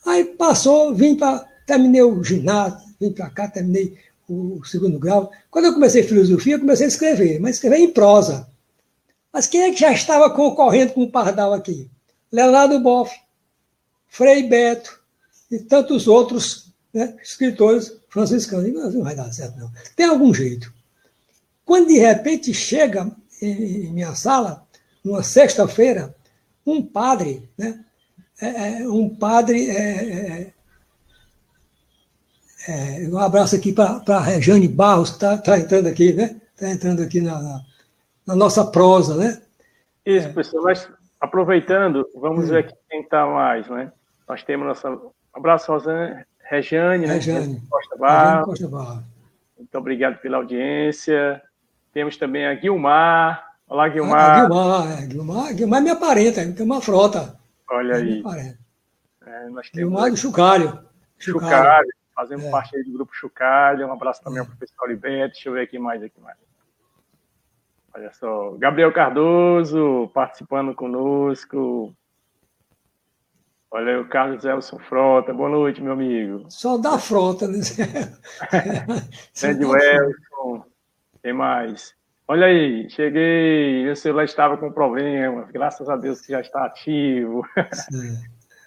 Aí 0.05 0.25
passou, 0.25 0.95
vim 0.95 1.17
para. 1.17 1.49
Terminei 1.67 2.03
o 2.03 2.23
ginásio, 2.23 2.81
vim 3.00 3.12
para 3.12 3.31
cá, 3.31 3.49
terminei 3.49 3.97
o 4.29 4.61
segundo 4.65 4.99
grau. 4.99 5.31
Quando 5.50 5.67
eu 5.67 5.75
comecei 5.75 6.03
filosofia, 6.03 6.55
eu 6.55 6.61
comecei 6.61 6.87
a 6.87 6.89
escrever, 6.89 7.41
mas 7.41 7.57
escrever 7.57 7.79
em 7.79 7.93
prosa. 7.93 8.50
Mas 9.32 9.46
quem 9.46 9.62
é 9.62 9.70
que 9.70 9.80
já 9.80 9.92
estava 9.92 10.30
concorrendo 10.30 10.92
com 10.92 11.02
o 11.02 11.10
Pardal 11.10 11.52
aqui? 11.52 11.90
Leonardo 12.32 12.78
Boff, 12.80 13.14
Frei 14.08 14.42
Beto 14.49 15.00
e 15.50 15.58
tantos 15.58 16.08
outros 16.08 16.72
né, 16.92 17.16
escritores 17.22 17.92
franciscanos. 18.08 18.94
Não 18.94 19.02
vai 19.02 19.14
dar 19.14 19.32
certo, 19.32 19.58
não. 19.58 19.70
Tem 19.94 20.06
algum 20.06 20.32
jeito. 20.34 20.72
Quando 21.64 21.88
de 21.88 21.99
repente 21.99 22.52
chega 22.52 23.10
em 23.40 23.92
minha 23.92 24.14
sala, 24.14 24.66
numa 25.04 25.23
sexta-feira, 25.23 26.14
um 26.66 26.82
padre, 26.82 27.49
né, 27.56 27.84
é, 28.40 28.82
é 28.82 28.88
um 28.88 29.08
padre 29.08 29.71
é, 29.71 30.52
é, 32.66 33.02
é, 33.02 33.08
um 33.08 33.19
abraço 33.19 33.56
aqui 33.56 33.73
para 33.73 34.02
a 34.06 34.21
Rejane 34.21 34.69
Barros, 34.69 35.10
que 35.10 35.16
está 35.16 35.38
tá 35.38 35.58
entrando 35.58 35.86
aqui, 35.86 36.12
né? 36.12 36.36
Está 36.54 36.71
entrando 36.71 37.02
aqui 37.02 37.21
na, 37.21 37.40
na, 37.40 37.64
na, 38.26 38.35
nossa 38.35 38.65
prosa, 38.65 39.17
né? 39.17 39.43
Isso, 40.04 40.28
é. 40.28 40.33
pessoal. 40.33 40.65
Mas 40.65 40.91
aproveitando, 41.21 42.09
vamos 42.15 42.49
ver 42.49 42.59
aqui 42.59 42.75
quem 42.89 43.02
está 43.02 43.26
mais, 43.26 43.69
né? 43.69 43.93
Nós 44.28 44.43
temos 44.43 44.67
nossa. 44.67 44.91
Um 44.91 45.11
abraço, 45.33 45.73
Rosane, 45.73 46.11
né? 46.11 46.25
Rejane. 46.50 47.63
Costa 47.69 47.97
Barros. 47.97 48.47
Costa 48.47 48.69
Barros. 48.69 49.04
Muito 49.56 49.78
obrigado 49.78 50.19
pela 50.21 50.39
audiência. 50.39 51.41
Temos 51.93 52.17
também 52.17 52.47
a 52.47 52.54
Guilmar. 52.54 53.45
Olá, 53.69 53.89
Guilmar. 53.89 54.30
Ah, 54.30 54.47
Guilmar, 54.47 54.91
é, 54.91 55.06
Guilmar, 55.06 55.54
Guilmar 55.54 55.78
é 55.78 55.83
minha 55.83 55.97
parenta, 55.97 56.52
tem 56.52 56.67
uma 56.67 56.80
frota. 56.80 57.39
Olha 57.71 57.93
é 57.93 57.97
aí. 57.97 58.23
É, 59.25 59.49
nós 59.49 59.71
temos 59.71 59.91
Guilmar 59.91 60.11
do 60.11 60.17
Chucalho. 60.17 60.85
Chucalho 61.19 61.89
fazendo 62.21 62.47
é. 62.47 62.50
parte 62.50 62.83
do 62.83 62.93
grupo 62.93 63.15
Chucalha. 63.15 63.87
Um 63.87 63.93
abraço 63.93 64.23
também 64.23 64.39
é. 64.39 64.41
ao 64.41 64.47
professor 64.47 64.85
Olivetti. 64.85 65.35
Deixa 65.35 65.49
eu 65.49 65.52
ver 65.54 65.63
aqui 65.63 65.78
mais 65.78 66.02
aqui 66.02 66.21
mais. 66.21 66.37
Olha 67.93 68.13
só, 68.13 68.53
Gabriel 68.53 68.93
Cardoso 68.93 70.11
participando 70.15 70.75
conosco. 70.75 71.95
Olha 73.73 73.93
aí, 73.93 74.00
o 74.00 74.09
Carlos 74.09 74.45
Elson 74.45 74.79
Frota. 74.79 75.33
Boa 75.33 75.49
noite, 75.49 75.83
meu 75.83 75.93
amigo. 75.93 76.45
Só 76.49 76.76
da 76.76 76.99
frota, 76.99 77.47
né? 77.47 77.59
Grande 79.41 79.65
Elson. 79.65 80.65
Tem 81.23 81.33
mais. 81.33 81.95
Olha 82.26 82.47
aí, 82.47 82.89
cheguei, 82.91 83.83
meu 83.85 83.97
celular 83.97 84.23
estava 84.23 84.57
com 84.57 84.71
problemas, 84.71 85.50
graças 85.50 85.89
a 85.89 85.97
Deus 85.97 86.21
que 86.21 86.31
já 86.31 86.41
está 86.41 86.65
ativo. 86.65 87.45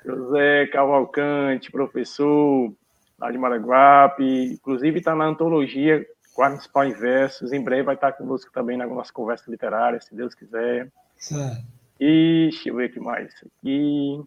José 0.06 0.68
Cavalcante, 0.68 1.72
professor, 1.72 2.74
lá 3.18 3.32
de 3.32 3.38
Maraguape, 3.38 4.54
inclusive 4.54 5.00
está 5.00 5.16
na 5.16 5.24
antologia 5.24 6.06
Quatro 6.34 6.58
Principal 6.58 6.86
em 6.86 6.94
Versos, 6.94 7.54
em 7.54 7.62
breve 7.62 7.84
vai 7.84 7.96
estar 7.96 8.14
conosco 8.14 8.52
também 8.52 8.78
na 8.78 8.88
nossa 8.88 9.14
conversa 9.14 9.50
literária, 9.50 10.02
se 10.02 10.16
Deus 10.16 10.34
quiser. 10.34 10.90
Certo. 11.18 11.64
E 12.00 12.50
deixa 12.52 12.70
eu 12.70 12.76
ver 12.76 12.90
o 12.90 12.94
que 12.94 13.00
mais 13.00 13.34
aqui. 13.36 14.24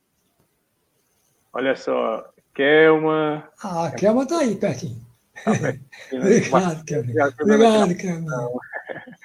Olha 1.53 1.75
só, 1.75 2.31
Kelma. 2.55 3.49
Ah, 3.63 3.87
a 3.87 3.91
Kelma 3.91 4.23
está 4.23 4.39
aí 4.39 4.55
pertinho. 4.57 5.05
Tá 5.45 5.53
Obrigado, 6.13 6.85
Kelma. 6.85 7.33
Obrigado, 7.41 7.97
Kelma. 7.97 8.33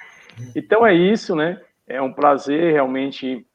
Então 0.56 0.84
é 0.84 0.94
isso, 0.94 1.36
né? 1.36 1.60
É 1.86 2.00
um 2.00 2.12
prazer 2.12 2.72
realmente 2.72 3.46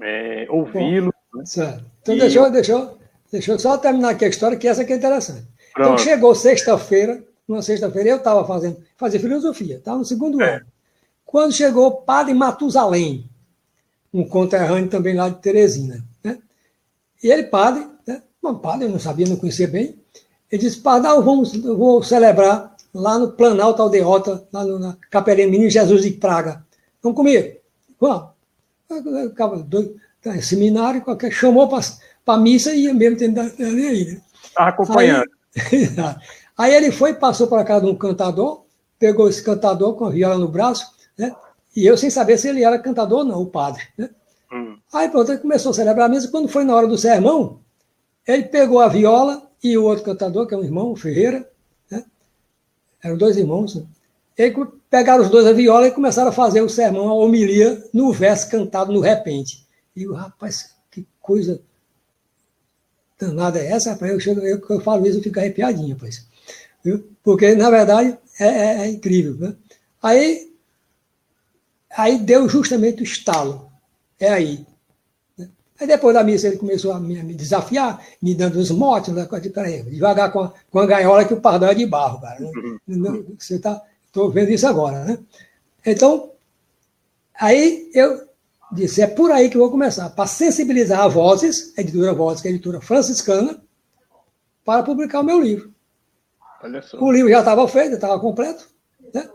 é, 0.00 0.46
ouvi-lo. 0.48 1.12
Né? 1.34 1.44
Certo. 1.44 1.84
Então 2.00 2.14
e... 2.14 2.18
deixa, 2.50 2.96
Deixa 3.30 3.52
eu 3.52 3.58
só 3.58 3.76
terminar 3.76 4.10
aqui 4.10 4.24
a 4.24 4.28
história, 4.28 4.56
que 4.56 4.68
essa 4.68 4.84
que 4.84 4.92
é 4.92 4.96
interessante. 4.96 5.40
Então, 5.40 5.72
Pronto. 5.74 5.92
Então 5.92 5.98
chegou 5.98 6.34
sexta-feira, 6.34 7.22
numa 7.46 7.62
sexta-feira, 7.62 8.10
eu 8.10 8.16
estava 8.16 8.46
fazendo 8.46 8.78
fazia 8.96 9.20
filosofia, 9.20 9.76
estava 9.76 9.98
no 9.98 10.04
segundo 10.04 10.40
é. 10.42 10.56
ano. 10.56 10.66
Quando 11.24 11.52
chegou 11.52 11.86
o 11.86 12.02
padre 12.02 12.34
Matusalém, 12.34 13.28
um 14.12 14.26
conterrâneo 14.26 14.88
também 14.88 15.14
lá 15.14 15.28
de 15.28 15.40
Teresina. 15.40 16.04
Né? 16.22 16.38
E 17.22 17.30
ele, 17.30 17.44
padre, 17.44 17.86
né? 18.06 18.22
um 18.42 18.54
padre, 18.54 18.86
eu 18.86 18.90
não 18.90 18.98
sabia, 18.98 19.26
não 19.26 19.36
conhecia 19.36 19.68
bem, 19.68 19.98
ele 20.50 20.62
disse, 20.62 20.80
padre, 20.80 21.10
eu, 21.10 21.22
vamos, 21.22 21.54
eu 21.54 21.76
vou 21.76 22.02
celebrar 22.02 22.74
lá 22.94 23.18
no 23.18 23.32
Planalto 23.32 23.82
Aldeota, 23.82 24.46
lá 24.52 24.64
no, 24.64 24.78
na 24.78 24.96
Capelinha 25.10 25.48
Menino 25.48 25.70
Jesus 25.70 26.02
de 26.02 26.12
Praga. 26.12 26.64
Vamos 27.02 27.16
comigo? 27.16 27.56
Vamos. 28.00 28.30
Doido, 29.66 29.96
tá, 30.22 30.40
seminário, 30.40 31.02
qualquer, 31.02 31.32
chamou 31.32 31.68
para 31.68 31.82
a 32.26 32.36
missa 32.38 32.72
e 32.72 32.84
ia 32.84 32.94
mesmo 32.94 33.18
tendo 33.18 33.40
ali 33.40 33.86
aí. 33.86 34.04
Né? 34.06 34.20
Acompanhando. 34.56 35.26
Aí, 35.72 35.88
aí, 36.56 36.74
ele 36.74 36.90
foi, 36.90 37.14
passou 37.14 37.46
para 37.46 37.64
casa 37.64 37.84
de 37.84 37.90
um 37.90 37.96
cantador, 37.96 38.64
pegou 38.98 39.28
esse 39.28 39.42
cantador 39.42 39.94
com 39.94 40.06
a 40.06 40.10
viola 40.10 40.38
no 40.38 40.48
braço, 40.48 40.86
né? 41.18 41.34
E 41.74 41.84
eu 41.84 41.96
sem 41.96 42.08
saber 42.08 42.38
se 42.38 42.48
ele 42.48 42.64
era 42.64 42.78
cantador 42.78 43.18
ou 43.18 43.24
não, 43.24 43.42
o 43.42 43.46
padre. 43.46 43.82
Né? 43.98 44.08
Hum. 44.50 44.78
Aí 44.92 45.10
pronto, 45.10 45.30
ele 45.30 45.40
começou 45.40 45.70
a 45.70 45.74
celebrar 45.74 46.06
a 46.06 46.08
missa. 46.08 46.28
Quando 46.28 46.48
foi 46.48 46.64
na 46.64 46.74
hora 46.74 46.86
do 46.86 46.96
sermão, 46.96 47.60
ele 48.26 48.44
pegou 48.44 48.80
a 48.80 48.88
viola 48.88 49.50
e 49.62 49.76
o 49.76 49.84
outro 49.84 50.04
cantador, 50.04 50.46
que 50.46 50.54
é 50.54 50.56
um 50.56 50.64
irmão, 50.64 50.92
o 50.92 50.96
Ferreira, 50.96 51.48
né? 51.90 52.04
eram 53.02 53.18
dois 53.18 53.36
irmãos, 53.36 53.74
né? 53.74 53.84
Eles 54.36 54.56
pegaram 54.90 55.22
os 55.22 55.30
dois 55.30 55.46
a 55.46 55.52
viola 55.52 55.86
e 55.86 55.90
começaram 55.90 56.28
a 56.28 56.32
fazer 56.32 56.60
o 56.60 56.68
sermão, 56.68 57.08
a 57.08 57.14
homilia, 57.14 57.82
no 57.92 58.12
verso 58.12 58.50
cantado 58.50 58.92
no 58.92 59.00
repente. 59.00 59.66
E 59.94 60.06
o 60.06 60.12
rapaz, 60.12 60.74
que 60.90 61.06
coisa 61.20 61.60
danada 63.18 63.58
é 63.58 63.72
essa? 63.72 63.92
Rapaz, 63.92 64.12
eu, 64.12 64.20
chego, 64.20 64.40
eu, 64.40 64.60
eu 64.68 64.80
falo 64.80 65.06
isso, 65.06 65.18
eu 65.18 65.22
fico 65.22 65.38
arrepiadinho, 65.38 65.94
rapaz. 65.94 66.26
Viu? 66.86 67.04
Porque, 67.24 67.52
na 67.56 67.68
verdade, 67.68 68.16
é, 68.38 68.46
é, 68.46 68.78
é 68.82 68.88
incrível. 68.88 69.34
Né? 69.34 69.56
Aí, 70.00 70.52
aí 71.90 72.16
deu 72.16 72.48
justamente 72.48 73.00
o 73.00 73.02
estalo. 73.02 73.68
É 74.20 74.28
aí. 74.28 74.64
Né? 75.36 75.48
Aí 75.80 75.86
depois 75.88 76.14
da 76.14 76.22
missa 76.22 76.46
ele 76.46 76.58
começou 76.58 76.92
a 76.92 77.00
me, 77.00 77.18
a 77.18 77.24
me 77.24 77.34
desafiar, 77.34 78.00
me 78.22 78.36
dando 78.36 78.60
os 78.60 78.70
motes, 78.70 79.12
né? 79.12 79.26
Peraí, 79.52 79.82
devagar 79.82 80.30
com 80.30 80.42
a, 80.42 80.52
com 80.70 80.78
a 80.78 80.86
gaiola 80.86 81.24
que 81.24 81.34
o 81.34 81.40
pardal 81.40 81.70
é 81.70 81.74
de 81.74 81.86
barro, 81.86 82.20
cara. 82.20 82.40
Uhum. 82.86 83.34
Você 83.36 83.58
tá, 83.58 83.82
estou 84.06 84.30
vendo 84.30 84.50
isso 84.50 84.68
agora, 84.68 85.04
né? 85.04 85.18
Então, 85.84 86.30
aí 87.34 87.90
eu 87.94 88.28
disse, 88.70 89.02
é 89.02 89.08
por 89.08 89.32
aí 89.32 89.50
que 89.50 89.56
eu 89.56 89.60
vou 89.62 89.72
começar, 89.72 90.08
para 90.10 90.28
sensibilizar 90.28 91.00
a 91.00 91.08
Vozes, 91.08 91.72
a 91.76 91.80
editora 91.80 92.14
Vozes, 92.14 92.42
que 92.42 92.46
é 92.46 92.52
a 92.52 92.54
editora 92.54 92.80
franciscana, 92.80 93.60
para 94.64 94.84
publicar 94.84 95.18
o 95.18 95.24
meu 95.24 95.40
livro. 95.40 95.75
O 97.00 97.12
livro 97.12 97.30
já 97.30 97.40
estava 97.40 97.66
feito, 97.68 97.94
estava 97.94 98.18
completo. 98.18 98.68
Né? 99.12 99.28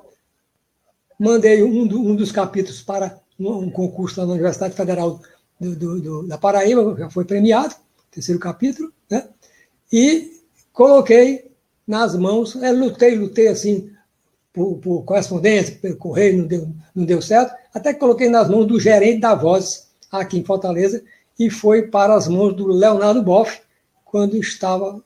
Mandei 1.20 1.64
um, 1.64 1.88
do, 1.88 2.00
um, 2.00 2.16
dos 2.16 2.32
capítulos 2.32 2.82
para 2.82 3.20
um, 3.40 3.70
concurso 3.70 4.26
na 4.26 4.34
Universidade 4.34 4.76
Federal 4.76 5.20
do, 5.60 6.02
do, 6.02 6.28
da 6.28 6.38
Paraíba, 6.38 6.96
já 6.98 7.10
foi 7.10 7.26
premiado, 7.26 7.76
terceiro 8.10 8.40
capítulo, 8.40 8.92
né? 9.10 9.28
e 9.92 10.42
coloquei 10.74 11.52
nas 11.86 12.16
mãos, 12.16 12.56
é, 12.56 12.72
lutei, 12.72 13.16
lutei 13.16 13.48
assim, 13.48 13.92
por, 14.54 14.78
por 14.78 15.04
correspondência, 15.04 15.76
pelo 15.76 15.98
correio, 15.98 16.40
não 16.40 16.48
deu, 16.48 16.68
não 16.96 17.06
deu 17.06 17.22
certo, 17.22 17.54
até 17.74 17.94
que 17.94 18.00
coloquei 18.00 18.30
nas 18.30 18.50
mãos 18.50 18.66
do 18.66 18.80
gerente 18.80 19.20
da 19.20 19.36
Voz, 19.36 19.90
aqui 20.12 20.40
em 20.40 20.44
Fortaleza, 20.44 21.04
e 21.40 21.50
foi 21.50 21.88
para 21.88 22.16
as 22.16 22.28
mãos 22.28 22.54
do 22.54 22.68
Leonardo 22.68 23.22
Boff, 23.22 23.62
quando 24.06 24.36
estava 24.36 25.02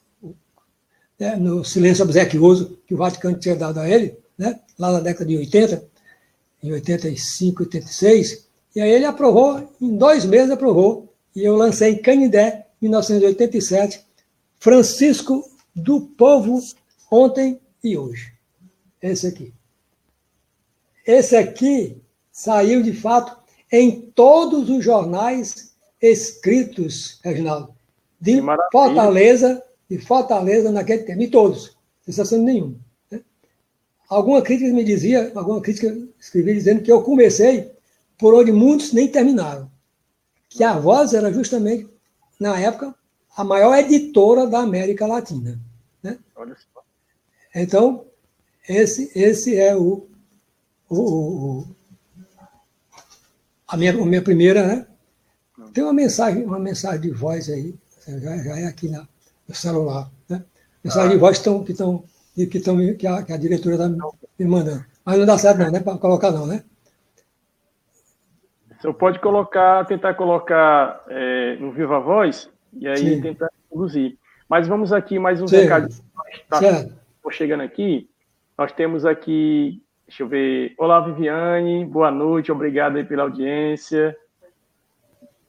né, 1.19 1.36
no 1.36 1.63
silêncio 1.63 2.04
obsequioso 2.04 2.78
que 2.86 2.93
o 2.93 2.97
Vaticano 2.97 3.38
tinha 3.38 3.56
dado 3.56 3.80
a 3.80 3.89
ele, 3.89 4.17
né, 4.38 4.60
lá 4.78 4.91
na 4.91 4.99
década 4.99 5.25
de 5.25 5.38
80, 5.38 5.88
em 6.63 6.71
85, 6.71 7.63
86, 7.63 8.47
e 8.75 8.82
aí 8.82 8.91
ele 8.91 9.06
aprovou, 9.06 9.71
em 9.80 9.95
dois 9.95 10.25
meses 10.25 10.51
aprovou, 10.51 11.13
e 11.36 11.43
eu 11.43 11.56
lancei 11.56 11.93
em 11.93 12.01
Canindé, 12.01 12.67
em 12.82 12.86
1987, 12.86 14.06
Francisco 14.60 15.49
do 15.75 16.01
Povo, 16.01 16.60
ontem 17.12 17.60
e 17.84 17.97
hoje. 17.97 18.34
Esse 19.01 19.28
aqui. 19.28 19.54
Esse 21.06 21.36
aqui 21.36 22.01
saiu, 22.32 22.82
de 22.82 22.93
fato, 22.93 23.38
em 23.71 24.01
todos 24.15 24.69
os 24.69 24.84
jornais 24.84 25.73
escritos, 26.01 27.19
Reginaldo, 27.23 27.73
de 28.19 28.41
Fortaleza, 28.71 29.62
de 29.89 29.98
Fortaleza 30.00 30.71
naquele 30.71 31.04
tempo, 31.04 31.21
em 31.21 31.30
todos, 31.30 31.78
sem 32.04 32.12
exceção 32.12 32.39
nenhuma. 32.39 32.76
Né? 33.12 33.21
Alguma 34.10 34.41
crítica 34.41 34.74
me 34.74 34.84
dizia, 34.84 35.32
alguma 35.36 35.62
crítica 35.62 35.95
escrevi 36.19 36.54
dizendo 36.54 36.82
que 36.82 36.91
eu 36.91 37.02
comecei 37.04 37.71
por 38.17 38.34
onde 38.34 38.52
muitos 38.52 38.93
nem 38.93 39.08
terminaram. 39.08 39.69
Que 40.50 40.63
a 40.63 40.80
Voz 40.80 41.13
era 41.13 41.32
justamente, 41.32 41.88
na 42.39 42.60
época, 42.60 42.95
a 43.36 43.43
maior 43.43 43.78
editora 43.78 44.48
da 44.48 44.60
América 44.60 45.06
Latina. 45.06 45.60
Né? 46.02 46.17
Então, 47.54 48.06
esse, 48.67 49.12
esse 49.13 49.56
é 49.56 49.76
o, 49.76 50.08
o, 50.89 50.98
o 50.98 51.67
a, 53.67 53.78
minha, 53.78 53.91
a 53.91 54.06
minha 54.06 54.21
primeira, 54.21 54.65
né? 54.65 54.88
Tem 55.74 55.84
uma 55.84 55.93
mensagem, 55.93 56.45
uma 56.45 56.60
mensagem 56.60 57.02
de 57.02 57.12
voz 57.12 57.50
aí, 57.50 57.76
já, 58.08 58.38
já 58.38 58.60
é 58.60 58.65
aqui 58.65 58.88
na, 58.88 59.08
celular, 59.53 60.10
né? 60.29 60.43
Mensagem 60.84 61.10
ah. 61.10 61.13
de 61.13 61.17
voz 61.17 61.38
que 61.38 61.41
estão, 61.41 61.63
que 61.63 61.71
estão, 61.71 62.03
que, 62.36 62.58
estão, 62.58 62.95
que, 62.95 63.08
a, 63.08 63.23
que 63.23 63.34
a 63.34 63.38
diretora 63.38 63.75
está 63.75 63.89
me 63.89 64.45
mandando. 64.45 64.86
Mas 65.03 65.19
não 65.19 65.25
dá 65.25 65.38
certo 65.38 65.60
não, 65.60 65.71
né? 65.71 65.79
Para 65.79 65.97
colocar 65.97 66.31
não, 66.31 66.47
né? 66.47 66.63
Você 68.79 68.93
pode 68.93 69.19
colocar, 69.19 69.86
tentar 69.86 70.13
colocar 70.13 71.03
é, 71.08 71.55
no 71.55 71.71
Viva 71.71 71.99
Voz 71.99 72.49
e 72.73 72.88
aí 72.88 72.97
Sim. 72.97 73.21
tentar 73.21 73.49
conduzir. 73.69 74.17
Mas 74.47 74.67
vamos 74.67 74.93
aqui 74.93 75.17
mais 75.17 75.41
um 75.41 75.45
recado. 75.45 75.89
Tá 76.49 76.60
chegando 77.31 77.62
aqui. 77.62 78.08
Nós 78.58 78.71
temos 78.71 79.05
aqui, 79.05 79.81
deixa 80.08 80.23
eu 80.23 80.27
ver, 80.27 80.75
olá 80.77 81.01
Viviane, 81.01 81.84
boa 81.84 82.12
noite, 82.12 82.51
obrigado 82.51 82.97
aí 82.97 83.03
pela 83.03 83.23
audiência. 83.23 84.15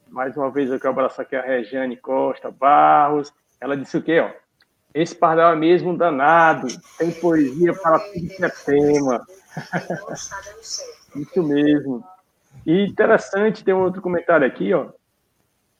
Mais 0.09 0.35
uma 0.35 0.49
vez 0.49 0.69
eu 0.69 0.79
quero 0.79 0.93
abraçar 0.93 1.25
aqui 1.25 1.35
a 1.35 1.41
Regiane 1.41 1.95
Costa 1.95 2.49
Barros. 2.49 3.31
Ela 3.59 3.75
disse 3.75 3.97
o 3.97 4.01
quê, 4.01 4.19
ó? 4.19 4.29
Esse 4.93 5.15
pardal 5.15 5.53
é 5.53 5.55
mesmo 5.55 5.97
danado, 5.97 6.67
tem 6.97 7.11
poesia 7.11 7.73
para 7.73 7.99
tudo 7.99 8.27
que 8.27 8.43
é 8.43 8.49
tema. 8.49 9.25
Isso 11.15 11.43
mesmo. 11.43 12.03
E 12.65 12.85
interessante, 12.85 13.63
tem 13.63 13.73
um 13.73 13.83
outro 13.83 14.01
comentário 14.01 14.45
aqui, 14.45 14.73
ó. 14.73 14.87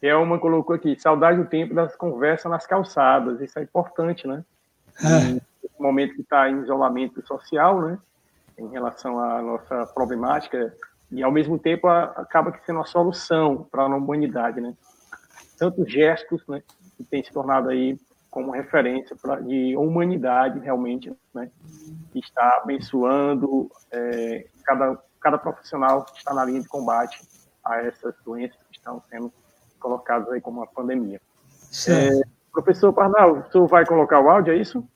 É 0.01 0.15
uma 0.15 0.37
colocou 0.39 0.75
aqui, 0.75 0.99
saudade 0.99 1.39
do 1.39 1.45
tempo 1.45 1.73
das 1.73 1.95
conversas 1.95 2.51
nas 2.51 2.67
calçadas. 2.67 3.41
Isso 3.41 3.57
é 3.57 3.63
importante, 3.63 4.27
né? 4.27 4.43
É 5.03 5.47
momento 5.81 6.15
que 6.15 6.21
está 6.21 6.49
em 6.49 6.61
isolamento 6.61 7.25
social, 7.25 7.81
né, 7.81 7.99
em 8.57 8.67
relação 8.69 9.19
à 9.19 9.41
nossa 9.41 9.85
problemática, 9.87 10.73
e 11.11 11.23
ao 11.23 11.31
mesmo 11.31 11.57
tempo 11.57 11.87
a, 11.87 12.03
acaba 12.03 12.53
sendo 12.65 12.77
uma 12.77 12.85
solução 12.85 13.67
para 13.71 13.83
a 13.83 13.85
humanidade, 13.87 14.59
né? 14.59 14.73
Tantos 15.57 15.91
gestos, 15.91 16.45
né, 16.47 16.61
que 16.97 17.03
tem 17.03 17.23
se 17.23 17.31
tornado 17.31 17.69
aí 17.69 17.97
como 18.29 18.51
referência 18.51 19.15
pra, 19.15 19.39
de 19.39 19.75
humanidade 19.77 20.59
realmente, 20.59 21.13
né, 21.33 21.49
que 22.11 22.19
está 22.19 22.59
abençoando 22.63 23.69
é, 23.91 24.47
cada 24.63 24.97
cada 25.19 25.37
profissional 25.37 26.05
que 26.05 26.17
está 26.17 26.33
na 26.33 26.45
linha 26.45 26.61
de 26.61 26.67
combate 26.67 27.19
a 27.63 27.81
essas 27.81 28.13
doenças 28.23 28.57
que 28.69 28.77
estão 28.77 29.01
sendo 29.09 29.31
colocadas 29.79 30.29
aí 30.29 30.39
como 30.39 30.59
uma 30.59 30.67
pandemia. 30.67 31.19
É, 31.89 32.21
professor 32.51 32.93
Parnal, 32.93 33.39
o 33.39 33.51
senhor 33.51 33.67
vai 33.67 33.85
colocar 33.85 34.21
o 34.21 34.29
áudio, 34.29 34.53
é 34.53 34.57
isso? 34.57 34.87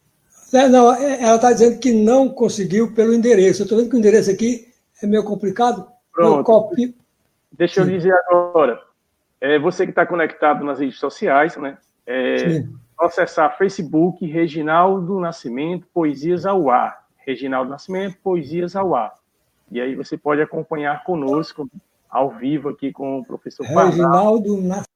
É, 0.53 0.67
não, 0.67 0.93
é, 0.93 1.21
ela 1.21 1.35
está 1.35 1.51
dizendo 1.51 1.79
que 1.79 1.93
não 1.93 2.29
conseguiu 2.29 2.93
pelo 2.93 3.13
endereço. 3.13 3.61
Eu 3.61 3.63
estou 3.63 3.77
vendo 3.77 3.89
que 3.89 3.95
o 3.95 3.99
endereço 3.99 4.31
aqui 4.31 4.73
é 5.01 5.07
meio 5.07 5.23
complicado. 5.23 5.87
Pronto. 6.13 6.43
Copio... 6.43 6.93
Deixa 7.51 7.81
eu 7.81 7.85
dizer 7.85 8.13
agora. 8.27 8.81
É, 9.39 9.59
você 9.59 9.85
que 9.85 9.91
está 9.91 10.05
conectado 10.05 10.63
nas 10.63 10.79
redes 10.79 10.99
sociais, 10.99 11.55
né? 11.57 11.77
É, 12.11 12.63
acessar 12.99 13.57
Facebook 13.57 14.25
Reginaldo 14.25 15.19
Nascimento 15.19 15.87
Poesias 15.93 16.45
ao 16.45 16.69
Ar. 16.69 17.05
Reginaldo 17.25 17.69
Nascimento 17.69 18.17
Poesias 18.23 18.75
ao 18.75 18.93
Ar. 18.95 19.13
E 19.71 19.79
aí 19.79 19.95
você 19.95 20.17
pode 20.17 20.41
acompanhar 20.41 21.03
conosco 21.03 21.69
ao 22.09 22.29
vivo 22.29 22.69
aqui 22.69 22.91
com 22.91 23.19
o 23.19 23.25
professor 23.25 23.65
Reginaldo 23.65 24.57
Nascimento. 24.57 24.89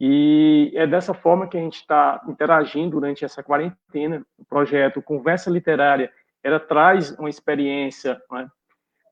E 0.00 0.72
é 0.74 0.86
dessa 0.86 1.12
forma 1.12 1.48
que 1.48 1.56
a 1.56 1.60
gente 1.60 1.76
está 1.76 2.22
interagindo 2.28 2.90
durante 2.90 3.24
essa 3.24 3.42
quarentena. 3.42 4.24
O 4.38 4.44
projeto 4.44 5.02
Conversa 5.02 5.50
Literária 5.50 6.10
ela 6.42 6.60
traz 6.60 7.10
uma 7.18 7.28
experiência 7.28 8.20
né, 8.30 8.48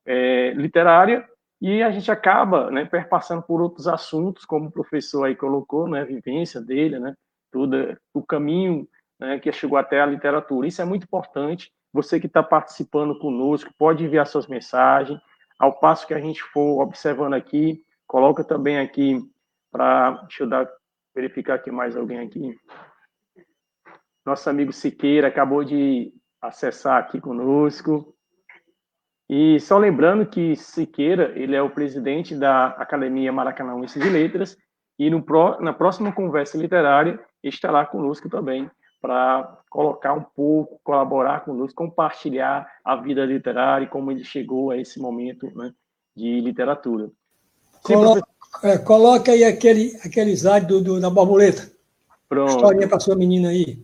é, 0.05 0.51
literária 0.51 1.27
e 1.59 1.81
a 1.81 1.91
gente 1.91 2.11
acaba 2.11 2.69
né, 2.71 2.85
perpassando 2.85 3.41
por 3.41 3.61
outros 3.61 3.87
assuntos, 3.87 4.45
como 4.45 4.67
o 4.67 4.71
professor 4.71 5.25
aí 5.25 5.35
colocou, 5.35 5.87
né, 5.87 6.01
a 6.01 6.05
vivência 6.05 6.61
dele, 6.61 6.99
né, 6.99 7.15
tudo, 7.51 7.97
o 8.13 8.23
caminho 8.23 8.87
né, 9.19 9.39
que 9.39 9.51
chegou 9.51 9.77
até 9.77 10.01
a 10.01 10.05
literatura. 10.05 10.67
Isso 10.67 10.81
é 10.81 10.85
muito 10.85 11.03
importante. 11.03 11.71
Você 11.93 12.19
que 12.19 12.27
está 12.27 12.43
participando 12.43 13.17
conosco 13.17 13.73
pode 13.77 14.03
enviar 14.03 14.27
suas 14.27 14.47
mensagens. 14.47 15.19
Ao 15.57 15.79
passo 15.79 16.05
que 16.05 16.13
a 16.13 16.19
gente 16.19 16.43
for 16.43 16.81
observando 16.81 17.33
aqui, 17.33 17.83
coloca 18.05 18.43
também 18.43 18.77
aqui 18.77 19.19
para, 19.71 20.11
deixa 20.23 20.43
eu 20.43 20.47
dar, 20.47 20.69
verificar 21.15 21.55
aqui 21.55 21.71
mais 21.71 21.97
alguém 21.97 22.19
aqui. 22.19 22.55
Nosso 24.25 24.49
amigo 24.49 24.71
Siqueira 24.71 25.27
acabou 25.27 25.63
de 25.63 26.13
acessar 26.41 26.97
aqui 26.97 27.19
conosco. 27.19 28.13
E 29.29 29.59
só 29.59 29.77
lembrando 29.77 30.25
que 30.25 30.55
Siqueira, 30.55 31.33
ele 31.37 31.55
é 31.55 31.61
o 31.61 31.69
presidente 31.69 32.35
da 32.35 32.67
Academia 32.67 33.31
Maracanãense 33.31 33.99
de 33.99 34.09
Letras, 34.09 34.57
e 34.97 35.09
no, 35.09 35.23
na 35.59 35.73
próxima 35.73 36.11
conversa 36.11 36.57
literária 36.57 37.19
estará 37.43 37.85
conosco 37.85 38.29
também 38.29 38.69
para 38.99 39.59
colocar 39.69 40.13
um 40.13 40.23
pouco, 40.23 40.79
colaborar 40.83 41.41
conosco, 41.41 41.75
compartilhar 41.75 42.67
a 42.83 42.95
vida 42.95 43.23
literária 43.25 43.85
e 43.85 43.89
como 43.89 44.11
ele 44.11 44.23
chegou 44.23 44.71
a 44.71 44.77
esse 44.77 44.99
momento 44.99 45.51
né, 45.55 45.71
de 46.15 46.41
literatura. 46.41 47.11
Sim, 47.85 47.93
Coloca, 47.93 48.27
é, 48.63 48.77
coloca 48.79 49.31
aí 49.31 49.43
aquele, 49.43 49.95
aquele 50.03 50.31
slide 50.31 50.65
do, 50.65 50.81
do, 50.81 50.99
da 50.99 51.09
borboleta. 51.09 51.71
Pronto. 52.27 52.55
Historinha 52.55 52.87
para 52.87 52.99
sua 52.99 53.15
menina 53.15 53.49
aí. 53.49 53.79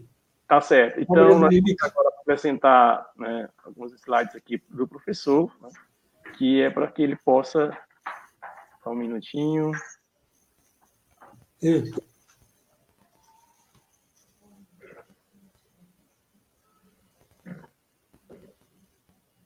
Tá 0.47 0.59
certo. 0.59 0.99
Então, 0.99 1.39
nós 1.39 1.39
vamos 1.39 1.75
agora 1.83 2.09
apresentar 2.19 3.09
né, 3.17 3.47
alguns 3.63 3.93
slides 3.93 4.35
aqui 4.35 4.61
do 4.69 4.87
professor, 4.87 5.51
né, 5.61 5.69
que 6.37 6.61
é 6.61 6.69
para 6.69 6.87
que 6.87 7.03
ele 7.03 7.15
possa. 7.15 7.75
Só 8.83 8.91
um 8.91 8.95
minutinho. 8.95 9.71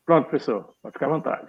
Pronto, 0.06 0.30
professor. 0.30 0.73
Pode 0.82 0.93
ficar 0.93 1.08
à 1.08 1.10
vontade. 1.10 1.47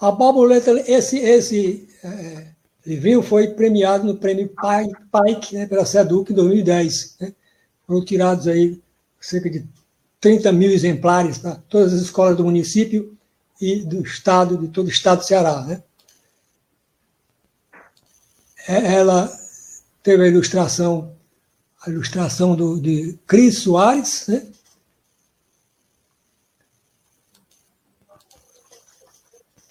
A 0.00 0.10
borboleta, 0.10 0.72
esse, 0.90 1.16
esse 1.18 1.88
é, 2.02 2.52
livrinho 2.84 3.22
foi 3.22 3.54
premiado 3.54 4.04
no 4.04 4.16
prêmio 4.16 4.48
Pike, 4.48 5.54
né, 5.54 5.66
pela 5.66 5.86
SEDUC 5.86 6.32
em 6.32 6.34
2010. 6.34 7.18
Né? 7.20 7.34
Foram 7.86 8.04
tirados 8.04 8.48
aí 8.48 8.82
cerca 9.20 9.48
de 9.48 9.64
30 10.20 10.50
mil 10.50 10.72
exemplares 10.72 11.38
para 11.38 11.54
todas 11.68 11.92
as 11.92 12.00
escolas 12.00 12.36
do 12.36 12.44
município 12.44 13.16
e 13.60 13.84
do 13.84 14.02
estado, 14.02 14.58
de 14.58 14.68
todo 14.68 14.86
o 14.86 14.90
estado 14.90 15.18
do 15.18 15.24
Ceará. 15.24 15.62
Né? 15.62 15.82
É, 18.68 18.94
ela 18.94 19.30
teve 20.02 20.24
a 20.24 20.28
ilustração, 20.28 21.16
a 21.84 21.90
ilustração 21.90 22.54
do, 22.54 22.80
de 22.80 23.18
Cris 23.26 23.58
Soares, 23.58 24.26
né? 24.28 24.46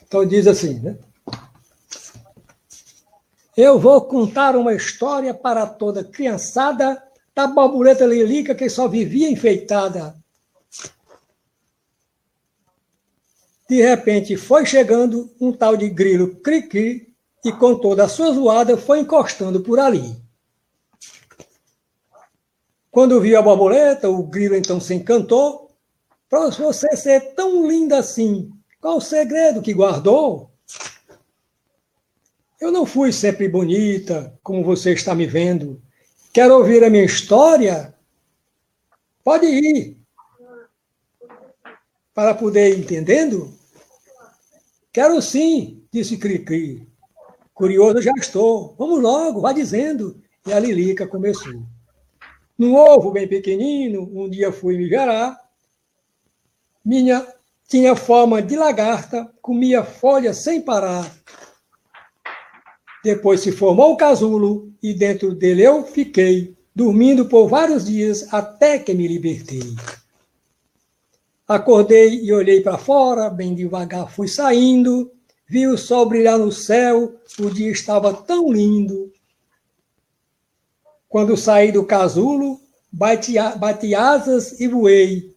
Então 0.03 0.25
diz 0.25 0.45
assim, 0.45 0.79
né? 0.79 0.97
Eu 3.55 3.79
vou 3.79 4.01
contar 4.01 4.55
uma 4.55 4.73
história 4.73 5.33
para 5.33 5.65
toda 5.65 6.03
criançada 6.03 7.01
da 7.33 7.47
borboleta 7.47 8.05
lilica 8.05 8.55
que 8.55 8.69
só 8.69 8.87
vivia 8.87 9.29
enfeitada. 9.29 10.15
De 13.69 13.81
repente 13.81 14.35
foi 14.35 14.65
chegando 14.65 15.33
um 15.39 15.53
tal 15.53 15.77
de 15.77 15.87
grilo 15.89 16.35
cri-cri 16.37 17.10
e 17.43 17.51
com 17.51 17.75
toda 17.77 18.05
a 18.05 18.09
sua 18.09 18.31
zoada 18.31 18.77
foi 18.77 18.99
encostando 18.99 19.61
por 19.61 19.79
ali. 19.79 20.15
Quando 22.91 23.21
viu 23.21 23.39
a 23.39 23.41
borboleta, 23.41 24.09
o 24.09 24.23
grilo 24.23 24.55
então 24.55 24.79
se 24.79 24.93
encantou. 24.93 25.71
Para 26.29 26.49
você 26.49 26.95
ser 26.95 27.33
tão 27.33 27.67
linda 27.67 27.99
assim, 27.99 28.51
qual 28.79 28.97
o 28.97 29.01
segredo 29.01 29.61
que 29.61 29.73
guardou? 29.73 30.51
Eu 32.59 32.71
não 32.71 32.85
fui 32.85 33.11
sempre 33.11 33.47
bonita, 33.47 34.37
como 34.43 34.63
você 34.63 34.93
está 34.93 35.15
me 35.15 35.25
vendo. 35.25 35.81
Quer 36.33 36.51
ouvir 36.51 36.83
a 36.83 36.89
minha 36.89 37.03
história? 37.03 37.95
Pode 39.23 39.45
ir. 39.45 39.97
Para 42.13 42.35
poder 42.35 42.73
ir 42.73 42.79
entendendo? 42.79 43.51
Quero 44.91 45.21
sim, 45.21 45.85
disse 45.91 46.17
Cricri. 46.17 46.90
Curioso 47.53 48.01
já 48.01 48.13
estou. 48.17 48.75
Vamos 48.77 49.01
logo, 49.01 49.41
vá 49.41 49.53
dizendo. 49.53 50.19
E 50.45 50.53
a 50.53 50.59
Lilica 50.59 51.05
começou. 51.07 51.61
Num 52.57 52.75
ovo 52.75 53.11
bem 53.11 53.27
pequenino, 53.27 54.09
um 54.13 54.29
dia 54.29 54.51
fui 54.51 54.77
me 54.77 54.87
gerar. 54.87 55.39
Minha 56.83 57.25
tinha 57.67 57.95
forma 57.95 58.41
de 58.41 58.55
lagarta, 58.55 59.31
comia 59.41 59.83
folha 59.83 60.33
sem 60.33 60.61
parar. 60.61 61.09
Depois 63.03 63.39
se 63.39 63.51
formou 63.51 63.93
o 63.93 63.97
casulo 63.97 64.71
e 64.81 64.93
dentro 64.93 65.33
dele 65.33 65.63
eu 65.63 65.83
fiquei, 65.85 66.55
dormindo 66.75 67.25
por 67.25 67.47
vários 67.47 67.85
dias 67.85 68.31
até 68.33 68.77
que 68.77 68.93
me 68.93 69.07
libertei. 69.07 69.75
Acordei 71.47 72.23
e 72.23 72.31
olhei 72.31 72.61
para 72.61 72.77
fora, 72.77 73.29
bem 73.29 73.55
devagar 73.55 74.09
fui 74.11 74.27
saindo, 74.27 75.11
vi 75.51 75.67
o 75.67 75.77
sol 75.77 76.05
brilhar 76.05 76.39
no 76.39 76.49
céu, 76.49 77.19
o 77.37 77.49
dia 77.49 77.69
estava 77.69 78.13
tão 78.13 78.49
lindo. 78.49 79.11
Quando 81.09 81.35
saí 81.35 81.73
do 81.73 81.85
casulo, 81.85 82.61
bati, 82.89 83.33
bati 83.59 83.93
asas 83.93 84.61
e 84.61 84.67
voei. 84.69 85.35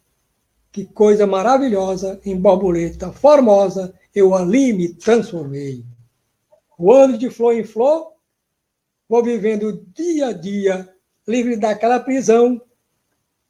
Que 0.71 0.85
coisa 0.85 1.27
maravilhosa, 1.27 2.21
em 2.25 2.41
borboleta 2.41 3.11
formosa, 3.11 3.93
eu 4.15 4.37
ali 4.37 4.73
me 4.73 4.95
transformei. 4.95 5.85
Voando 6.79 7.19
de 7.19 7.29
flor 7.29 7.59
em 7.59 7.65
flor, 7.65 8.13
vou 9.09 9.21
vivendo 9.21 9.85
dia 9.93 10.29
a 10.29 10.33
dia, 10.33 10.89
livre 11.27 11.57
daquela 11.57 11.99
prisão. 11.99 12.63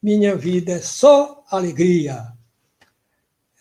Minha 0.02 0.34
vida 0.34 0.72
é 0.72 0.80
só 0.80 1.44
alegria. 1.50 2.26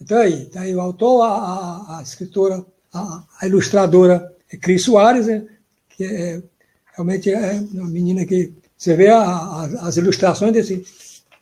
Então 0.01 0.19
aí, 0.19 0.45
tá 0.45 0.61
aí 0.61 0.73
o 0.73 0.79
autor, 0.79 1.23
a, 1.23 1.27
a, 1.27 1.99
a 1.99 2.01
escritora, 2.01 2.65
a, 2.93 3.23
a, 3.41 3.47
ilustradora 3.47 4.31
é 4.51 4.57
Cris 4.57 4.83
Soares, 4.83 5.27
né, 5.27 5.45
que 5.89 6.03
é, 6.03 6.41
realmente 6.93 7.31
é 7.31 7.63
uma 7.73 7.89
menina 7.89 8.25
que 8.25 8.53
você 8.77 8.95
vê 8.95 9.07
as 9.09 9.97
ilustrações 9.97 10.53
desse, 10.53 10.85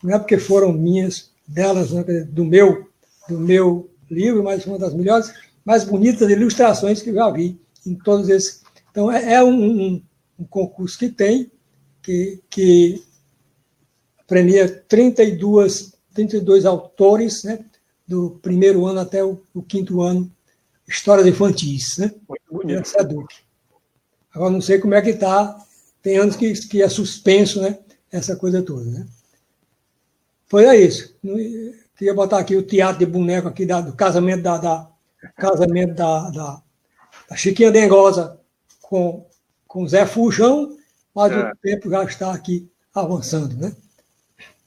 não 0.04 0.16
é 0.16 0.20
porque 0.20 0.38
foram 0.38 0.72
minhas, 0.74 1.32
delas, 1.48 1.92
né, 1.92 2.04
do 2.30 2.46
meu, 2.46 2.88
do 3.28 3.40
meu 3.40 3.90
livro, 4.10 4.44
mas 4.44 4.66
uma 4.66 4.80
das 4.80 4.94
melhores, 4.94 5.34
mais 5.66 5.84
bonitas 5.84 6.30
ilustrações 6.30 7.02
que 7.02 7.10
eu 7.10 7.16
já 7.16 7.30
vi 7.30 7.60
em 7.86 7.96
todos 7.96 8.30
esses. 8.30 8.62
Então 8.90 9.12
é, 9.12 9.34
é 9.34 9.44
um, 9.44 9.54
um, 9.54 10.04
um 10.40 10.44
concurso 10.46 10.98
que 10.98 11.10
tem 11.10 11.52
que, 12.02 12.42
que 12.50 13.04
premia 14.28 14.68
32, 14.88 15.94
32 16.14 16.66
autores, 16.66 17.44
né? 17.44 17.60
do 18.08 18.40
primeiro 18.42 18.86
ano 18.86 19.00
até 19.00 19.24
o, 19.24 19.42
o 19.54 19.62
quinto 19.62 20.02
ano, 20.02 20.30
histórias 20.88 21.28
infantis, 21.28 21.98
né? 21.98 22.12
Muito 22.28 22.44
bonito. 22.50 22.92
Agora, 24.34 24.52
não 24.52 24.62
sei 24.62 24.80
como 24.80 24.94
é 24.94 25.02
que 25.02 25.10
está, 25.10 25.58
tem 26.02 26.18
anos 26.18 26.36
que, 26.36 26.54
que 26.68 26.82
é 26.82 26.90
suspenso, 26.90 27.62
né? 27.62 27.80
Essa 28.12 28.36
coisa 28.36 28.62
toda, 28.62 28.86
né? 28.86 29.06
Pois 30.50 30.68
é 30.68 30.76
isso. 30.76 31.16
Queria 31.96 32.14
botar 32.14 32.40
aqui 32.40 32.56
o 32.56 32.64
teatro 32.64 33.00
de 33.00 33.06
boneco 33.06 33.48
aqui 33.48 33.66
da, 33.66 33.80
do 33.80 33.94
casamento 33.94 34.42
da, 34.44 34.58
da 34.58 34.92
casamento 35.38 35.94
da, 35.94 36.30
da, 36.30 36.62
da, 37.30 37.36
Chiquinha 37.36 37.72
Dengosa 37.72 38.40
com, 38.82 39.26
com 39.68 39.88
Zé 39.88 40.06
Fujão, 40.06 40.76
mas 41.14 41.32
é. 41.32 41.52
o 41.52 41.56
tempo 41.58 41.90
já 41.90 42.04
está 42.04 42.34
aqui 42.34 42.70
avançando, 42.94 43.56
né? 43.56 43.76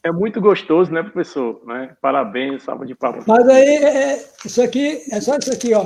É 0.05 0.11
muito 0.11 0.39
gostoso, 0.39 0.91
né, 0.91 1.01
professor? 1.01 1.59
Né? 1.65 1.97
Parabéns, 1.99 2.61
salva 2.61 2.85
de 2.85 2.93
palmas. 2.93 3.25
Mas 3.25 3.49
aí, 3.49 3.67
é, 3.67 4.13
é, 4.13 4.25
isso 4.45 4.61
aqui, 4.61 5.01
é 5.11 5.19
só 5.19 5.35
isso 5.35 5.51
aqui, 5.51 5.73
ó, 5.73 5.83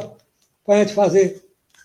para 0.65 0.75
a 0.75 0.77
gente 0.79 0.93
fazer. 0.93 1.41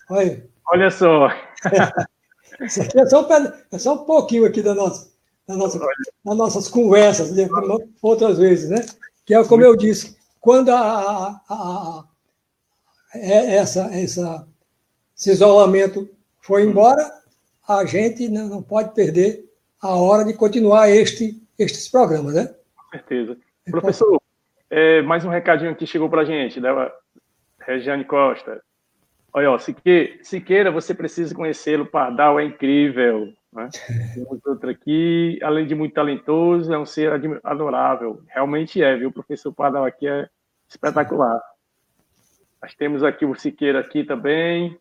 Olha, 0.09 0.45
Olha 0.67 0.91
só. 0.91 1.29
isso 2.59 2.81
aqui 2.81 2.99
é 2.99 3.05
só, 3.05 3.21
um, 3.25 3.53
é 3.71 3.79
só 3.79 3.93
um 3.93 4.05
pouquinho 4.05 4.45
aqui 4.45 4.61
da 4.61 4.75
nossa, 4.75 5.09
da 5.47 5.55
nossa, 5.55 5.79
das 5.79 6.35
nossas 6.35 6.67
conversas, 6.67 7.33
né, 7.33 7.47
outras 8.01 8.37
vezes, 8.37 8.69
né? 8.69 8.85
Que 9.25 9.33
é 9.33 9.41
como 9.45 9.63
eu 9.63 9.77
disse, 9.77 10.17
quando 10.41 10.71
a, 10.71 10.77
a, 10.77 11.41
a, 11.49 12.03
é, 13.13 13.55
essa, 13.55 13.85
essa, 13.95 14.45
esse 15.17 15.31
isolamento 15.31 16.09
foi 16.41 16.65
embora, 16.65 17.13
a 17.65 17.85
gente 17.85 18.27
não 18.27 18.61
pode 18.61 18.93
perder 18.93 19.49
a 19.81 19.95
hora 19.95 20.25
de 20.25 20.33
continuar 20.33 20.89
este 20.89 21.44
estes 21.57 21.89
programas, 21.89 22.33
né? 22.33 22.53
Com 22.75 22.89
certeza. 22.89 23.37
Então, 23.67 23.79
Professor, 23.79 24.21
é, 24.69 25.01
mais 25.01 25.25
um 25.25 25.29
recadinho 25.29 25.75
que 25.75 25.87
chegou 25.87 26.09
para 26.09 26.21
a 26.21 26.25
gente, 26.25 26.59
da 26.59 26.91
Regiane 27.59 28.05
Costa. 28.05 28.61
Olha, 29.33 29.51
ó, 29.51 29.59
Siqueira, 29.59 30.23
Siqueira, 30.23 30.71
você 30.71 30.93
precisa 30.93 31.35
conhecê-lo, 31.35 31.85
Pardal 31.85 32.39
é 32.39 32.45
incrível. 32.45 33.33
Né? 33.51 33.69
Temos 34.13 34.45
outro 34.45 34.69
aqui, 34.69 35.39
além 35.41 35.65
de 35.65 35.75
muito 35.75 35.93
talentoso, 35.93 36.73
é 36.73 36.77
um 36.77 36.85
ser 36.85 37.11
adorável. 37.43 38.21
Realmente 38.27 38.81
é, 38.81 38.95
viu? 38.95 39.09
O 39.09 39.13
professor 39.13 39.53
Pardal 39.53 39.85
aqui 39.85 40.07
é 40.07 40.27
espetacular. 40.69 41.41
Nós 42.61 42.73
temos 42.73 43.03
aqui 43.03 43.25
o 43.25 43.35
Siqueira 43.35 43.79
aqui 43.79 44.03
também. 44.03 44.77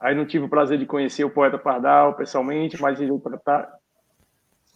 Aí 0.00 0.14
não 0.14 0.24
tive 0.24 0.46
o 0.46 0.48
prazer 0.48 0.78
de 0.78 0.86
conhecer 0.86 1.24
o 1.24 1.30
poeta 1.30 1.58
Pardal 1.58 2.14
pessoalmente, 2.14 2.80
mas 2.80 3.00
ele 3.00 3.12
está 3.12 3.70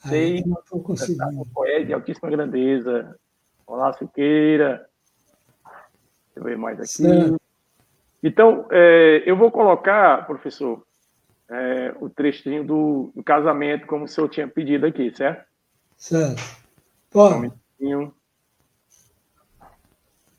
Sei, 0.09 0.43
não 0.45 0.59
estou 0.61 0.83
conseguindo. 0.83 1.47
Poeta 1.53 1.87
de 1.87 1.93
altíssima 1.95 2.31
grandeza. 2.31 3.17
Olá, 3.67 3.93
Siqueira. 3.95 4.87
Deixa 5.65 6.37
eu 6.37 6.45
ver 6.45 6.59
mais 6.59 6.79
aqui. 6.79 6.89
Certo. 6.89 7.41
Então, 8.23 8.67
é, 8.71 9.23
eu 9.25 9.37
vou 9.37 9.51
colocar, 9.51 10.27
professor, 10.27 10.85
é, 11.51 11.95
o 12.01 12.09
trechinho 12.11 12.65
do, 12.65 13.13
do, 13.15 13.23
casamento, 13.23 13.87
como 13.87 14.05
o 14.05 14.09
senhor 14.09 14.29
tinha 14.29 14.49
pedido 14.49 14.87
aqui, 14.87 15.15
certo? 15.15 15.47
Certo. 15.97 16.43
Pode. 17.11 17.53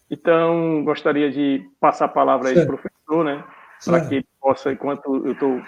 Então, 0.10 0.84
gostaria 0.84 1.32
de 1.32 1.68
passar 1.80 2.06
a 2.06 2.10
palavra 2.10 2.50
aí 2.50 2.56
para 2.56 2.64
o 2.64 2.68
professor, 2.68 3.24
né? 3.24 3.44
Para 3.84 4.08
que 4.08 4.16
ele 4.16 4.28
possa, 4.40 4.72
enquanto 4.72 5.26
eu 5.26 5.32
estou 5.32 5.62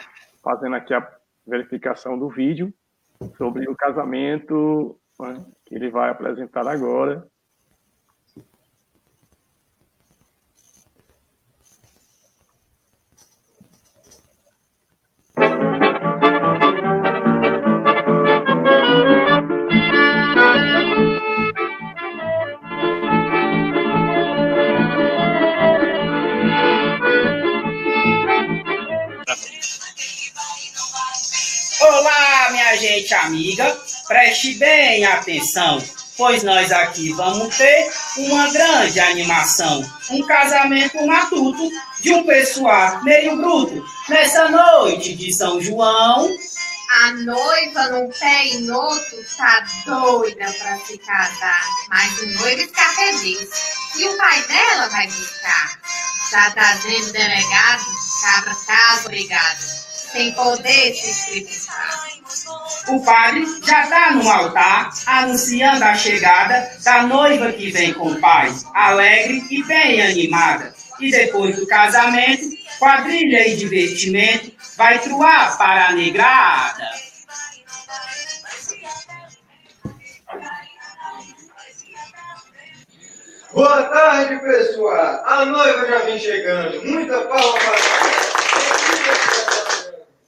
fazendo 0.43 0.75
aqui 0.75 0.93
a 0.93 1.07
verificação 1.45 2.17
do 2.17 2.29
vídeo, 2.29 2.73
sobre 3.37 3.69
o 3.69 3.75
casamento 3.75 4.99
né, 5.19 5.45
que 5.65 5.75
ele 5.75 5.89
vai 5.89 6.09
apresentar 6.09 6.67
agora. 6.67 7.25
Gente 32.77 33.13
amiga, 33.13 33.77
preste 34.07 34.53
bem 34.55 35.05
atenção, 35.05 35.83
pois 36.15 36.43
nós 36.43 36.71
aqui 36.71 37.11
vamos 37.13 37.55
ter 37.57 37.91
uma 38.17 38.51
grande 38.51 38.99
animação. 38.99 39.83
Um 40.09 40.23
casamento 40.23 41.05
matuto 41.05 41.69
de 42.01 42.13
um 42.13 42.23
pessoal 42.23 43.03
meio 43.03 43.35
bruto. 43.37 43.83
Nessa 44.07 44.49
noite 44.49 45.15
de 45.15 45.35
São 45.35 45.61
João, 45.61 46.29
a 46.89 47.11
noiva 47.11 47.89
num 47.89 48.09
pé 48.09 48.47
e 48.47 48.71
outro 48.71 49.17
tá 49.37 49.65
doida 49.85 50.53
pra 50.53 50.77
se 50.85 50.97
casar, 50.99 51.61
mas 51.89 52.21
o 52.21 52.27
noivo 52.41 52.61
escapediz. 52.61 53.49
E 53.97 54.07
o 54.07 54.17
pai 54.17 54.41
dela 54.43 54.87
vai 54.89 55.05
buscar. 55.07 55.79
Já 56.31 56.51
trazendo 56.51 57.11
delegado, 57.11 57.85
cabra 58.21 58.55
casa 58.65 59.05
obrigado, 59.05 59.59
sem 60.11 60.33
poder 60.33 60.93
se 60.93 61.09
explicar. 61.09 62.06
O 62.89 63.03
padre 63.03 63.45
já 63.65 63.83
está 63.83 64.11
no 64.11 64.29
altar, 64.29 64.89
anunciando 65.05 65.83
a 65.83 65.93
chegada 65.93 66.71
da 66.83 67.03
noiva 67.03 67.51
que 67.51 67.69
vem 67.69 67.93
com 67.93 68.11
o 68.11 68.19
pai, 68.21 68.49
alegre 68.73 69.43
e 69.49 69.61
bem 69.63 70.01
animada. 70.01 70.73
E 70.99 71.11
depois 71.11 71.57
do 71.57 71.67
casamento, 71.67 72.43
quadrilha 72.79 73.45
e 73.47 73.57
divertimento, 73.57 74.51
vai 74.77 74.99
truar 74.99 75.57
para 75.57 75.87
a 75.87 75.91
negrada. 75.91 76.89
Boa 83.53 83.83
tarde, 83.83 84.39
pessoal. 84.39 85.25
A 85.25 85.45
noiva 85.45 85.87
já 85.87 85.97
vem 85.99 86.19
chegando. 86.19 86.85
Muita 86.85 87.21
palma 87.21 87.59
para 87.59 87.77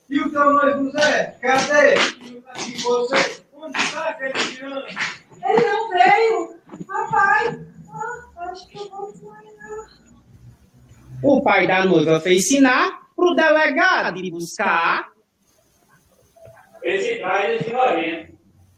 E 0.10 0.19
o 0.19 0.30
teu 0.32 0.54
noivo 0.54 0.91
Zé? 0.91 1.36
Cadê? 1.41 2.18
E 2.67 2.82
você? 2.82 3.43
Onde 3.54 3.78
está 3.78 4.10
aquele 4.10 4.34
tirano? 4.34 4.86
Ele 4.88 5.67
não 5.67 5.89
veio. 5.89 6.60
Papai. 6.88 7.65
Ah, 7.91 8.50
acho 8.52 8.67
que 8.67 8.78
eu 8.78 8.89
vou 8.89 9.13
O 11.24 11.41
pai 11.41 11.67
da 11.67 11.86
noiva 11.86 12.19
fez 12.19 12.48
sinal 12.48 12.91
para 13.15 13.26
o 13.26 13.36
delegado 13.36 14.17
ir 14.19 14.32
buscar. 14.32 15.10
Esse 16.84 17.19
traz 17.19 17.62
esse 17.62 17.72
nojento. 17.72 18.38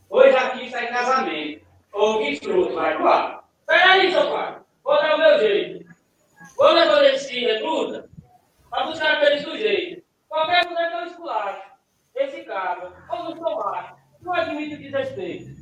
Hoje 0.10 0.36
aqui 0.36 0.66
está 0.66 0.84
em 0.84 0.88
casamento. 0.88 1.62
Ou 1.94 2.20
que 2.20 2.32
escroto, 2.32 2.74
vai 2.74 2.98
voar. 2.98 3.44
Peraí, 3.66 4.12
seu 4.12 4.30
pai. 4.32 4.58
Vou 4.84 4.96
dar 4.96 5.16
o 5.16 5.20
meu 5.20 5.40
jeito. 5.40 5.86
Vou 6.58 6.72
levar 6.74 7.04
esse 7.06 7.40
recruta 7.40 8.10
para 8.70 8.86
buscar 8.86 9.18
aquele 9.18 9.42
sujeito. 9.42 10.04
Qualquer 10.28 10.66
mulher 10.68 10.90
que 10.90 10.98
eu 10.98 11.06
esculacho. 11.06 11.71
Esse 12.16 12.44
cara, 12.44 12.94
ou 13.10 13.24
no 13.24 13.34
seu 13.34 13.56
macho, 13.56 13.96
não 14.22 14.34
admito 14.34 14.78
desrespeito. 14.78 15.62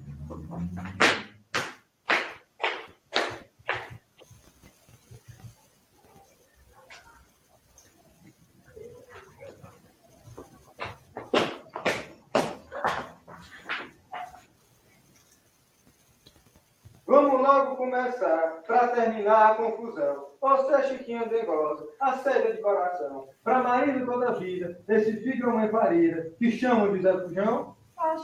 Vamos 17.05 17.38
logo 17.49 17.77
começar, 17.77 18.62
para 18.67 18.89
terminar 18.89 19.51
a 19.51 19.55
confusão. 19.55 20.29
Você, 20.39 20.83
Chiquinho 20.83 21.27
Dengosa, 21.29 21.88
aceita 21.99 22.53
de 22.53 22.62
coração. 22.62 23.27
Para 23.43 23.63
marido 23.63 24.05
toda 24.05 24.33
vida, 24.33 24.79
esse 24.88 25.13
filho 25.17 25.49
é 25.49 25.53
uma 25.53 25.67
parida, 25.67 26.31
que 26.38 26.51
chamam 26.51 26.93
de 26.93 27.01
Zé 27.01 27.13
Fujão? 27.13 27.75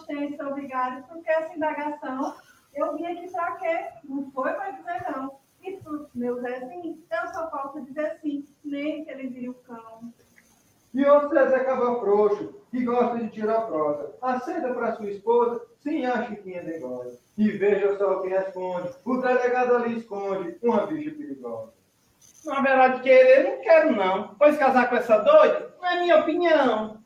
Que 0.06 0.36
ser 0.38 0.46
obrigado, 0.46 1.08
porque 1.08 1.30
essa 1.30 1.54
indagação 1.56 2.36
eu 2.74 2.96
vim 2.96 3.06
aqui 3.06 3.32
para 3.32 3.56
quê? 3.56 3.88
Não 4.04 4.32
foi 4.32 4.54
para 4.54 4.72
dizer 4.72 5.04
não. 5.12 5.40
E 5.64 5.78
tu, 5.78 6.08
meu 6.14 6.40
Zezinho, 6.42 7.04
eu 7.10 7.28
só 7.34 7.48
posso 7.48 7.82
dizer 7.82 8.20
sim, 8.22 8.46
nem 8.64 9.04
que 9.04 9.12
ele 9.12 9.28
vire 9.30 9.50
o 9.50 9.56
cão. 9.56 10.14
E 10.96 11.04
você, 11.04 11.50
Zé 11.50 11.60
Cava 11.66 12.00
Frouxo, 12.00 12.56
que 12.72 12.82
gosta 12.86 13.18
de 13.18 13.30
tirar 13.30 13.68
prosa, 13.68 14.16
aceita 14.22 14.74
para 14.74 14.96
sua 14.96 15.10
esposa, 15.10 15.62
sim, 15.84 16.06
a 16.06 16.24
Chiquinha 16.24 16.64
Dengosa. 16.64 17.20
E 17.38 17.50
veja 17.52 17.98
só 17.98 18.14
o 18.14 18.22
que 18.22 18.30
responde. 18.30 18.92
O 19.04 19.18
delegado 19.18 19.76
ali 19.76 19.98
esconde 19.98 20.58
uma 20.64 20.88
bicha 20.88 21.12
perigosa. 21.12 21.74
Na 22.46 22.62
verdade, 22.62 23.02
querer, 23.02 23.44
não 23.44 23.62
quero 23.62 23.94
não. 23.94 24.36
Pois 24.40 24.58
casar 24.58 24.88
com 24.90 24.96
essa 24.96 25.18
doida, 25.18 25.76
não 25.82 25.90
é 25.90 26.00
minha 26.00 26.20
opinião. 26.20 27.04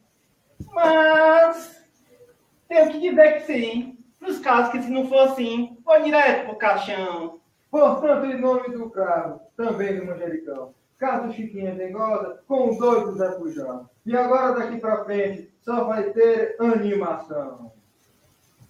Mas, 0.71 1.83
tenho 2.67 2.91
que 2.91 2.99
dizer 2.99 3.33
que 3.33 3.39
sim. 3.41 3.97
Nos 4.21 4.37
casos 4.37 4.71
que 4.71 4.83
se 4.83 4.91
não 4.91 5.07
for 5.07 5.29
assim, 5.29 5.77
vou 5.83 5.99
direto 5.99 6.45
pro 6.45 6.57
caixão. 6.57 7.39
Portanto, 7.71 8.25
em 8.27 8.39
nome 8.39 8.69
do 8.69 8.87
carro, 8.91 9.41
também 9.57 9.97
do 9.97 10.05
manjericão. 10.05 10.75
Caso 10.99 11.31
Chiquinha 11.33 11.73
Dengosa 11.75 12.43
com 12.45 12.71
o 12.71 12.77
doido 12.77 13.13
Zé 13.13 13.31
Pujão. 13.31 13.89
E 14.05 14.15
agora 14.15 14.59
daqui 14.59 14.77
pra 14.79 15.05
frente, 15.05 15.49
só 15.61 15.85
vai 15.85 16.11
ter 16.11 16.57
animação. 16.59 17.71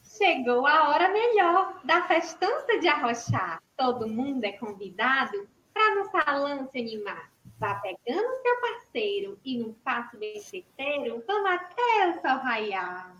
Chegou 0.03 0.67
a 0.67 0.89
hora 0.89 1.09
melhor 1.09 1.79
da 1.83 2.03
festança 2.03 2.77
de 2.79 2.87
arrochar. 2.87 3.61
Todo 3.75 4.07
mundo 4.07 4.43
é 4.43 4.51
convidado 4.51 5.47
para 5.73 5.95
no 5.95 6.11
salão 6.11 6.69
se 6.69 6.79
animar. 6.79 7.31
Vá 7.57 7.75
pegando 7.75 8.41
seu 8.41 8.61
parceiro 8.61 9.39
e 9.43 9.57
num 9.57 9.73
passo 9.73 10.17
bem 10.17 10.39
certeiro, 10.39 11.23
vamos 11.25 11.49
até 11.49 12.09
o 12.09 12.21
sol 12.21 12.37
raiar. 12.37 13.15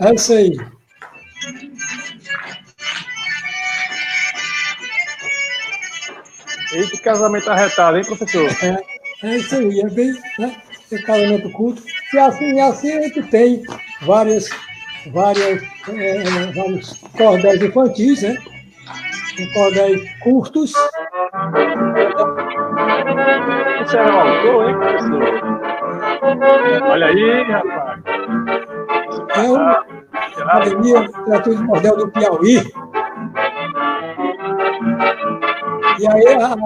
É 0.00 0.14
isso 0.14 0.32
aí. 0.32 0.56
Eita, 6.72 6.98
casamento 7.02 7.50
arretado, 7.50 7.96
hein, 7.96 8.04
professor? 8.04 8.48
É, 8.62 9.26
é 9.26 9.36
isso 9.36 9.54
aí, 9.54 9.80
é 9.80 9.88
bem, 9.88 10.12
né? 10.38 10.56
É 10.90 10.98
casamento 10.98 11.50
culto. 11.50 11.82
E 12.12 12.18
assim, 12.18 12.54
e 12.54 12.60
assim 12.60 12.92
a 12.92 13.02
gente 13.02 13.22
tem 13.24 13.62
várias, 14.02 14.50
várias, 15.12 15.62
é, 15.88 16.16
é 16.16 16.52
vários 16.52 16.94
cordéis 17.16 17.62
infantis, 17.62 18.22
né? 18.22 18.36
Tem 19.36 19.52
cordéis 19.52 20.02
curtos. 20.20 20.72
Você 23.78 23.96
é 23.96 24.02
um 24.02 24.20
autor, 24.20 24.68
hein, 24.68 24.76
professor? 24.76 25.22
Olha 26.90 27.06
aí, 27.06 27.42
rapaz. 27.44 27.93
É 29.36 29.50
uma 29.50 29.84
Academia 30.38 31.00
de 31.00 31.06
Literatura 31.06 31.56
de 31.56 31.66
Cordel 31.66 31.96
do 31.96 32.08
Piauí. 32.10 32.56
E 35.98 36.08
aí 36.08 36.26
a, 36.34 36.52
a 36.52 36.56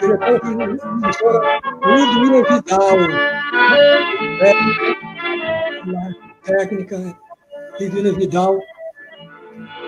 diretora 0.00 0.40
foi 0.40 0.54
a 0.62 0.68
professora 0.78 1.60
Ludmila 1.84 2.42
Vidal, 2.44 2.96
né? 5.86 6.14
técnica 6.44 6.96
Ludmila 7.80 8.12
Vidal, 8.12 8.58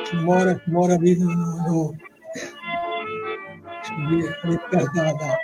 que 0.05 0.17
mora, 0.17 0.61
mora 0.67 0.95
ali 0.95 1.17
no, 1.17 1.27
no, 1.27 1.57
no 1.65 1.97
ali 3.99 4.59
perto 4.71 4.93
da, 4.95 5.13
da, 5.13 5.39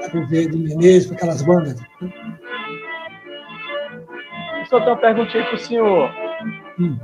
da 0.00 0.20
de 0.26 0.56
Menezes, 0.56 1.06
com 1.06 1.14
aquelas 1.14 1.42
bandas. 1.42 1.80
Só 4.70 4.78
tem 4.78 4.88
uma 4.88 4.96
perguntinha 4.98 5.44
para 5.44 5.54
o 5.56 5.58
senhor. 5.58 6.10
Hum. 6.78 6.96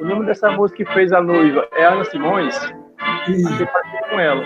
O 0.00 0.04
nome 0.04 0.26
dessa 0.26 0.50
música 0.50 0.84
que 0.84 0.92
fez 0.92 1.12
a 1.12 1.22
noiva 1.22 1.66
é 1.72 1.86
Ana 1.86 2.04
Simões? 2.04 2.54
E, 3.26 3.42
Você 3.42 3.64
partiu 3.64 4.00
com 4.10 4.20
ela. 4.20 4.44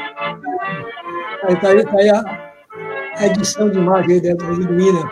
aí 1.43 1.57
tá 1.57 1.69
aí, 1.69 1.85
tá 1.85 1.99
aí 1.99 2.11
a, 2.11 2.53
a 3.19 3.27
edição 3.27 3.69
de 3.71 3.79
imagem 3.79 4.13
aí 4.13 4.21
dentro 4.21 4.55
de 4.55 4.69
Minas. 4.71 5.05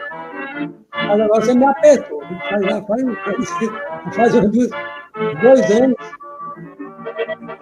Mas 0.93 1.21
agora 1.21 1.41
você 1.41 1.55
me 1.55 1.65
apertou. 1.67 2.23
Faz, 2.49 2.63
já 2.63 2.83
faz, 2.83 3.19
faz, 3.25 4.15
faz 4.15 4.35
uns 4.37 4.51
dois, 4.53 4.71
dois 5.43 5.71
anos 5.81 5.97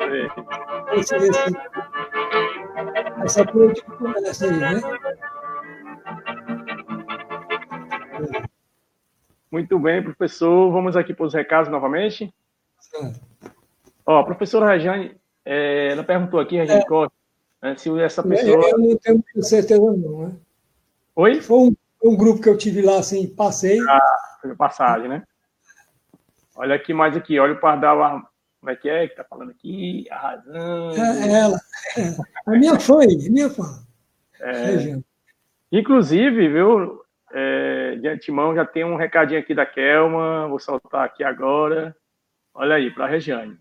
É. 0.00 0.98
esse, 0.98 1.16
esse, 1.16 1.56
essa 3.24 3.44
política 3.46 3.92
começa 3.92 4.44
aí, 4.44 4.56
né? 4.58 4.80
Muito 9.62 9.78
bem, 9.78 10.02
professor. 10.02 10.72
Vamos 10.72 10.96
aqui 10.96 11.14
para 11.14 11.24
os 11.24 11.32
recados 11.32 11.70
novamente. 11.70 12.34
Certo. 12.80 13.20
Ó, 14.04 14.18
a 14.18 14.24
professora 14.24 14.72
Rejane, 14.72 15.14
é, 15.44 15.92
ela 15.92 16.02
perguntou 16.02 16.40
aqui, 16.40 16.56
Rejane 16.56 16.80
É. 16.80 16.84
Costa, 16.84 17.14
Né? 17.62 17.76
Se 17.76 17.88
essa 18.00 18.24
pessoa. 18.24 18.70
Eu 18.70 18.78
não 18.78 18.96
tenho 18.96 19.22
certeza, 19.38 19.80
não. 19.80 20.26
Né? 20.26 20.32
Oi? 21.14 21.40
Foi 21.40 21.58
um, 21.58 21.76
um, 22.02 22.16
grupo 22.16 22.42
que 22.42 22.48
eu 22.48 22.58
tive 22.58 22.82
lá, 22.82 22.98
assim, 22.98 23.28
passei. 23.28 23.78
Ah, 23.88 24.16
foi 24.40 24.52
passagem, 24.56 25.08
né? 25.08 25.22
Olha 26.56 26.74
aqui 26.74 26.92
mais 26.92 27.16
aqui, 27.16 27.38
olha 27.38 27.52
o 27.52 27.60
Pardal. 27.60 28.20
Como 28.58 28.70
é 28.70 28.74
que 28.74 28.88
é 28.88 29.06
que 29.06 29.14
tá 29.14 29.22
falando 29.22 29.52
aqui? 29.52 30.06
Arrasando. 30.10 31.00
É, 31.00 31.28
é 31.28 31.32
ela. 31.38 31.60
É. 31.96 32.50
A 32.52 32.58
minha 32.58 32.80
fã 32.80 32.96
minha 33.30 33.48
fã. 33.48 33.80
É. 34.40 34.98
Inclusive, 35.70 36.48
viu, 36.48 37.01
é, 37.33 37.97
de 37.97 38.09
antemão 38.09 38.55
já 38.55 38.64
tem 38.64 38.85
um 38.85 38.97
recadinho 38.97 39.41
aqui 39.41 39.55
da 39.55 39.64
Kelma, 39.64 40.47
vou 40.49 40.59
soltar 40.59 41.05
aqui 41.05 41.24
agora. 41.24 41.97
Olha 42.55 42.74
aí, 42.74 42.91
para 42.91 43.07
a 43.07 43.09
Regiane. 43.09 43.59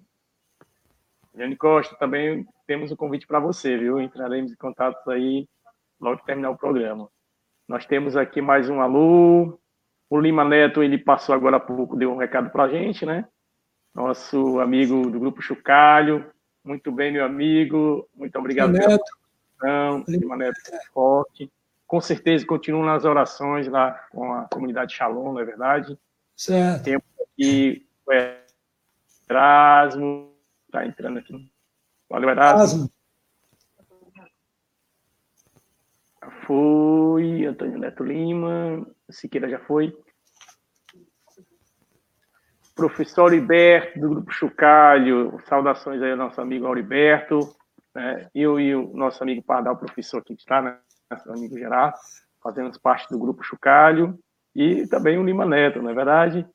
Regiane 1.32 1.56
Costa, 1.56 1.96
também 1.96 2.46
temos 2.68 2.92
um 2.92 2.96
convite 2.96 3.26
para 3.26 3.40
você, 3.40 3.78
viu? 3.78 4.02
Entraremos 4.02 4.52
em 4.52 4.56
contato 4.56 5.10
aí 5.10 5.48
logo 6.00 6.18
que 6.18 6.26
terminar 6.26 6.50
o 6.50 6.58
programa. 6.58 7.10
Nós 7.68 7.86
temos 7.86 8.18
aqui 8.18 8.42
mais 8.42 8.70
um 8.70 8.82
alô. 8.82 9.58
O 10.10 10.20
Lima 10.20 10.44
Neto, 10.44 10.84
ele 10.84 10.98
passou 10.98 11.34
agora 11.34 11.56
há 11.56 11.60
pouco, 11.60 11.96
deu 11.96 12.12
um 12.12 12.18
recado 12.18 12.50
para 12.50 12.64
a 12.64 12.68
gente, 12.68 13.06
né? 13.06 13.26
Nosso 13.96 14.60
amigo 14.60 15.10
do 15.10 15.20
Grupo 15.20 15.42
Chucalho. 15.42 16.30
Muito 16.66 16.92
bem, 16.92 17.14
meu 17.14 17.24
amigo. 17.24 18.10
Muito 18.14 18.38
obrigado 18.38 18.74
Neto. 18.74 19.00
pela 19.58 20.04
Lima 20.08 20.36
Neto 20.36 20.60
forte. 20.94 21.50
Com 21.92 22.00
certeza 22.00 22.46
continua 22.46 22.86
nas 22.86 23.04
orações 23.04 23.68
lá 23.68 23.92
com 24.12 24.32
a 24.32 24.48
comunidade 24.48 24.96
Shalom, 24.96 25.34
não 25.34 25.42
é 25.42 25.44
verdade? 25.44 26.00
Certo. 26.38 26.86
Temos 26.86 27.04
aqui 27.22 27.86
o 28.08 28.14
Erasmo, 29.30 30.34
está 30.68 30.86
entrando 30.86 31.20
aqui. 31.20 31.52
Valeu, 32.10 32.30
Erasmo. 32.30 32.90
Foi, 36.48 37.46
Antônio 37.46 37.78
Neto 37.78 38.06
Lima, 38.06 38.88
Siqueira 39.10 39.50
já 39.50 39.60
foi. 39.60 39.94
Professor 42.74 43.24
Auriberto, 43.24 44.00
do 44.00 44.10
Grupo 44.12 44.32
Chucalho, 44.32 45.38
saudações 45.46 46.02
aí 46.02 46.12
ao 46.12 46.18
nosso 46.18 46.40
amigo 46.40 46.66
Auriberto, 46.68 47.54
né? 47.94 48.30
eu 48.34 48.62
e 48.62 48.74
o 48.74 48.96
nosso 48.96 49.22
amigo 49.22 49.44
Pardal, 49.44 49.76
professor 49.76 50.24
que 50.24 50.32
está, 50.32 50.62
né? 50.62 50.80
Amigo 51.28 51.58
Gerardo, 51.58 51.98
fazemos 52.42 52.78
parte 52.78 53.10
do 53.10 53.20
Grupo 53.20 53.44
Chucalho, 53.44 54.18
e 54.56 54.86
também 54.88 55.18
o 55.18 55.24
Lima 55.24 55.46
Neto, 55.46 55.82
não 55.82 55.90
é 55.90 55.94
verdade? 55.94 56.48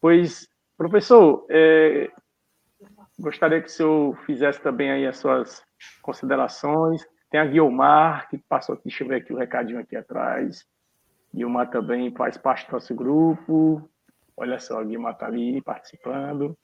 Pois, 0.00 0.48
professor, 0.76 1.46
é, 1.50 2.10
gostaria 3.18 3.60
que 3.60 3.68
o 3.68 3.70
senhor 3.70 4.16
fizesse 4.24 4.60
também 4.60 4.90
aí 4.90 5.06
as 5.06 5.18
suas 5.18 5.62
considerações. 6.02 7.04
Tem 7.30 7.40
a 7.40 7.46
Guilmar, 7.46 8.28
que 8.28 8.38
passou 8.38 8.74
aqui, 8.74 8.84
deixa 8.84 9.04
eu 9.04 9.08
ver 9.08 9.16
aqui 9.16 9.32
o 9.32 9.36
recadinho 9.36 9.80
aqui 9.80 9.96
atrás. 9.96 10.64
Guilmar 11.34 11.68
também 11.70 12.14
faz 12.14 12.36
parte 12.36 12.66
do 12.66 12.72
nosso 12.72 12.94
grupo. 12.94 13.88
Olha 14.36 14.58
só, 14.58 14.80
a 14.80 14.84
Guilmar 14.84 15.14
está 15.14 15.26
ali 15.26 15.60
participando. 15.62 16.56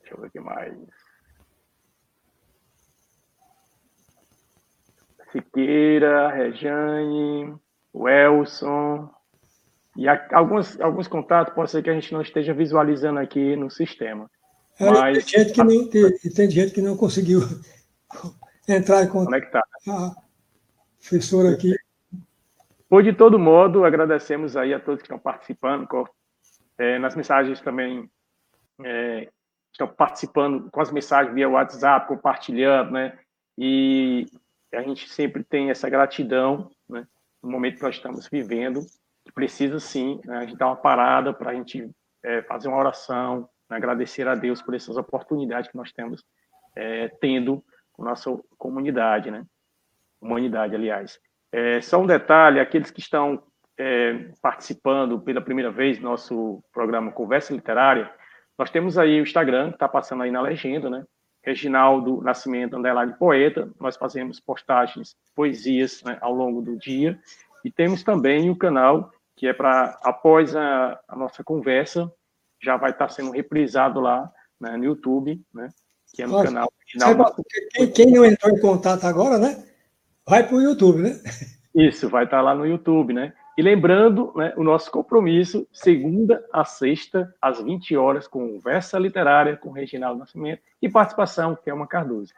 Deixa 0.00 0.14
eu 0.14 0.20
ver 0.20 0.28
o 0.28 0.30
que 0.30 0.40
mais. 0.40 1.07
Siqueira, 5.32 6.30
Rejane, 6.30 7.54
Welson, 7.94 9.10
e 9.98 10.06
alguns, 10.32 10.80
alguns 10.80 11.08
contatos 11.08 11.52
pode 11.52 11.72
ser 11.72 11.82
que 11.82 11.90
a 11.90 11.92
gente 11.92 12.12
não 12.12 12.22
esteja 12.22 12.54
visualizando 12.54 13.18
aqui 13.18 13.56
no 13.56 13.68
sistema. 13.68 14.30
É, 14.78 14.88
mas... 14.88 15.24
tem, 15.24 15.44
gente 15.44 15.52
que 15.52 15.58
não, 15.58 15.90
tem, 15.90 16.32
tem 16.34 16.50
gente 16.50 16.72
que 16.72 16.80
não 16.80 16.96
conseguiu 16.96 17.40
entrar 18.68 19.02
em 19.02 19.08
contato. 19.08 19.26
Conectar. 19.26 19.64
A 19.88 20.14
professora 21.00 21.50
aqui. 21.50 21.74
Por 22.88 23.02
de 23.02 23.12
todo 23.12 23.40
modo, 23.40 23.84
agradecemos 23.84 24.56
aí 24.56 24.72
a 24.72 24.78
todos 24.78 25.00
que 25.00 25.06
estão 25.06 25.18
participando. 25.18 25.88
É, 26.78 26.96
nas 27.00 27.16
mensagens 27.16 27.60
também 27.60 28.08
é, 28.84 29.28
estão 29.72 29.88
participando 29.88 30.70
com 30.70 30.80
as 30.80 30.92
mensagens 30.92 31.34
via 31.34 31.48
WhatsApp, 31.48 32.06
compartilhando, 32.06 32.92
né? 32.92 33.18
E 33.58 34.26
a 34.72 34.82
gente 34.82 35.08
sempre 35.08 35.42
tem 35.42 35.70
essa 35.70 35.88
gratidão, 35.88 36.70
né? 36.88 37.06
No 37.42 37.50
momento 37.50 37.76
que 37.76 37.82
nós 37.82 37.94
estamos 37.94 38.28
vivendo 38.28 38.84
que 39.28 39.32
precisa 39.32 39.78
sim 39.78 40.20
né, 40.24 40.38
a 40.38 40.46
gente 40.46 40.56
dar 40.56 40.68
uma 40.68 40.76
parada 40.76 41.34
para 41.34 41.50
a 41.50 41.54
gente 41.54 41.88
é, 42.24 42.42
fazer 42.42 42.68
uma 42.68 42.78
oração, 42.78 43.48
né, 43.70 43.76
agradecer 43.76 44.26
a 44.26 44.34
Deus 44.34 44.62
por 44.62 44.74
essas 44.74 44.96
oportunidades 44.96 45.70
que 45.70 45.76
nós 45.76 45.92
temos 45.92 46.24
é, 46.74 47.08
tendo 47.20 47.62
com 47.92 48.02
nossa 48.02 48.30
comunidade, 48.56 49.30
né? 49.30 49.44
Humanidade, 50.20 50.74
aliás. 50.74 51.20
É, 51.52 51.80
só 51.80 52.00
um 52.00 52.06
detalhe: 52.06 52.58
aqueles 52.58 52.90
que 52.90 53.00
estão 53.00 53.42
é, 53.76 54.30
participando 54.40 55.20
pela 55.20 55.40
primeira 55.40 55.70
vez 55.70 55.98
do 55.98 56.04
nosso 56.04 56.62
programa 56.72 57.12
Conversa 57.12 57.52
Literária, 57.52 58.12
nós 58.56 58.70
temos 58.70 58.96
aí 58.98 59.20
o 59.20 59.22
Instagram, 59.22 59.68
que 59.68 59.76
está 59.76 59.88
passando 59.88 60.22
aí 60.22 60.30
na 60.30 60.40
legenda, 60.40 60.88
né? 60.88 61.04
Reginaldo 61.42 62.20
Nascimento 62.22 62.76
Underline 62.76 63.14
Poeta. 63.18 63.70
Nós 63.80 63.96
fazemos 63.96 64.40
postagens, 64.40 65.16
poesias 65.34 66.02
né, 66.02 66.18
ao 66.20 66.34
longo 66.34 66.60
do 66.60 66.76
dia. 66.76 67.18
E 67.64 67.70
temos 67.70 68.02
também 68.02 68.50
o 68.50 68.56
canal 68.56 69.10
que 69.38 69.46
é 69.46 69.52
para, 69.52 69.96
após 70.02 70.56
a, 70.56 70.98
a, 71.06 71.14
nossa 71.16 71.44
conversa, 71.44 72.12
já 72.60 72.76
vai 72.76 72.90
estar 72.90 73.08
sendo 73.08 73.30
reprisado 73.30 74.00
lá 74.00 74.28
né, 74.60 74.76
no 74.76 74.84
YouTube, 74.84 75.40
né? 75.54 75.68
Que 76.12 76.22
é 76.22 76.26
no 76.26 76.32
Nossa, 76.32 76.46
canal 76.46 76.72
final. 76.84 77.34
Quem, 77.72 77.92
quem, 77.92 78.06
não 78.10 78.24
entrou 78.24 78.52
em 78.52 78.60
contato 78.60 79.04
agora, 79.04 79.38
né? 79.38 79.64
Vai 80.26 80.44
para 80.44 80.56
o 80.56 80.60
YouTube, 80.60 81.02
né? 81.02 81.20
Isso, 81.72 82.08
vai 82.08 82.24
estar 82.24 82.40
lá 82.40 82.52
no 82.52 82.66
YouTube, 82.66 83.12
né? 83.12 83.32
E 83.58 83.62
lembrando 83.62 84.32
né, 84.36 84.54
o 84.56 84.62
nosso 84.62 84.88
compromisso, 84.88 85.66
segunda 85.72 86.46
a 86.52 86.64
sexta, 86.64 87.34
às 87.42 87.60
20 87.60 87.96
horas, 87.96 88.28
conversa 88.28 88.96
literária 89.00 89.56
com 89.56 89.72
Reginaldo 89.72 90.20
Nascimento 90.20 90.62
e 90.80 90.88
participação, 90.88 91.56
que 91.56 91.68
é 91.68 91.74
uma 91.74 91.88
Cardoso. 91.88 92.32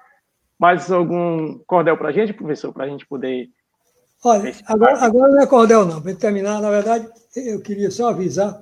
Mais 0.59 0.91
algum 0.91 1.59
cordel 1.67 1.99
para 1.99 2.09
a 2.09 2.13
gente, 2.13 2.33
professor, 2.33 2.73
para 2.73 2.85
a 2.85 2.89
gente 2.89 3.05
poder 3.05 3.51
Olha, 4.25 4.55
agora, 4.65 4.99
agora 4.99 5.33
não 5.33 5.43
é 5.43 5.47
cordel, 5.47 5.85
não. 5.85 6.01
Para 6.01 6.15
terminar, 6.15 6.59
na 6.59 6.71
verdade, 6.71 7.07
eu 7.37 7.61
queria 7.61 7.91
só 7.91 8.09
avisar 8.09 8.59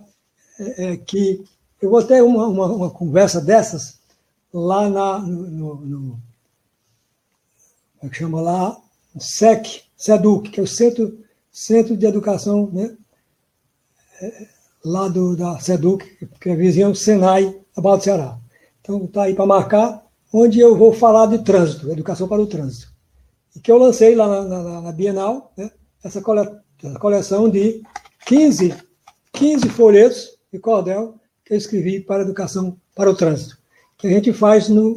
é, 0.58 0.94
é, 0.94 0.96
que 0.96 1.44
eu 1.80 1.90
vou 1.90 2.02
ter 2.02 2.24
uma, 2.24 2.48
uma, 2.48 2.66
uma, 2.66 2.90
conversa 2.90 3.40
dessas 3.40 4.00
lá 4.52 4.88
na, 4.88 5.20
no, 5.20 5.46
no, 5.46 5.74
no 5.76 6.00
como 8.00 8.02
é 8.02 8.08
que 8.08 8.16
chama 8.16 8.40
lá? 8.40 8.76
SEC, 9.16 9.84
SEDUC, 9.96 10.50
que 10.50 10.58
é 10.58 10.62
o 10.64 10.66
Centro, 10.66 11.27
Centro 11.58 11.96
de 11.96 12.06
Educação, 12.06 12.70
né? 12.72 12.96
Lá 14.84 15.08
do, 15.08 15.36
da 15.36 15.58
SEDUC, 15.58 16.28
que 16.40 16.50
é 16.50 16.52
a 16.52 16.56
vizinha 16.56 16.94
Senai, 16.94 17.54
da 17.74 17.82
Barra 17.82 17.96
do 17.96 18.04
Ceará. 18.04 18.38
Então, 18.80 19.04
está 19.04 19.24
aí 19.24 19.34
para 19.34 19.44
marcar, 19.44 20.06
onde 20.32 20.60
eu 20.60 20.76
vou 20.76 20.92
falar 20.92 21.26
de 21.26 21.38
trânsito, 21.38 21.90
educação 21.90 22.28
para 22.28 22.40
o 22.40 22.46
trânsito 22.46 22.92
e 23.58 23.60
que 23.60 23.72
eu 23.72 23.76
lancei 23.76 24.14
lá 24.14 24.28
na, 24.28 24.44
na, 24.44 24.80
na 24.82 24.92
Bienal, 24.92 25.52
né, 25.56 25.68
essa, 26.04 26.22
cole, 26.22 26.48
coleção 27.00 27.50
de 27.50 27.82
15, 28.26 28.72
15 29.32 29.68
folhetos 29.70 30.38
de 30.52 30.60
cordel 30.60 31.16
que 31.44 31.54
eu 31.54 31.58
escrevi 31.58 31.98
para 32.00 32.22
a 32.22 32.24
educação 32.24 32.76
para 32.94 33.10
o 33.10 33.16
trânsito, 33.16 33.58
que 33.96 34.06
a 34.06 34.10
gente 34.10 34.32
faz 34.32 34.68
no, 34.68 34.94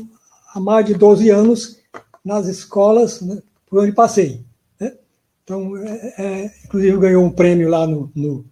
há 0.53 0.59
mais 0.59 0.85
de 0.85 0.93
12 0.93 1.29
anos 1.31 1.79
nas 2.23 2.45
escolas 2.45 3.19
né, 3.21 3.41
por 3.67 3.81
onde 3.81 3.93
passei. 3.93 4.45
Então, 5.43 5.75
é, 5.77 6.13
é, 6.17 6.45
inclusive, 6.65 6.97
ganhou 6.97 7.23
um 7.23 7.31
prêmio 7.31 7.69
lá 7.69 7.85
no, 7.87 8.11
no, 8.15 8.45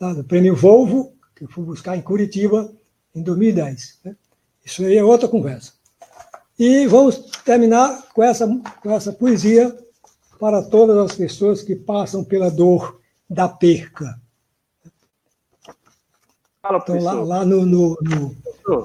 lá 0.00 0.14
no 0.14 0.24
prêmio 0.24 0.54
Volvo, 0.54 1.12
que 1.34 1.44
eu 1.44 1.48
fui 1.48 1.64
buscar 1.64 1.96
em 1.96 2.02
Curitiba 2.02 2.72
em 3.14 3.22
2010. 3.22 4.00
Né? 4.04 4.16
Isso 4.64 4.84
aí 4.84 4.96
é 4.96 5.04
outra 5.04 5.28
conversa. 5.28 5.72
E 6.58 6.86
vamos 6.86 7.18
terminar 7.44 8.08
com 8.12 8.22
essa, 8.22 8.46
com 8.82 8.90
essa 8.90 9.12
poesia 9.12 9.76
para 10.38 10.62
todas 10.62 10.96
as 10.96 11.16
pessoas 11.16 11.62
que 11.62 11.76
passam 11.76 12.24
pela 12.24 12.50
dor 12.50 13.00
da 13.28 13.48
perca. 13.48 14.20
Fala, 16.62 16.78
então, 16.78 17.00
lá, 17.00 17.12
lá 17.12 17.44
no, 17.44 17.64
no, 17.64 17.96
no... 18.02 18.36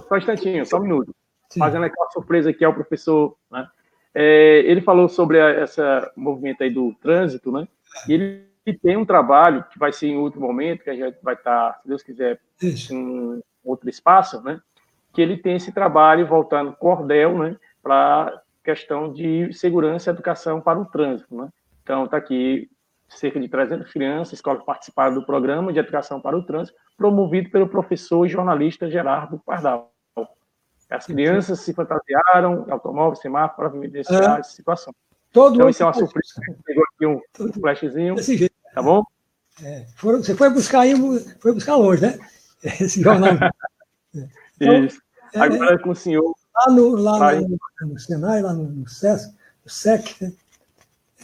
Só 0.08 0.16
um 0.16 0.18
instantinho, 0.18 0.66
só 0.66 0.78
um 0.78 0.84
minuto. 0.84 1.16
Sim. 1.49 1.60
Fazendo 1.60 1.86
aquela 1.86 2.10
surpresa 2.12 2.49
aqui 2.49 2.64
ao 2.64 2.74
professor. 2.74 3.36
Né? 3.51 3.68
É, 4.14 4.59
ele 4.59 4.82
falou 4.82 5.09
sobre 5.09 5.39
esse 5.61 5.82
movimento 6.16 6.64
aí 6.64 6.70
do 6.70 6.93
trânsito, 7.01 7.51
né? 7.51 7.68
E 8.07 8.14
ele 8.14 8.78
tem 8.82 8.95
um 8.95 9.05
trabalho 9.05 9.66
que 9.72 9.80
vai 9.80 9.91
ser 9.91 10.07
em 10.07 10.18
outro 10.18 10.39
momento, 10.39 10.84
que 10.84 10.89
a 10.89 10.95
gente 10.95 11.18
vai 11.22 11.34
estar, 11.34 11.80
se 11.82 11.88
Deus 11.88 12.03
quiser, 12.03 12.39
em 12.91 13.41
outro 13.64 13.89
espaço, 13.89 14.41
né? 14.41 14.61
que 15.14 15.22
ele 15.22 15.38
tem 15.38 15.55
esse 15.55 15.72
trabalho 15.72 16.28
voltando 16.28 16.74
cordel, 16.74 17.38
né, 17.38 17.55
para 17.82 18.41
questão 18.64 19.14
de 19.14 19.53
segurança 19.53 20.09
e 20.09 20.14
educação 20.14 20.59
para 20.59 20.80
o 20.80 20.86
trânsito, 20.86 21.36
né? 21.36 21.49
Então 21.84 22.05
está 22.05 22.18
aqui 22.18 22.70
cerca 23.09 23.39
de 23.39 23.47
300 23.47 23.91
crianças, 23.91 24.34
escolas 24.34 24.64
participaram 24.64 25.14
do 25.14 25.26
programa 25.26 25.72
de 25.72 25.80
educação 25.80 26.20
para 26.20 26.36
o 26.36 26.43
trânsito, 26.43 26.78
promovido 26.97 27.49
pelo 27.51 27.68
professor 27.68 28.26
e 28.26 28.30
jornalista 28.30 28.89
Gerardo 28.89 29.39
Pardal. 29.45 29.93
As 30.90 31.06
crianças 31.08 31.60
se 31.62 31.74
fantasiaram, 31.74 32.66
automóvel, 32.70 33.16
semáforo, 33.16 33.70
para 33.70 33.80
vivenciar 33.80 34.38
É. 34.38 34.40
essa 34.42 34.52
situação. 34.52 34.94
Todo 35.32 35.56
Então, 35.56 35.70
isso 35.70 35.82
é 35.82 35.86
uma 35.88 35.94
surpresa. 35.94 36.34
Pegou 36.66 36.84
aqui 36.84 37.06
um 37.08 37.20
Todo- 37.34 37.54
flashzinho, 37.60 38.16
Desse 38.16 38.38
jeito. 38.38 38.54
tá 38.74 38.82
bom? 38.82 39.04
É. 39.64 39.86
Foram- 39.96 40.22
você 40.24 40.36
foi 40.36 40.50
buscar 40.50 40.82
aí, 40.82 40.94
foi 41.40 41.54
buscar 41.54 41.76
longe, 41.76 42.02
né? 42.04 42.20
Esse 42.82 43.02
jornal. 43.02 43.34
Então, 44.60 44.86
Isso. 44.86 45.02
Agora 45.36 45.74
é 45.74 45.78
com 45.80 45.90
o 45.90 45.96
senhor. 45.96 46.32
Lá 46.56 46.72
no, 46.72 46.90
lá 46.96 47.42
no, 47.42 47.58
no 47.88 48.00
Senai, 48.00 48.42
lá 48.44 48.54
no, 48.54 48.66
no 48.66 48.88
SESC, 48.88 49.34
no 49.66 49.72
SEC, 49.72 50.16
né? 50.22 50.32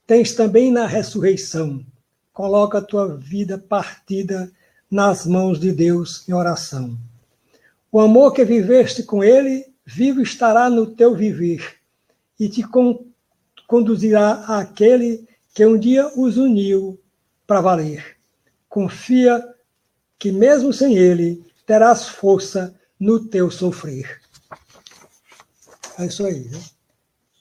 tens 0.06 0.34
também 0.34 0.70
na 0.70 0.86
ressurreição. 0.86 1.84
Coloca 2.32 2.78
a 2.78 2.82
tua 2.82 3.16
vida 3.16 3.58
partida 3.58 4.50
nas 4.90 5.26
mãos 5.26 5.58
de 5.58 5.72
Deus 5.72 6.26
em 6.28 6.32
oração. 6.32 6.96
O 7.90 8.00
amor 8.00 8.32
que 8.32 8.44
viveste 8.44 9.02
com 9.02 9.24
Ele, 9.24 9.66
vivo 9.84 10.20
estará 10.20 10.68
no 10.70 10.86
teu 10.86 11.14
viver 11.14 11.76
e 12.38 12.48
te 12.48 12.62
con- 12.62 13.06
conduzirá 13.66 14.44
àquele 14.46 15.26
que 15.54 15.64
um 15.66 15.78
dia 15.78 16.06
os 16.16 16.36
uniu 16.36 17.00
para 17.46 17.60
valer. 17.60 18.16
Confia 18.68 19.42
que, 20.18 20.32
mesmo 20.32 20.72
sem 20.72 20.96
Ele, 20.96 21.44
terás 21.66 22.08
força 22.08 22.74
no 22.98 23.24
teu 23.24 23.50
sofrer. 23.50 24.20
É 25.98 26.06
isso 26.06 26.24
aí. 26.24 26.44
Né? 26.48 26.60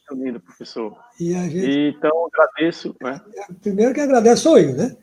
Muito 0.10 0.24
lindo, 0.24 0.40
professor. 0.40 0.98
E 1.20 1.34
gente, 1.34 1.98
então, 1.98 2.28
agradeço. 2.28 2.96
Né? 3.02 3.22
primeiro 3.62 3.94
que 3.94 4.02
agradeço 4.02 4.44
sou 4.44 4.58
eu, 4.58 4.76
né? 4.76 4.96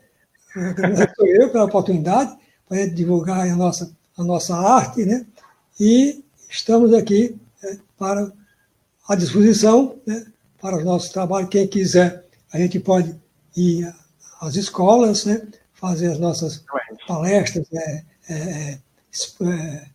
Agradeço 0.54 1.14
sou 1.16 1.26
eu 1.26 1.50
pela 1.50 1.64
oportunidade 1.64 2.36
para 2.68 2.86
divulgar 2.86 3.40
a 3.40 3.56
nossa, 3.56 3.94
a 4.16 4.24
nossa 4.24 4.56
arte, 4.56 5.04
né? 5.04 5.26
E 5.78 6.24
estamos 6.48 6.94
aqui 6.94 7.36
né, 7.62 7.78
para 7.98 8.32
à 9.08 9.14
disposição 9.14 9.98
né, 10.06 10.26
para 10.60 10.78
os 10.78 10.84
nossos 10.84 11.10
trabalhos. 11.10 11.50
Quem 11.50 11.66
quiser, 11.66 12.24
a 12.52 12.58
gente 12.58 12.80
pode 12.80 13.14
ir 13.56 13.92
às 14.40 14.56
escolas, 14.56 15.24
né? 15.26 15.46
Fazer 15.74 16.12
as 16.12 16.18
nossas 16.18 16.64
palestras, 17.06 17.66
né, 17.70 18.04
é, 18.28 18.78
es- 19.12 19.34
é, 19.40 19.86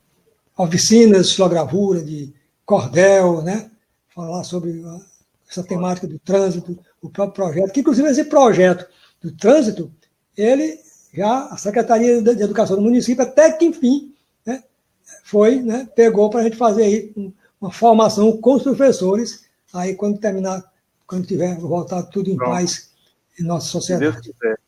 oficinas 0.58 1.28
de 1.28 1.34
xilogravura, 1.34 2.02
de 2.02 2.34
cordel, 2.66 3.42
né? 3.42 3.70
Falar 4.14 4.44
sobre 4.44 4.84
a- 4.86 5.02
essa 5.50 5.64
temática 5.64 6.08
do 6.08 6.20
trânsito, 6.20 6.78
o 7.02 7.10
próprio 7.10 7.36
projeto, 7.46 7.72
que 7.74 7.80
inclusive 7.80 8.08
esse 8.10 8.26
projeto 8.26 8.86
do 9.22 9.32
trânsito, 9.32 9.92
ele 10.38 10.80
já, 11.14 11.46
a 11.48 11.58
Secretaria 11.58 12.22
de 12.22 12.44
Educação 12.44 12.76
do 12.76 12.82
município, 12.84 13.24
até 13.24 13.52
que 13.52 13.66
enfim, 13.66 14.14
né, 14.46 14.64
foi, 15.24 15.62
né, 15.62 15.88
pegou 15.96 16.30
para 16.30 16.42
a 16.42 16.44
gente 16.44 16.56
fazer 16.58 16.84
aí 16.84 17.14
um- 17.18 17.32
uma 17.60 17.72
formação 17.72 18.38
com 18.38 18.54
os 18.54 18.64
professores, 18.64 19.46
aí 19.74 19.96
quando 19.96 20.20
terminar, 20.20 20.64
quando 21.08 21.26
tiver 21.26 21.58
voltado 21.58 22.10
tudo 22.12 22.30
em 22.30 22.36
Pronto. 22.36 22.52
paz 22.52 22.90
em 23.40 23.44
nossa 23.44 23.66
Se 23.68 23.72
Deus 23.74 23.86
sociedade. 23.86 24.22
quiser. 24.34 24.60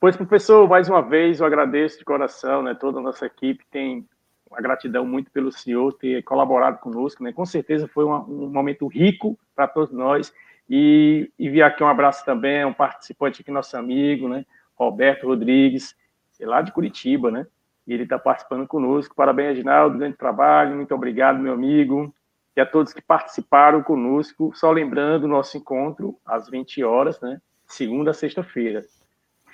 Pois, 0.00 0.16
professor, 0.16 0.66
mais 0.66 0.88
uma 0.88 1.02
vez 1.02 1.40
eu 1.40 1.46
agradeço 1.46 1.98
de 1.98 2.04
coração, 2.04 2.62
né? 2.62 2.74
Toda 2.74 2.98
a 2.98 3.02
nossa 3.02 3.26
equipe 3.26 3.64
tem 3.70 4.08
uma 4.50 4.60
gratidão 4.60 5.04
muito 5.04 5.30
pelo 5.30 5.52
senhor 5.52 5.92
ter 5.92 6.22
colaborado 6.24 6.78
conosco, 6.78 7.22
né? 7.22 7.32
Com 7.32 7.44
certeza 7.44 7.86
foi 7.86 8.04
uma- 8.04 8.24
um 8.24 8.48
momento 8.48 8.86
rico 8.86 9.38
para 9.54 9.68
todos 9.68 9.92
nós. 9.92 10.32
E 10.68 11.30
enviar 11.38 11.70
aqui 11.70 11.82
um 11.84 11.86
abraço 11.88 12.24
também 12.24 12.62
a 12.62 12.66
um 12.66 12.72
participante 12.72 13.42
aqui, 13.42 13.50
nosso 13.50 13.76
amigo, 13.76 14.26
né? 14.28 14.46
Roberto 14.74 15.26
Rodrigues, 15.26 15.94
é 16.40 16.46
lá 16.46 16.62
de 16.62 16.72
Curitiba, 16.72 17.30
né? 17.30 17.46
E 17.86 17.92
ele 17.92 18.04
está 18.04 18.18
participando 18.18 18.66
conosco. 18.66 19.14
Parabéns, 19.14 19.48
Reginaldo, 19.50 19.98
grande 19.98 20.16
trabalho, 20.16 20.76
muito 20.76 20.94
obrigado, 20.94 21.38
meu 21.38 21.52
amigo. 21.52 22.14
E 22.56 22.60
a 22.60 22.64
todos 22.66 22.94
que 22.94 23.02
participaram 23.02 23.82
conosco. 23.82 24.50
Só 24.54 24.70
lembrando 24.72 25.28
nosso 25.28 25.58
encontro 25.58 26.16
às 26.24 26.48
20 26.48 26.82
horas, 26.82 27.20
né? 27.20 27.38
Segunda 27.66 28.12
a 28.12 28.14
sexta-feira. 28.14 28.82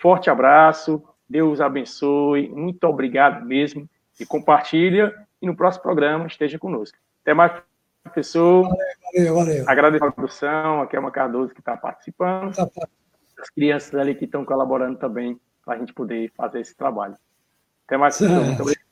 Forte 0.00 0.30
abraço, 0.30 1.02
Deus 1.28 1.60
abençoe, 1.60 2.48
muito 2.48 2.84
obrigado 2.84 3.44
mesmo. 3.44 3.88
E 4.18 4.24
compartilha 4.24 5.14
e 5.40 5.46
no 5.46 5.56
próximo 5.56 5.82
programa 5.82 6.26
esteja 6.26 6.58
conosco. 6.58 6.96
Até 7.22 7.34
mais, 7.34 7.52
professor. 8.02 8.68
Valeu, 9.14 9.34
valeu. 9.34 9.64
Agradeço 9.68 10.04
a 10.04 10.12
produção, 10.12 10.82
a 10.82 10.86
Kelma 10.86 11.10
Cardoso 11.10 11.52
que 11.52 11.60
está 11.60 11.76
participando, 11.76 12.54
Tá, 12.54 12.66
tá. 12.66 12.88
as 13.40 13.50
crianças 13.50 13.94
ali 13.94 14.14
que 14.14 14.24
estão 14.24 14.44
colaborando 14.44 14.98
também 14.98 15.38
para 15.64 15.74
a 15.74 15.78
gente 15.78 15.92
poder 15.92 16.32
fazer 16.36 16.60
esse 16.60 16.74
trabalho. 16.74 17.16
Até 17.86 17.96
mais, 17.96 18.16
professor. 18.16 18.44
Muito 18.44 18.62
obrigado. 18.62 18.86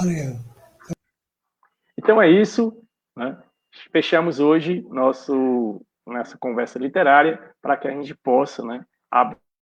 Valeu. 0.00 0.54
Então 1.96 2.20
é 2.20 2.28
isso. 2.28 2.76
Né? 3.16 3.36
Fechamos 3.90 4.40
hoje 4.40 4.84
nosso, 4.90 5.80
nossa 6.06 6.36
conversa 6.36 6.78
literária 6.78 7.40
para 7.62 7.76
que 7.76 7.88
a 7.88 7.90
gente 7.90 8.14
possa 8.14 8.62
né, 8.64 8.84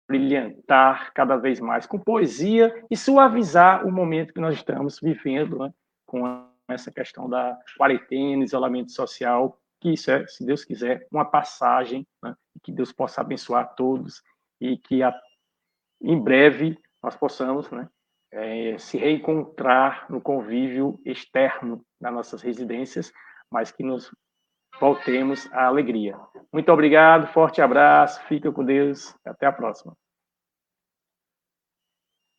brilhantar 0.08 1.12
cada 1.12 1.36
vez 1.36 1.60
mais 1.60 1.86
com 1.86 1.98
poesia 1.98 2.84
e 2.90 2.96
suavizar 2.96 3.86
o 3.86 3.92
momento 3.92 4.34
que 4.34 4.40
nós 4.40 4.54
estamos 4.54 4.98
vivendo 5.00 5.58
né, 5.58 5.72
com 6.06 6.46
essa 6.68 6.90
questão 6.90 7.28
da 7.28 7.58
quarentena, 7.76 8.44
isolamento 8.44 8.92
social, 8.92 9.58
que 9.80 9.94
isso 9.94 10.10
é, 10.10 10.26
se 10.26 10.44
Deus 10.44 10.64
quiser, 10.64 11.06
uma 11.10 11.24
passagem, 11.24 12.06
né, 12.22 12.34
que 12.62 12.70
Deus 12.70 12.92
possa 12.92 13.20
abençoar 13.20 13.74
todos 13.74 14.22
e 14.60 14.76
que 14.76 15.02
a, 15.02 15.14
em 16.00 16.18
breve 16.18 16.78
nós 17.02 17.16
possamos 17.16 17.70
né, 17.70 17.88
é, 18.30 18.78
se 18.78 18.96
reencontrar 18.96 20.06
no 20.10 20.20
convívio 20.20 21.00
externo 21.04 21.84
das 22.00 22.12
nossas 22.12 22.42
residências, 22.42 23.12
mas 23.50 23.70
que 23.70 23.82
nos 23.82 24.10
voltemos 24.80 25.48
à 25.52 25.66
alegria. 25.66 26.16
Muito 26.52 26.70
obrigado, 26.72 27.26
forte 27.28 27.60
abraço, 27.60 28.20
fica 28.28 28.52
com 28.52 28.64
Deus, 28.64 29.14
até 29.24 29.46
a 29.46 29.52
próxima. 29.52 29.96